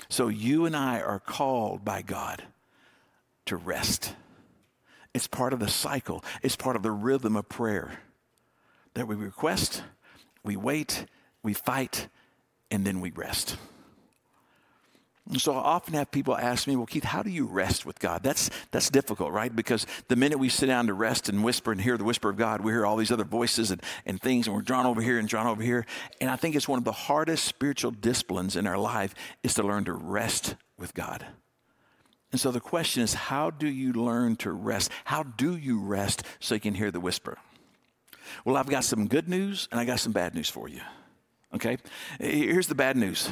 So 0.09 0.29
you 0.29 0.64
and 0.64 0.77
I 0.77 1.01
are 1.01 1.18
called 1.18 1.85
by 1.85 2.03
God 2.03 2.42
to 3.46 3.57
rest. 3.57 4.14
It's 5.14 5.27
part 5.27 5.53
of 5.53 5.61
the 5.61 5.68
cycle, 5.68 6.24
it's 6.42 6.57
part 6.57 6.77
of 6.77 6.83
the 6.83 6.90
rhythm 6.90 7.37
of 7.37 7.48
prayer 7.48 7.92
that 8.94 9.07
we 9.09 9.16
request, 9.16 9.83
we 10.44 10.57
wait, 10.57 11.07
we 11.42 11.55
fight, 11.55 12.09
and 12.70 12.85
then 12.85 13.01
we 13.01 13.11
rest. 13.11 13.57
And 15.29 15.41
so 15.41 15.53
I 15.55 15.59
often 15.59 15.93
have 15.95 16.11
people 16.11 16.37
ask 16.37 16.67
me, 16.67 16.75
well, 16.75 16.87
Keith, 16.87 17.05
how 17.05 17.23
do 17.23 17.29
you 17.29 17.45
rest 17.45 17.85
with 17.85 17.99
God? 17.99 18.23
That's, 18.23 18.49
that's 18.71 18.88
difficult, 18.88 19.31
right? 19.31 19.55
Because 19.55 19.87
the 20.09 20.17
minute 20.17 20.38
we 20.38 20.49
sit 20.49 20.67
down 20.67 20.87
to 20.87 20.95
rest 20.95 21.29
and 21.29 21.45
whisper 21.45 21.71
and 21.71 21.81
hear 21.81 21.99
the 21.99 22.05
whisper 22.05 22.31
of 22.31 22.37
God, 22.37 22.62
we 22.62 22.73
hear 22.73 22.87
all 22.87 22.97
these 22.97 23.12
other 23.12 23.25
voices 23.25 23.71
and, 23.71 23.83
and 24.07 24.21
things, 24.21 24.47
and 24.47 24.57
we're 24.57 24.62
drawn 24.62 24.87
over 24.87 25.03
here 25.03 25.19
and 25.19 25.29
drawn 25.29 25.47
over 25.47 25.62
here. 25.62 25.85
And 26.21 26.31
I 26.31 26.37
think 26.37 26.57
it's 26.57 26.67
one 26.67 26.79
of 26.79 26.85
the 26.85 26.93
hardest 26.93 27.45
spiritual 27.45 27.91
disciplines 27.91 28.57
in 28.57 28.67
our 28.67 28.79
life 28.79 29.14
is 29.43 29.53
to 29.55 29.62
learn 29.62 29.85
to 29.85 29.93
rest 29.93 30.55
with 30.79 30.95
God. 30.95 31.27
And 32.33 32.41
so 32.41 32.51
the 32.51 32.61
question 32.61 33.03
is, 33.03 33.12
how 33.12 33.51
do 33.51 33.69
you 33.69 33.93
learn 33.93 34.37
to 34.37 34.53
rest? 34.53 34.91
How 35.05 35.23
do 35.25 35.57
you 35.57 35.81
rest 35.81 36.23
so 36.41 36.55
you 36.55 36.61
can 36.61 36.75
hear 36.75 36.91
the 36.91 37.01
whisper? 37.01 37.37
Well, 38.45 38.57
I've 38.57 38.69
got 38.69 38.85
some 38.85 39.09
good 39.09 39.29
news 39.29 39.69
and 39.71 39.81
I 39.81 39.85
got 39.85 40.01
some 40.01 40.12
bad 40.12 40.35
news 40.35 40.49
for 40.49 40.69
you. 40.69 40.81
Okay? 41.55 41.79
Here's 42.19 42.67
the 42.67 42.75
bad 42.75 42.97
news 42.97 43.31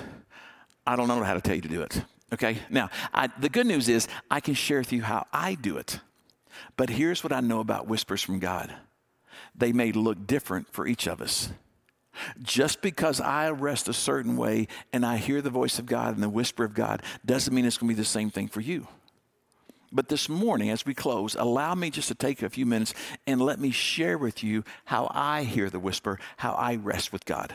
I 0.86 0.96
don't 0.96 1.08
know 1.08 1.22
how 1.22 1.34
to 1.34 1.40
tell 1.40 1.54
you 1.54 1.62
to 1.62 1.68
do 1.68 1.82
it. 1.82 2.02
Okay? 2.32 2.58
Now, 2.70 2.90
I, 3.12 3.28
the 3.38 3.48
good 3.48 3.66
news 3.66 3.88
is 3.88 4.08
I 4.30 4.40
can 4.40 4.54
share 4.54 4.78
with 4.78 4.92
you 4.92 5.02
how 5.02 5.26
I 5.32 5.54
do 5.54 5.76
it. 5.76 6.00
But 6.76 6.90
here's 6.90 7.22
what 7.22 7.32
I 7.32 7.40
know 7.40 7.60
about 7.60 7.86
whispers 7.86 8.22
from 8.22 8.38
God 8.38 8.72
they 9.54 9.72
may 9.72 9.92
look 9.92 10.26
different 10.26 10.70
for 10.72 10.86
each 10.86 11.06
of 11.06 11.20
us. 11.20 11.50
Just 12.42 12.80
because 12.82 13.20
I 13.20 13.50
rest 13.50 13.88
a 13.88 13.92
certain 13.92 14.36
way 14.36 14.68
and 14.92 15.04
I 15.04 15.16
hear 15.16 15.42
the 15.42 15.50
voice 15.50 15.78
of 15.78 15.86
God 15.86 16.14
and 16.14 16.22
the 16.22 16.28
whisper 16.28 16.64
of 16.64 16.74
God 16.74 17.02
doesn't 17.24 17.54
mean 17.54 17.64
it's 17.64 17.76
going 17.76 17.88
to 17.88 17.94
be 17.94 18.00
the 18.00 18.04
same 18.04 18.30
thing 18.30 18.48
for 18.48 18.60
you. 18.60 18.86
But 19.92 20.08
this 20.08 20.28
morning, 20.28 20.70
as 20.70 20.84
we 20.84 20.94
close, 20.94 21.34
allow 21.34 21.74
me 21.74 21.90
just 21.90 22.08
to 22.08 22.14
take 22.14 22.42
a 22.42 22.50
few 22.50 22.66
minutes 22.66 22.92
and 23.26 23.40
let 23.40 23.60
me 23.60 23.70
share 23.70 24.18
with 24.18 24.42
you 24.42 24.64
how 24.86 25.10
I 25.10 25.44
hear 25.44 25.70
the 25.70 25.78
whisper, 25.78 26.18
how 26.38 26.52
I 26.52 26.76
rest 26.76 27.12
with 27.12 27.24
God. 27.24 27.54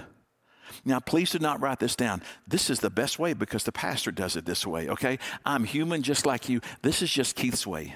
Now, 0.85 0.99
please 0.99 1.31
do 1.31 1.39
not 1.39 1.61
write 1.61 1.79
this 1.79 1.95
down. 1.95 2.21
This 2.47 2.69
is 2.69 2.79
the 2.79 2.89
best 2.89 3.19
way 3.19 3.33
because 3.33 3.63
the 3.63 3.71
pastor 3.71 4.11
does 4.11 4.35
it 4.35 4.45
this 4.45 4.65
way, 4.65 4.89
okay? 4.89 5.19
I'm 5.45 5.63
human 5.63 6.03
just 6.03 6.25
like 6.25 6.49
you. 6.49 6.61
This 6.81 7.01
is 7.01 7.11
just 7.11 7.35
Keith's 7.35 7.65
way. 7.67 7.95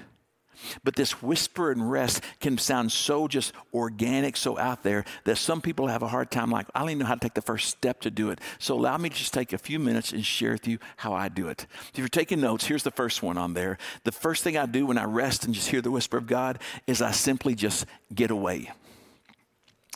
But 0.84 0.96
this 0.96 1.22
whisper 1.22 1.72
and 1.72 1.90
rest 1.90 2.22
can 2.40 2.58
sound 2.58 2.92
so 2.92 3.28
just 3.28 3.54
organic, 3.74 4.38
so 4.38 4.58
out 4.58 4.84
there 4.84 5.06
that 5.26 5.38
some 5.38 5.62
people 5.62 5.88
have 5.88 6.02
a 6.02 6.08
hard 6.08 6.32
time, 6.32 6.50
like, 6.50 6.68
I 6.74 6.80
don't 6.80 6.90
even 6.90 7.00
know 7.00 7.06
how 7.06 7.16
to 7.16 7.20
take 7.20 7.34
the 7.34 7.42
first 7.42 7.70
step 7.70 8.02
to 8.02 8.12
do 8.12 8.30
it. 8.30 8.40
So 8.60 8.76
allow 8.76 8.98
me 8.98 9.10
to 9.10 9.16
just 9.16 9.34
take 9.34 9.54
a 9.54 9.58
few 9.58 9.80
minutes 9.80 10.12
and 10.12 10.26
share 10.26 10.54
with 10.54 10.68
you 10.68 10.80
how 10.98 11.14
I 11.14 11.30
do 11.30 11.48
it. 11.48 11.68
If 11.92 12.00
you're 12.00 12.08
taking 12.08 12.42
notes, 12.42 12.66
here's 12.66 12.84
the 12.84 12.92
first 12.92 13.22
one 13.24 13.38
on 13.38 13.54
there. 13.54 13.78
The 14.04 14.12
first 14.12 14.44
thing 14.44 14.58
I 14.58 14.66
do 14.66 14.86
when 14.86 14.98
I 14.98 15.04
rest 15.04 15.46
and 15.46 15.54
just 15.54 15.70
hear 15.70 15.82
the 15.82 15.92
whisper 15.92 16.18
of 16.18 16.28
God 16.28 16.60
is 16.88 17.02
I 17.02 17.12
simply 17.12 17.56
just 17.56 17.86
get 18.14 18.32
away. 18.32 18.72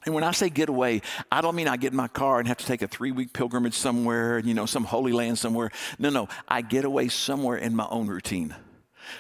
And 0.05 0.15
when 0.15 0.23
I 0.23 0.31
say 0.31 0.49
get 0.49 0.69
away, 0.69 1.01
I 1.31 1.41
don't 1.41 1.55
mean 1.55 1.67
I 1.67 1.77
get 1.77 1.91
in 1.91 1.97
my 1.97 2.07
car 2.07 2.39
and 2.39 2.47
have 2.47 2.57
to 2.57 2.65
take 2.65 2.81
a 2.81 2.87
three 2.87 3.11
week 3.11 3.33
pilgrimage 3.33 3.73
somewhere, 3.73 4.39
you 4.39 4.53
know, 4.53 4.65
some 4.65 4.85
holy 4.85 5.11
land 5.11 5.37
somewhere. 5.37 5.71
No, 5.97 6.09
no, 6.09 6.29
I 6.47 6.61
get 6.61 6.85
away 6.85 7.09
somewhere 7.09 7.57
in 7.57 7.75
my 7.75 7.87
own 7.89 8.07
routine. 8.07 8.55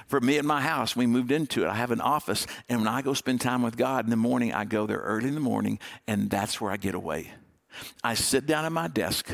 For 0.07 0.21
me 0.21 0.37
at 0.37 0.45
my 0.45 0.61
house, 0.61 0.95
we 0.95 1.07
moved 1.07 1.31
into 1.31 1.63
it. 1.63 1.67
I 1.67 1.75
have 1.75 1.91
an 1.91 2.01
office, 2.01 2.45
and 2.67 2.79
when 2.79 2.87
I 2.87 3.01
go 3.01 3.13
spend 3.13 3.41
time 3.41 3.61
with 3.61 3.75
God 3.75 4.05
in 4.05 4.11
the 4.11 4.15
morning, 4.15 4.53
I 4.53 4.65
go 4.65 4.85
there 4.85 4.99
early 4.99 5.27
in 5.27 5.33
the 5.33 5.41
morning, 5.41 5.79
and 6.07 6.29
that's 6.29 6.61
where 6.61 6.71
I 6.71 6.77
get 6.77 6.95
away. 6.95 7.31
I 8.03 8.13
sit 8.13 8.45
down 8.45 8.65
at 8.65 8.71
my 8.71 8.87
desk, 8.87 9.29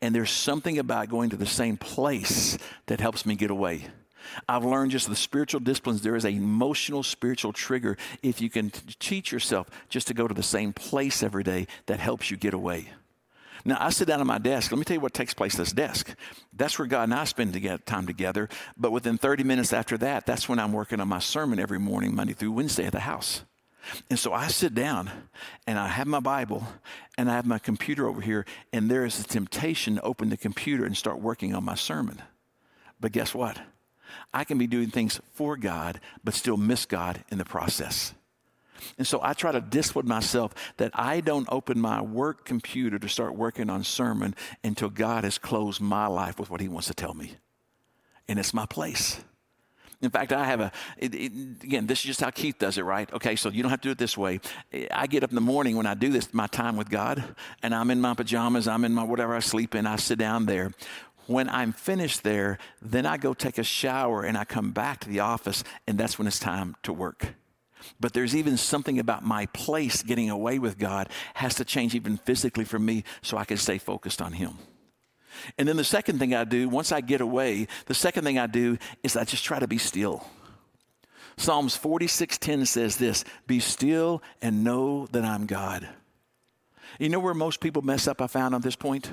and 0.00 0.14
there's 0.14 0.30
something 0.30 0.78
about 0.78 1.08
going 1.08 1.30
to 1.30 1.36
the 1.36 1.46
same 1.46 1.76
place 1.76 2.58
that 2.86 3.00
helps 3.00 3.26
me 3.26 3.34
get 3.34 3.50
away. 3.50 3.86
I've 4.48 4.64
learned 4.64 4.90
just 4.90 5.08
the 5.08 5.16
spiritual 5.16 5.60
disciplines, 5.60 6.02
there 6.02 6.16
is 6.16 6.24
an 6.24 6.34
emotional 6.34 7.02
spiritual 7.02 7.52
trigger 7.52 7.96
if 8.22 8.40
you 8.40 8.50
can 8.50 8.70
teach 8.98 9.32
yourself 9.32 9.68
just 9.88 10.06
to 10.08 10.14
go 10.14 10.28
to 10.28 10.34
the 10.34 10.42
same 10.42 10.72
place 10.72 11.22
every 11.22 11.44
day 11.44 11.66
that 11.86 12.00
helps 12.00 12.30
you 12.30 12.36
get 12.36 12.54
away. 12.54 12.88
Now, 13.64 13.76
I 13.80 13.90
sit 13.90 14.08
down 14.08 14.20
at 14.20 14.26
my 14.26 14.38
desk. 14.38 14.70
Let 14.70 14.78
me 14.78 14.84
tell 14.84 14.94
you 14.94 15.00
what 15.00 15.14
takes 15.14 15.34
place 15.34 15.54
at 15.54 15.58
this 15.58 15.72
desk. 15.72 16.14
That's 16.52 16.78
where 16.78 16.86
God 16.86 17.04
and 17.04 17.14
I 17.14 17.24
spend 17.24 17.52
time 17.86 18.06
together. 18.06 18.48
But 18.76 18.92
within 18.92 19.18
30 19.18 19.44
minutes 19.44 19.72
after 19.72 19.98
that, 19.98 20.26
that's 20.26 20.48
when 20.48 20.58
I'm 20.58 20.72
working 20.72 21.00
on 21.00 21.08
my 21.08 21.18
sermon 21.18 21.58
every 21.58 21.78
morning, 21.78 22.14
Monday 22.14 22.34
through 22.34 22.52
Wednesday 22.52 22.86
at 22.86 22.92
the 22.92 23.00
house. 23.00 23.42
And 24.10 24.18
so 24.18 24.32
I 24.32 24.48
sit 24.48 24.74
down 24.74 25.10
and 25.66 25.78
I 25.78 25.88
have 25.88 26.06
my 26.06 26.20
Bible 26.20 26.66
and 27.16 27.30
I 27.30 27.34
have 27.34 27.46
my 27.46 27.58
computer 27.58 28.06
over 28.06 28.20
here, 28.20 28.46
and 28.72 28.90
there 28.90 29.04
is 29.04 29.18
a 29.18 29.24
temptation 29.24 29.96
to 29.96 30.02
open 30.02 30.28
the 30.28 30.36
computer 30.36 30.84
and 30.84 30.96
start 30.96 31.20
working 31.20 31.54
on 31.54 31.64
my 31.64 31.74
sermon. 31.74 32.22
But 33.00 33.12
guess 33.12 33.34
what? 33.34 33.58
I 34.32 34.44
can 34.44 34.58
be 34.58 34.66
doing 34.66 34.90
things 34.90 35.20
for 35.34 35.56
God, 35.56 36.00
but 36.24 36.34
still 36.34 36.56
miss 36.56 36.86
God 36.86 37.24
in 37.30 37.38
the 37.38 37.44
process. 37.44 38.14
And 38.96 39.06
so 39.06 39.20
I 39.22 39.32
try 39.32 39.52
to 39.52 39.60
discipline 39.60 40.06
myself 40.06 40.54
that 40.76 40.92
I 40.94 41.20
don't 41.20 41.48
open 41.50 41.80
my 41.80 42.00
work 42.00 42.44
computer 42.44 42.98
to 42.98 43.08
start 43.08 43.34
working 43.34 43.70
on 43.70 43.84
sermon 43.84 44.34
until 44.62 44.88
God 44.88 45.24
has 45.24 45.38
closed 45.38 45.80
my 45.80 46.06
life 46.06 46.38
with 46.38 46.50
what 46.50 46.60
He 46.60 46.68
wants 46.68 46.88
to 46.88 46.94
tell 46.94 47.14
me. 47.14 47.32
And 48.28 48.38
it's 48.38 48.54
my 48.54 48.66
place. 48.66 49.20
In 50.00 50.10
fact, 50.10 50.32
I 50.32 50.44
have 50.44 50.60
a, 50.60 50.70
it, 50.96 51.12
it, 51.12 51.32
again, 51.64 51.88
this 51.88 51.98
is 52.00 52.04
just 52.04 52.20
how 52.20 52.30
Keith 52.30 52.56
does 52.58 52.78
it, 52.78 52.82
right? 52.82 53.12
Okay, 53.12 53.34
so 53.34 53.48
you 53.48 53.62
don't 53.62 53.70
have 53.70 53.80
to 53.80 53.88
do 53.88 53.92
it 53.92 53.98
this 53.98 54.16
way. 54.16 54.38
I 54.92 55.08
get 55.08 55.24
up 55.24 55.30
in 55.30 55.34
the 55.34 55.40
morning 55.40 55.76
when 55.76 55.86
I 55.86 55.94
do 55.94 56.08
this, 56.10 56.32
my 56.32 56.46
time 56.46 56.76
with 56.76 56.88
God, 56.88 57.34
and 57.64 57.74
I'm 57.74 57.90
in 57.90 58.00
my 58.00 58.14
pajamas, 58.14 58.68
I'm 58.68 58.84
in 58.84 58.94
my 58.94 59.02
whatever 59.02 59.34
I 59.34 59.40
sleep 59.40 59.74
in, 59.74 59.86
I 59.86 59.96
sit 59.96 60.18
down 60.18 60.46
there. 60.46 60.70
When 61.28 61.50
I'm 61.50 61.72
finished 61.72 62.22
there, 62.22 62.56
then 62.80 63.04
I 63.04 63.18
go 63.18 63.34
take 63.34 63.58
a 63.58 63.62
shower 63.62 64.22
and 64.22 64.36
I 64.36 64.44
come 64.44 64.70
back 64.70 65.00
to 65.00 65.10
the 65.10 65.20
office, 65.20 65.62
and 65.86 65.98
that's 65.98 66.18
when 66.18 66.26
it's 66.26 66.38
time 66.38 66.74
to 66.84 66.92
work. 66.92 67.34
But 68.00 68.14
there's 68.14 68.34
even 68.34 68.56
something 68.56 68.98
about 68.98 69.22
my 69.24 69.44
place 69.46 70.02
getting 70.02 70.30
away 70.30 70.58
with 70.58 70.78
God 70.78 71.10
has 71.34 71.54
to 71.56 71.66
change 71.66 71.94
even 71.94 72.16
physically 72.16 72.64
for 72.64 72.78
me 72.78 73.04
so 73.20 73.36
I 73.36 73.44
can 73.44 73.58
stay 73.58 73.76
focused 73.76 74.22
on 74.22 74.32
Him. 74.32 74.56
And 75.58 75.68
then 75.68 75.76
the 75.76 75.84
second 75.84 76.18
thing 76.18 76.34
I 76.34 76.44
do, 76.44 76.66
once 76.66 76.92
I 76.92 77.02
get 77.02 77.20
away, 77.20 77.68
the 77.84 77.94
second 77.94 78.24
thing 78.24 78.38
I 78.38 78.46
do 78.46 78.78
is 79.02 79.14
I 79.14 79.24
just 79.24 79.44
try 79.44 79.58
to 79.58 79.68
be 79.68 79.76
still. 79.76 80.26
Psalms 81.36 81.76
46:10 81.76 82.64
says 82.64 82.96
this, 82.96 83.22
"Be 83.46 83.60
still 83.60 84.22
and 84.40 84.64
know 84.64 85.08
that 85.08 85.26
I'm 85.26 85.44
God." 85.44 85.86
You 86.98 87.10
know 87.10 87.20
where 87.20 87.34
most 87.34 87.60
people 87.60 87.82
mess 87.82 88.08
up 88.08 88.22
I 88.22 88.28
found 88.28 88.54
on 88.54 88.62
this 88.62 88.76
point? 88.76 89.12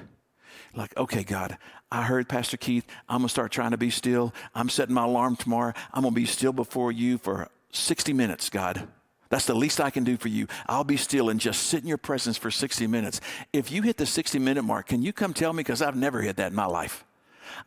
Like, 0.75 0.95
okay, 0.97 1.23
God, 1.23 1.57
I 1.91 2.03
heard 2.03 2.27
Pastor 2.27 2.57
Keith, 2.57 2.85
I'm 3.07 3.19
gonna 3.19 3.29
start 3.29 3.51
trying 3.51 3.71
to 3.71 3.77
be 3.77 3.89
still. 3.89 4.33
I'm 4.53 4.69
setting 4.69 4.93
my 4.93 5.05
alarm 5.05 5.37
tomorrow. 5.37 5.73
I'm 5.93 6.03
gonna 6.03 6.13
be 6.13 6.25
still 6.25 6.53
before 6.53 6.91
you 6.91 7.17
for 7.17 7.47
60 7.71 8.13
minutes, 8.13 8.49
God. 8.49 8.87
That's 9.29 9.45
the 9.45 9.55
least 9.55 9.81
I 9.81 9.89
can 9.89 10.03
do 10.03 10.17
for 10.17 10.27
you. 10.27 10.47
I'll 10.67 10.83
be 10.83 10.97
still 10.97 11.29
and 11.29 11.39
just 11.39 11.63
sit 11.63 11.81
in 11.81 11.87
your 11.87 11.97
presence 11.97 12.37
for 12.37 12.51
60 12.51 12.87
minutes. 12.87 13.21
If 13.53 13.71
you 13.71 13.81
hit 13.81 13.97
the 13.97 14.05
60 14.05 14.37
minute 14.39 14.63
mark, 14.63 14.87
can 14.87 15.01
you 15.01 15.13
come 15.13 15.33
tell 15.33 15.53
me? 15.53 15.61
Because 15.61 15.81
I've 15.81 15.95
never 15.95 16.21
hit 16.21 16.37
that 16.37 16.51
in 16.51 16.55
my 16.55 16.65
life. 16.65 17.05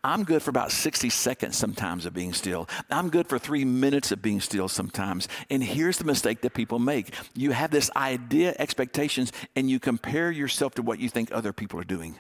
I'm 0.04 0.24
good 0.24 0.42
for 0.42 0.50
about 0.50 0.72
60 0.72 1.08
seconds 1.08 1.56
sometimes 1.56 2.04
of 2.04 2.12
being 2.12 2.32
still. 2.32 2.68
I'm 2.90 3.10
good 3.10 3.26
for 3.26 3.38
three 3.38 3.64
minutes 3.64 4.12
of 4.12 4.20
being 4.20 4.40
still 4.40 4.68
sometimes. 4.68 5.28
And 5.50 5.62
here's 5.62 5.98
the 5.98 6.04
mistake 6.04 6.42
that 6.42 6.54
people 6.54 6.78
make 6.78 7.14
you 7.34 7.52
have 7.52 7.70
this 7.70 7.90
idea, 7.96 8.54
expectations, 8.58 9.32
and 9.56 9.70
you 9.70 9.80
compare 9.80 10.30
yourself 10.30 10.74
to 10.74 10.82
what 10.82 10.98
you 10.98 11.08
think 11.08 11.32
other 11.32 11.52
people 11.52 11.80
are 11.80 11.84
doing. 11.84 12.16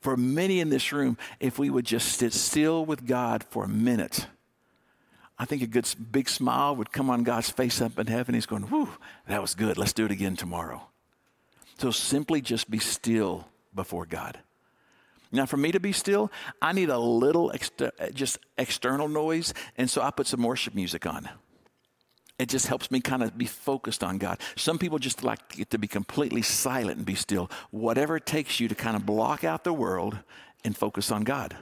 For 0.00 0.16
many 0.16 0.60
in 0.60 0.68
this 0.68 0.92
room, 0.92 1.16
if 1.40 1.58
we 1.58 1.70
would 1.70 1.84
just 1.84 2.18
sit 2.18 2.32
still 2.32 2.84
with 2.84 3.06
God 3.06 3.44
for 3.44 3.64
a 3.64 3.68
minute, 3.68 4.26
I 5.38 5.44
think 5.44 5.62
a 5.62 5.66
good 5.66 5.88
big 6.10 6.28
smile 6.28 6.76
would 6.76 6.92
come 6.92 7.10
on 7.10 7.22
God's 7.22 7.50
face 7.50 7.80
up 7.80 7.98
in 7.98 8.06
heaven. 8.06 8.34
He's 8.34 8.46
going, 8.46 8.62
Whew, 8.64 8.88
that 9.28 9.40
was 9.40 9.54
good. 9.54 9.76
Let's 9.76 9.92
do 9.92 10.04
it 10.04 10.10
again 10.10 10.36
tomorrow. 10.36 10.86
So 11.78 11.90
simply 11.90 12.40
just 12.40 12.70
be 12.70 12.78
still 12.78 13.46
before 13.74 14.06
God. 14.06 14.38
Now, 15.32 15.44
for 15.44 15.56
me 15.56 15.72
to 15.72 15.80
be 15.80 15.92
still, 15.92 16.30
I 16.62 16.72
need 16.72 16.88
a 16.88 16.98
little 16.98 17.50
exter- 17.52 17.92
just 18.14 18.38
external 18.56 19.08
noise, 19.08 19.52
and 19.76 19.90
so 19.90 20.00
I 20.00 20.10
put 20.10 20.26
some 20.26 20.42
worship 20.42 20.74
music 20.74 21.04
on. 21.04 21.28
It 22.38 22.48
just 22.50 22.66
helps 22.66 22.90
me 22.90 23.00
kind 23.00 23.22
of 23.22 23.36
be 23.38 23.46
focused 23.46 24.04
on 24.04 24.18
God. 24.18 24.40
Some 24.56 24.78
people 24.78 24.98
just 24.98 25.24
like 25.24 25.68
to 25.70 25.78
be 25.78 25.88
completely 25.88 26.42
silent 26.42 26.98
and 26.98 27.06
be 27.06 27.14
still. 27.14 27.50
Whatever 27.70 28.16
it 28.16 28.26
takes 28.26 28.60
you 28.60 28.68
to 28.68 28.74
kind 28.74 28.94
of 28.94 29.06
block 29.06 29.42
out 29.42 29.64
the 29.64 29.72
world 29.72 30.18
and 30.64 30.76
focus 30.76 31.10
on 31.10 31.24
God. 31.24 31.56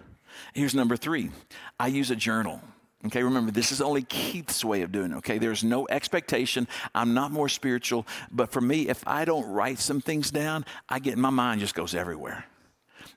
Here's 0.53 0.75
number 0.75 0.97
three 0.97 1.31
I 1.79 1.89
use 1.89 2.11
a 2.11 2.17
journal. 2.17 2.61
Okay, 3.07 3.23
remember, 3.23 3.51
this 3.51 3.71
is 3.71 3.83
only 3.83 4.03
Keith's 4.03 4.65
way 4.65 4.81
of 4.81 4.91
doing 4.91 5.13
it, 5.13 5.17
okay? 5.17 5.37
There's 5.37 5.63
no 5.63 5.87
expectation. 5.91 6.67
I'm 6.95 7.13
not 7.13 7.33
more 7.33 7.51
spiritual. 7.51 8.07
But 8.31 8.51
for 8.51 8.63
me, 8.63 8.89
if 8.89 9.07
I 9.07 9.27
don't 9.27 9.47
write 9.51 9.79
some 9.79 10.01
things 10.01 10.31
down, 10.31 10.65
I 10.89 11.01
get, 11.01 11.19
my 11.19 11.29
mind 11.29 11.61
just 11.61 11.75
goes 11.75 11.95
everywhere. 11.95 12.47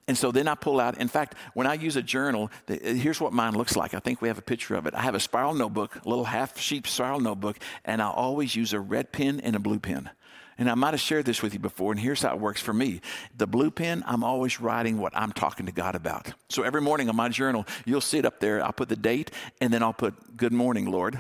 And 0.08 0.18
so 0.18 0.32
then 0.32 0.48
I 0.48 0.56
pull 0.56 0.80
out, 0.80 0.98
in 0.98 1.10
fact, 1.10 1.36
when 1.54 1.68
I 1.68 1.74
use 1.74 1.98
a 1.98 2.02
journal, 2.02 2.50
here's 2.68 3.20
what 3.20 3.34
mine 3.34 3.56
looks 3.56 3.76
like. 3.76 3.94
I 3.94 4.00
think 4.00 4.22
we 4.22 4.30
have 4.30 4.38
a 4.38 4.44
picture 4.44 4.76
of 4.76 4.86
it. 4.86 4.94
I 4.94 5.02
have 5.02 5.16
a 5.16 5.20
spiral 5.20 5.54
notebook, 5.54 5.98
a 6.06 6.08
little 6.08 6.24
half 6.24 6.58
sheep 6.58 6.88
spiral 6.88 7.20
notebook, 7.20 7.58
and 7.84 8.02
I 8.02 8.10
always 8.10 8.56
use 8.56 8.72
a 8.72 8.80
red 8.80 9.12
pen 9.12 9.42
and 9.42 9.56
a 9.56 9.60
blue 9.60 9.80
pen. 9.80 10.10
And 10.58 10.70
I 10.70 10.76
might 10.76 10.94
have 10.94 11.02
shared 11.02 11.26
this 11.26 11.44
with 11.44 11.54
you 11.54 11.60
before, 11.60 11.92
and 11.92 12.00
here's 12.00 12.22
how 12.22 12.34
it 12.34 12.40
works 12.40 12.62
for 12.62 12.74
me. 12.74 13.02
The 13.38 13.46
blue 13.46 13.70
pen, 13.70 14.04
I'm 14.08 14.24
always 14.24 14.60
writing 14.60 14.98
what 14.98 15.16
I'm 15.16 15.32
talking 15.32 15.66
to 15.68 15.72
God 15.72 15.94
about. 15.94 16.34
So 16.50 16.64
every 16.64 16.82
morning 16.82 17.10
on 17.10 17.16
my 17.16 17.30
journal, 17.30 17.68
you'll 17.86 18.02
see 18.02 18.18
it 18.18 18.26
up 18.26 18.40
there. 18.40 18.64
I'll 18.64 18.74
put 18.74 18.90
the 18.90 18.96
date, 18.96 19.30
and 19.62 19.72
then 19.72 19.84
I'll 19.84 19.94
put, 19.94 20.38
Good 20.38 20.54
morning, 20.54 20.90
Lord. 20.90 21.20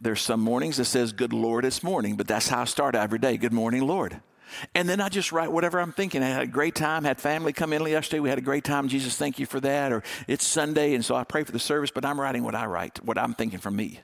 There's 0.00 0.20
some 0.20 0.40
mornings 0.40 0.76
that 0.76 0.84
says, 0.84 1.12
Good 1.12 1.32
Lord, 1.32 1.64
it's 1.64 1.82
morning, 1.82 2.16
but 2.16 2.26
that's 2.26 2.48
how 2.48 2.62
I 2.62 2.64
start 2.64 2.94
every 2.94 3.18
day. 3.18 3.38
Good 3.38 3.54
morning, 3.54 3.86
Lord. 3.86 4.20
And 4.74 4.88
then 4.88 5.00
I 5.00 5.08
just 5.08 5.32
write 5.32 5.50
whatever 5.50 5.80
I'm 5.80 5.92
thinking. 5.92 6.22
I 6.22 6.28
had 6.28 6.42
a 6.42 6.46
great 6.46 6.74
time, 6.74 7.04
had 7.04 7.20
family 7.20 7.52
come 7.52 7.72
in 7.72 7.84
yesterday. 7.86 8.20
We 8.20 8.28
had 8.28 8.38
a 8.38 8.42
great 8.42 8.64
time. 8.64 8.88
Jesus, 8.88 9.16
thank 9.16 9.38
you 9.38 9.46
for 9.46 9.60
that. 9.60 9.92
Or 9.92 10.02
it's 10.28 10.46
Sunday, 10.46 10.94
and 10.94 11.04
so 11.04 11.14
I 11.14 11.24
pray 11.24 11.44
for 11.44 11.52
the 11.52 11.58
service, 11.58 11.90
but 11.90 12.04
I'm 12.04 12.20
writing 12.20 12.42
what 12.44 12.54
I 12.54 12.66
write, 12.66 13.04
what 13.04 13.18
I'm 13.18 13.34
thinking 13.34 13.58
for 13.58 13.70
me. 13.70 14.00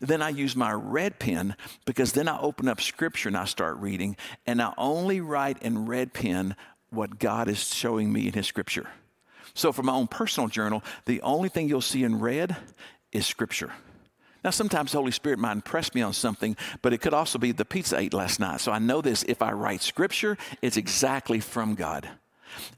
Then 0.00 0.22
I 0.22 0.30
use 0.30 0.56
my 0.56 0.72
red 0.72 1.18
pen 1.18 1.54
because 1.84 2.12
then 2.12 2.28
I 2.28 2.38
open 2.40 2.68
up 2.68 2.80
scripture 2.80 3.28
and 3.28 3.36
I 3.36 3.44
start 3.44 3.76
reading, 3.78 4.16
and 4.46 4.62
I 4.62 4.72
only 4.78 5.20
write 5.20 5.62
in 5.62 5.86
red 5.86 6.12
pen 6.12 6.56
what 6.90 7.18
God 7.18 7.48
is 7.48 7.62
showing 7.62 8.12
me 8.12 8.26
in 8.26 8.32
His 8.32 8.46
scripture. 8.46 8.88
So, 9.54 9.72
for 9.72 9.82
my 9.82 9.92
own 9.92 10.06
personal 10.06 10.48
journal, 10.48 10.82
the 11.06 11.22
only 11.22 11.48
thing 11.48 11.68
you'll 11.68 11.80
see 11.80 12.04
in 12.04 12.20
red 12.20 12.56
is 13.12 13.26
scripture. 13.26 13.72
Now, 14.46 14.50
sometimes 14.50 14.92
the 14.92 14.98
Holy 14.98 15.10
Spirit 15.10 15.40
might 15.40 15.50
impress 15.50 15.92
me 15.92 16.02
on 16.02 16.12
something, 16.12 16.56
but 16.80 16.92
it 16.92 16.98
could 16.98 17.12
also 17.12 17.36
be 17.36 17.50
the 17.50 17.64
pizza 17.64 17.96
I 17.96 18.02
ate 18.02 18.14
last 18.14 18.38
night. 18.38 18.60
So 18.60 18.70
I 18.70 18.78
know 18.78 19.00
this 19.00 19.24
if 19.24 19.42
I 19.42 19.50
write 19.50 19.82
scripture, 19.82 20.38
it's 20.62 20.76
exactly 20.76 21.40
from 21.40 21.74
God. 21.74 22.08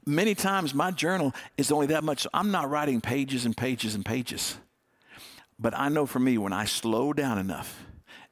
Many 0.03 0.33
times 0.33 0.73
my 0.73 0.89
journal 0.89 1.31
is 1.59 1.71
only 1.71 1.85
that 1.85 2.03
much. 2.03 2.25
I'm 2.33 2.49
not 2.49 2.71
writing 2.71 3.01
pages 3.01 3.45
and 3.45 3.55
pages 3.55 3.93
and 3.93 4.03
pages. 4.03 4.57
But 5.59 5.77
I 5.77 5.89
know 5.89 6.07
for 6.07 6.17
me, 6.17 6.39
when 6.39 6.53
I 6.53 6.65
slow 6.65 7.13
down 7.13 7.37
enough 7.37 7.85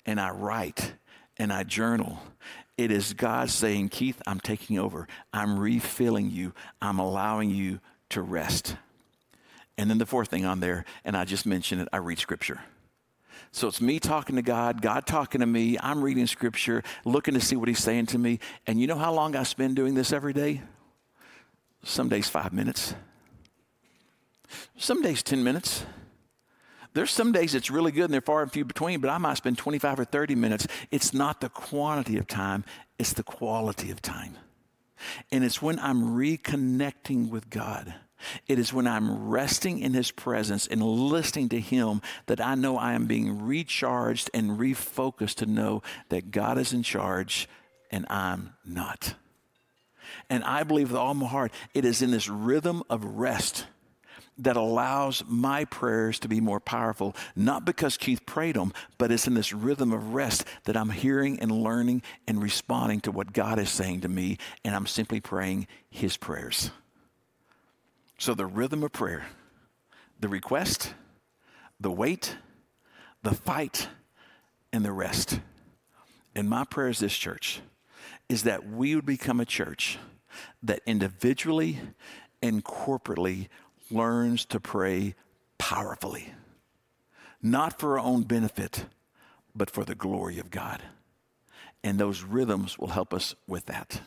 and 0.03 0.19
I 0.19 0.31
write 0.31 0.93
and 1.37 1.53
I 1.53 1.61
journal, 1.61 2.19
it 2.75 2.89
is 2.89 3.13
God 3.13 3.51
saying, 3.51 3.89
Keith, 3.89 4.19
I'm 4.25 4.39
taking 4.39 4.79
over. 4.79 5.07
I'm 5.31 5.59
refilling 5.59 6.31
you. 6.31 6.53
I'm 6.81 6.97
allowing 6.97 7.51
you 7.51 7.81
to 8.09 8.23
rest. 8.23 8.77
And 9.77 9.91
then 9.91 9.99
the 9.99 10.07
fourth 10.07 10.29
thing 10.29 10.43
on 10.43 10.59
there, 10.59 10.85
and 11.05 11.15
I 11.15 11.23
just 11.23 11.45
mentioned 11.45 11.81
it, 11.81 11.87
I 11.93 11.97
read 11.97 12.17
scripture. 12.17 12.61
So 13.51 13.67
it's 13.67 13.81
me 13.81 13.99
talking 13.99 14.35
to 14.35 14.41
God, 14.41 14.81
God 14.81 15.05
talking 15.05 15.41
to 15.41 15.47
me. 15.47 15.77
I'm 15.81 16.03
reading 16.03 16.27
scripture, 16.27 16.83
looking 17.05 17.33
to 17.33 17.41
see 17.41 17.55
what 17.55 17.67
He's 17.67 17.79
saying 17.79 18.07
to 18.07 18.17
me. 18.17 18.39
And 18.65 18.79
you 18.79 18.87
know 18.87 18.97
how 18.97 19.13
long 19.13 19.35
I 19.35 19.43
spend 19.43 19.75
doing 19.75 19.95
this 19.95 20.11
every 20.11 20.33
day? 20.33 20.61
Some 21.83 22.09
days, 22.09 22.27
five 22.27 22.53
minutes. 22.53 22.93
Some 24.77 25.01
days, 25.01 25.23
10 25.23 25.43
minutes. 25.43 25.85
There's 26.93 27.11
some 27.11 27.31
days 27.31 27.53
it's 27.53 27.69
really 27.69 27.91
good 27.91 28.05
and 28.05 28.13
they're 28.13 28.21
far 28.21 28.41
and 28.41 28.51
few 28.51 28.65
between, 28.65 29.01
but 29.01 29.09
I 29.09 29.19
might 29.19 29.37
spend 29.37 29.57
25 29.57 29.99
or 29.99 30.05
30 30.05 30.33
minutes. 30.33 30.67
It's 30.89 31.13
not 31.13 31.41
the 31.41 31.49
quantity 31.49 32.17
of 32.17 32.27
time, 32.27 32.65
it's 32.97 33.13
the 33.13 33.23
quality 33.23 33.91
of 33.91 34.01
time. 34.01 34.35
And 35.31 35.43
it's 35.43 35.61
when 35.61 35.77
I'm 35.77 36.15
reconnecting 36.15 37.29
with 37.29 37.51
God. 37.51 37.93
It 38.47 38.59
is 38.59 38.73
when 38.73 38.87
I'm 38.87 39.29
resting 39.29 39.79
in 39.79 39.93
His 39.93 40.11
presence 40.11 40.67
and 40.67 40.81
listening 40.81 41.49
to 41.49 41.59
Him 41.59 42.01
that 42.25 42.41
I 42.41 42.55
know 42.55 42.77
I 42.77 42.93
am 42.93 43.05
being 43.05 43.45
recharged 43.45 44.29
and 44.33 44.59
refocused 44.59 45.35
to 45.35 45.45
know 45.45 45.83
that 46.09 46.31
God 46.31 46.57
is 46.57 46.73
in 46.73 46.83
charge 46.83 47.47
and 47.91 48.05
I'm 48.09 48.53
not. 48.65 49.15
And 50.29 50.43
I 50.43 50.63
believe 50.63 50.91
with 50.91 50.99
all 50.99 51.13
my 51.13 51.27
heart, 51.27 51.51
it 51.73 51.85
is 51.85 52.01
in 52.01 52.11
this 52.11 52.29
rhythm 52.29 52.83
of 52.89 53.03
rest 53.03 53.65
that 54.39 54.55
allows 54.55 55.23
my 55.27 55.65
prayers 55.65 56.19
to 56.19 56.27
be 56.27 56.39
more 56.39 56.59
powerful, 56.59 57.15
not 57.35 57.65
because 57.65 57.97
Keith 57.97 58.25
prayed 58.25 58.55
them, 58.55 58.71
but 58.97 59.11
it's 59.11 59.27
in 59.27 59.33
this 59.33 59.51
rhythm 59.51 59.91
of 59.91 60.13
rest 60.13 60.45
that 60.65 60.77
I'm 60.77 60.91
hearing 60.91 61.39
and 61.39 61.51
learning 61.51 62.03
and 62.27 62.41
responding 62.41 63.01
to 63.01 63.11
what 63.11 63.33
God 63.33 63.57
is 63.57 63.69
saying 63.69 64.01
to 64.01 64.07
me, 64.07 64.37
and 64.63 64.75
I'm 64.75 64.85
simply 64.85 65.19
praying 65.19 65.67
His 65.89 66.17
prayers. 66.17 66.69
So 68.17 68.33
the 68.33 68.45
rhythm 68.45 68.83
of 68.83 68.91
prayer, 68.91 69.25
the 70.19 70.27
request, 70.27 70.93
the 71.79 71.91
wait, 71.91 72.35
the 73.23 73.35
fight, 73.35 73.87
and 74.73 74.83
the 74.83 74.91
rest. 74.91 75.39
And 76.35 76.49
my 76.49 76.63
prayer 76.63 76.89
is 76.89 76.99
this 76.99 77.15
church 77.15 77.61
is 78.29 78.43
that 78.43 78.67
we 78.67 78.95
would 78.95 79.05
become 79.05 79.39
a 79.39 79.45
church 79.45 79.97
that 80.61 80.81
individually 80.85 81.79
and 82.41 82.63
corporately 82.63 83.47
learns 83.89 84.45
to 84.45 84.59
pray 84.59 85.15
powerfully, 85.57 86.33
not 87.41 87.79
for 87.79 87.97
our 87.97 88.05
own 88.05 88.23
benefit, 88.23 88.85
but 89.55 89.69
for 89.69 89.85
the 89.85 89.95
glory 89.95 90.39
of 90.39 90.51
God. 90.51 90.81
And 91.83 91.97
those 91.99 92.23
rhythms 92.23 92.77
will 92.77 92.89
help 92.89 93.13
us 93.13 93.35
with 93.47 93.65
that. 93.67 94.01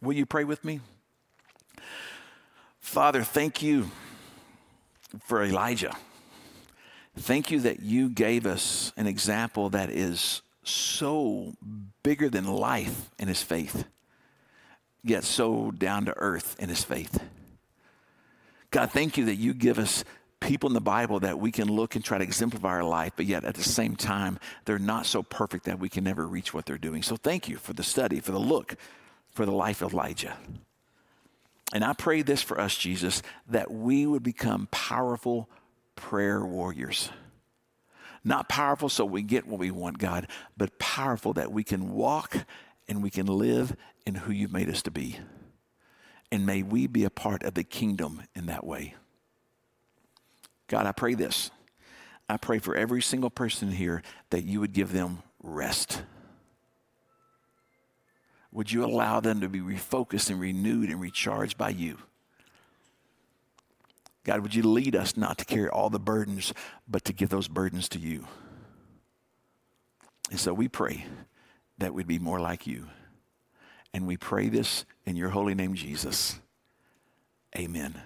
Will 0.00 0.12
you 0.12 0.26
pray 0.26 0.44
with 0.44 0.64
me? 0.64 0.80
Father, 2.82 3.22
thank 3.22 3.62
you 3.62 3.90
for 5.24 5.42
Elijah. 5.42 5.96
Thank 7.16 7.50
you 7.50 7.60
that 7.60 7.80
you 7.80 8.10
gave 8.10 8.44
us 8.44 8.92
an 8.96 9.06
example 9.06 9.70
that 9.70 9.88
is 9.88 10.42
so 10.64 11.54
bigger 12.02 12.28
than 12.28 12.46
life 12.46 13.10
in 13.18 13.28
his 13.28 13.42
faith, 13.42 13.86
yet 15.02 15.24
so 15.24 15.70
down 15.70 16.04
to 16.06 16.16
earth 16.18 16.56
in 16.58 16.68
his 16.68 16.84
faith. 16.84 17.22
God, 18.70 18.90
thank 18.90 19.16
you 19.16 19.26
that 19.26 19.36
you 19.36 19.54
give 19.54 19.78
us 19.78 20.04
people 20.40 20.68
in 20.68 20.74
the 20.74 20.80
Bible 20.80 21.20
that 21.20 21.38
we 21.38 21.52
can 21.52 21.68
look 21.68 21.94
and 21.94 22.04
try 22.04 22.18
to 22.18 22.24
exemplify 22.24 22.68
our 22.68 22.84
life, 22.84 23.12
but 23.16 23.26
yet 23.26 23.44
at 23.44 23.54
the 23.54 23.62
same 23.62 23.96
time, 23.96 24.38
they're 24.64 24.78
not 24.78 25.06
so 25.06 25.22
perfect 25.22 25.64
that 25.64 25.78
we 25.78 25.88
can 25.88 26.04
never 26.04 26.26
reach 26.26 26.52
what 26.52 26.66
they're 26.66 26.78
doing. 26.78 27.02
So 27.02 27.16
thank 27.16 27.48
you 27.48 27.58
for 27.58 27.74
the 27.74 27.84
study, 27.84 28.18
for 28.20 28.32
the 28.32 28.40
look, 28.40 28.74
for 29.30 29.46
the 29.46 29.52
life 29.52 29.82
of 29.82 29.92
Elijah. 29.92 30.36
And 31.72 31.84
I 31.84 31.94
pray 31.94 32.22
this 32.22 32.42
for 32.42 32.60
us, 32.60 32.76
Jesus, 32.76 33.22
that 33.48 33.70
we 33.70 34.06
would 34.06 34.22
become 34.22 34.68
powerful 34.70 35.48
prayer 35.96 36.44
warriors. 36.44 37.10
Not 38.24 38.48
powerful 38.48 38.88
so 38.88 39.04
we 39.04 39.22
get 39.22 39.46
what 39.46 39.58
we 39.58 39.70
want, 39.70 39.98
God, 39.98 40.28
but 40.56 40.78
powerful 40.78 41.32
that 41.32 41.50
we 41.50 41.64
can 41.64 41.92
walk 41.92 42.36
and 42.88 43.02
we 43.02 43.10
can 43.10 43.26
live 43.26 43.74
in 44.06 44.14
who 44.14 44.32
you've 44.32 44.52
made 44.52 44.68
us 44.68 44.82
to 44.82 44.90
be. 44.90 45.18
And 46.30 46.46
may 46.46 46.62
we 46.62 46.86
be 46.86 47.04
a 47.04 47.10
part 47.10 47.42
of 47.42 47.54
the 47.54 47.64
kingdom 47.64 48.22
in 48.34 48.46
that 48.46 48.64
way. 48.64 48.94
God, 50.68 50.86
I 50.86 50.92
pray 50.92 51.14
this. 51.14 51.50
I 52.28 52.36
pray 52.36 52.58
for 52.58 52.74
every 52.74 53.02
single 53.02 53.30
person 53.30 53.72
here 53.72 54.02
that 54.30 54.44
you 54.44 54.60
would 54.60 54.72
give 54.72 54.92
them 54.92 55.22
rest. 55.42 56.02
Would 58.52 58.70
you 58.70 58.84
allow 58.84 59.20
them 59.20 59.40
to 59.40 59.48
be 59.48 59.60
refocused 59.60 60.30
and 60.30 60.38
renewed 60.38 60.90
and 60.90 61.00
recharged 61.00 61.56
by 61.56 61.70
you? 61.70 61.98
God, 64.24 64.40
would 64.40 64.54
you 64.54 64.62
lead 64.62 64.94
us 64.94 65.16
not 65.16 65.38
to 65.38 65.44
carry 65.44 65.68
all 65.68 65.90
the 65.90 65.98
burdens, 65.98 66.52
but 66.86 67.04
to 67.06 67.12
give 67.12 67.30
those 67.30 67.48
burdens 67.48 67.88
to 67.90 67.98
you? 67.98 68.26
And 70.30 70.38
so 70.38 70.54
we 70.54 70.68
pray 70.68 71.06
that 71.78 71.92
we'd 71.92 72.06
be 72.06 72.18
more 72.18 72.38
like 72.38 72.66
you. 72.66 72.88
And 73.92 74.06
we 74.06 74.16
pray 74.16 74.48
this 74.48 74.84
in 75.04 75.16
your 75.16 75.30
holy 75.30 75.54
name, 75.54 75.74
Jesus. 75.74 76.38
Amen. 77.56 78.00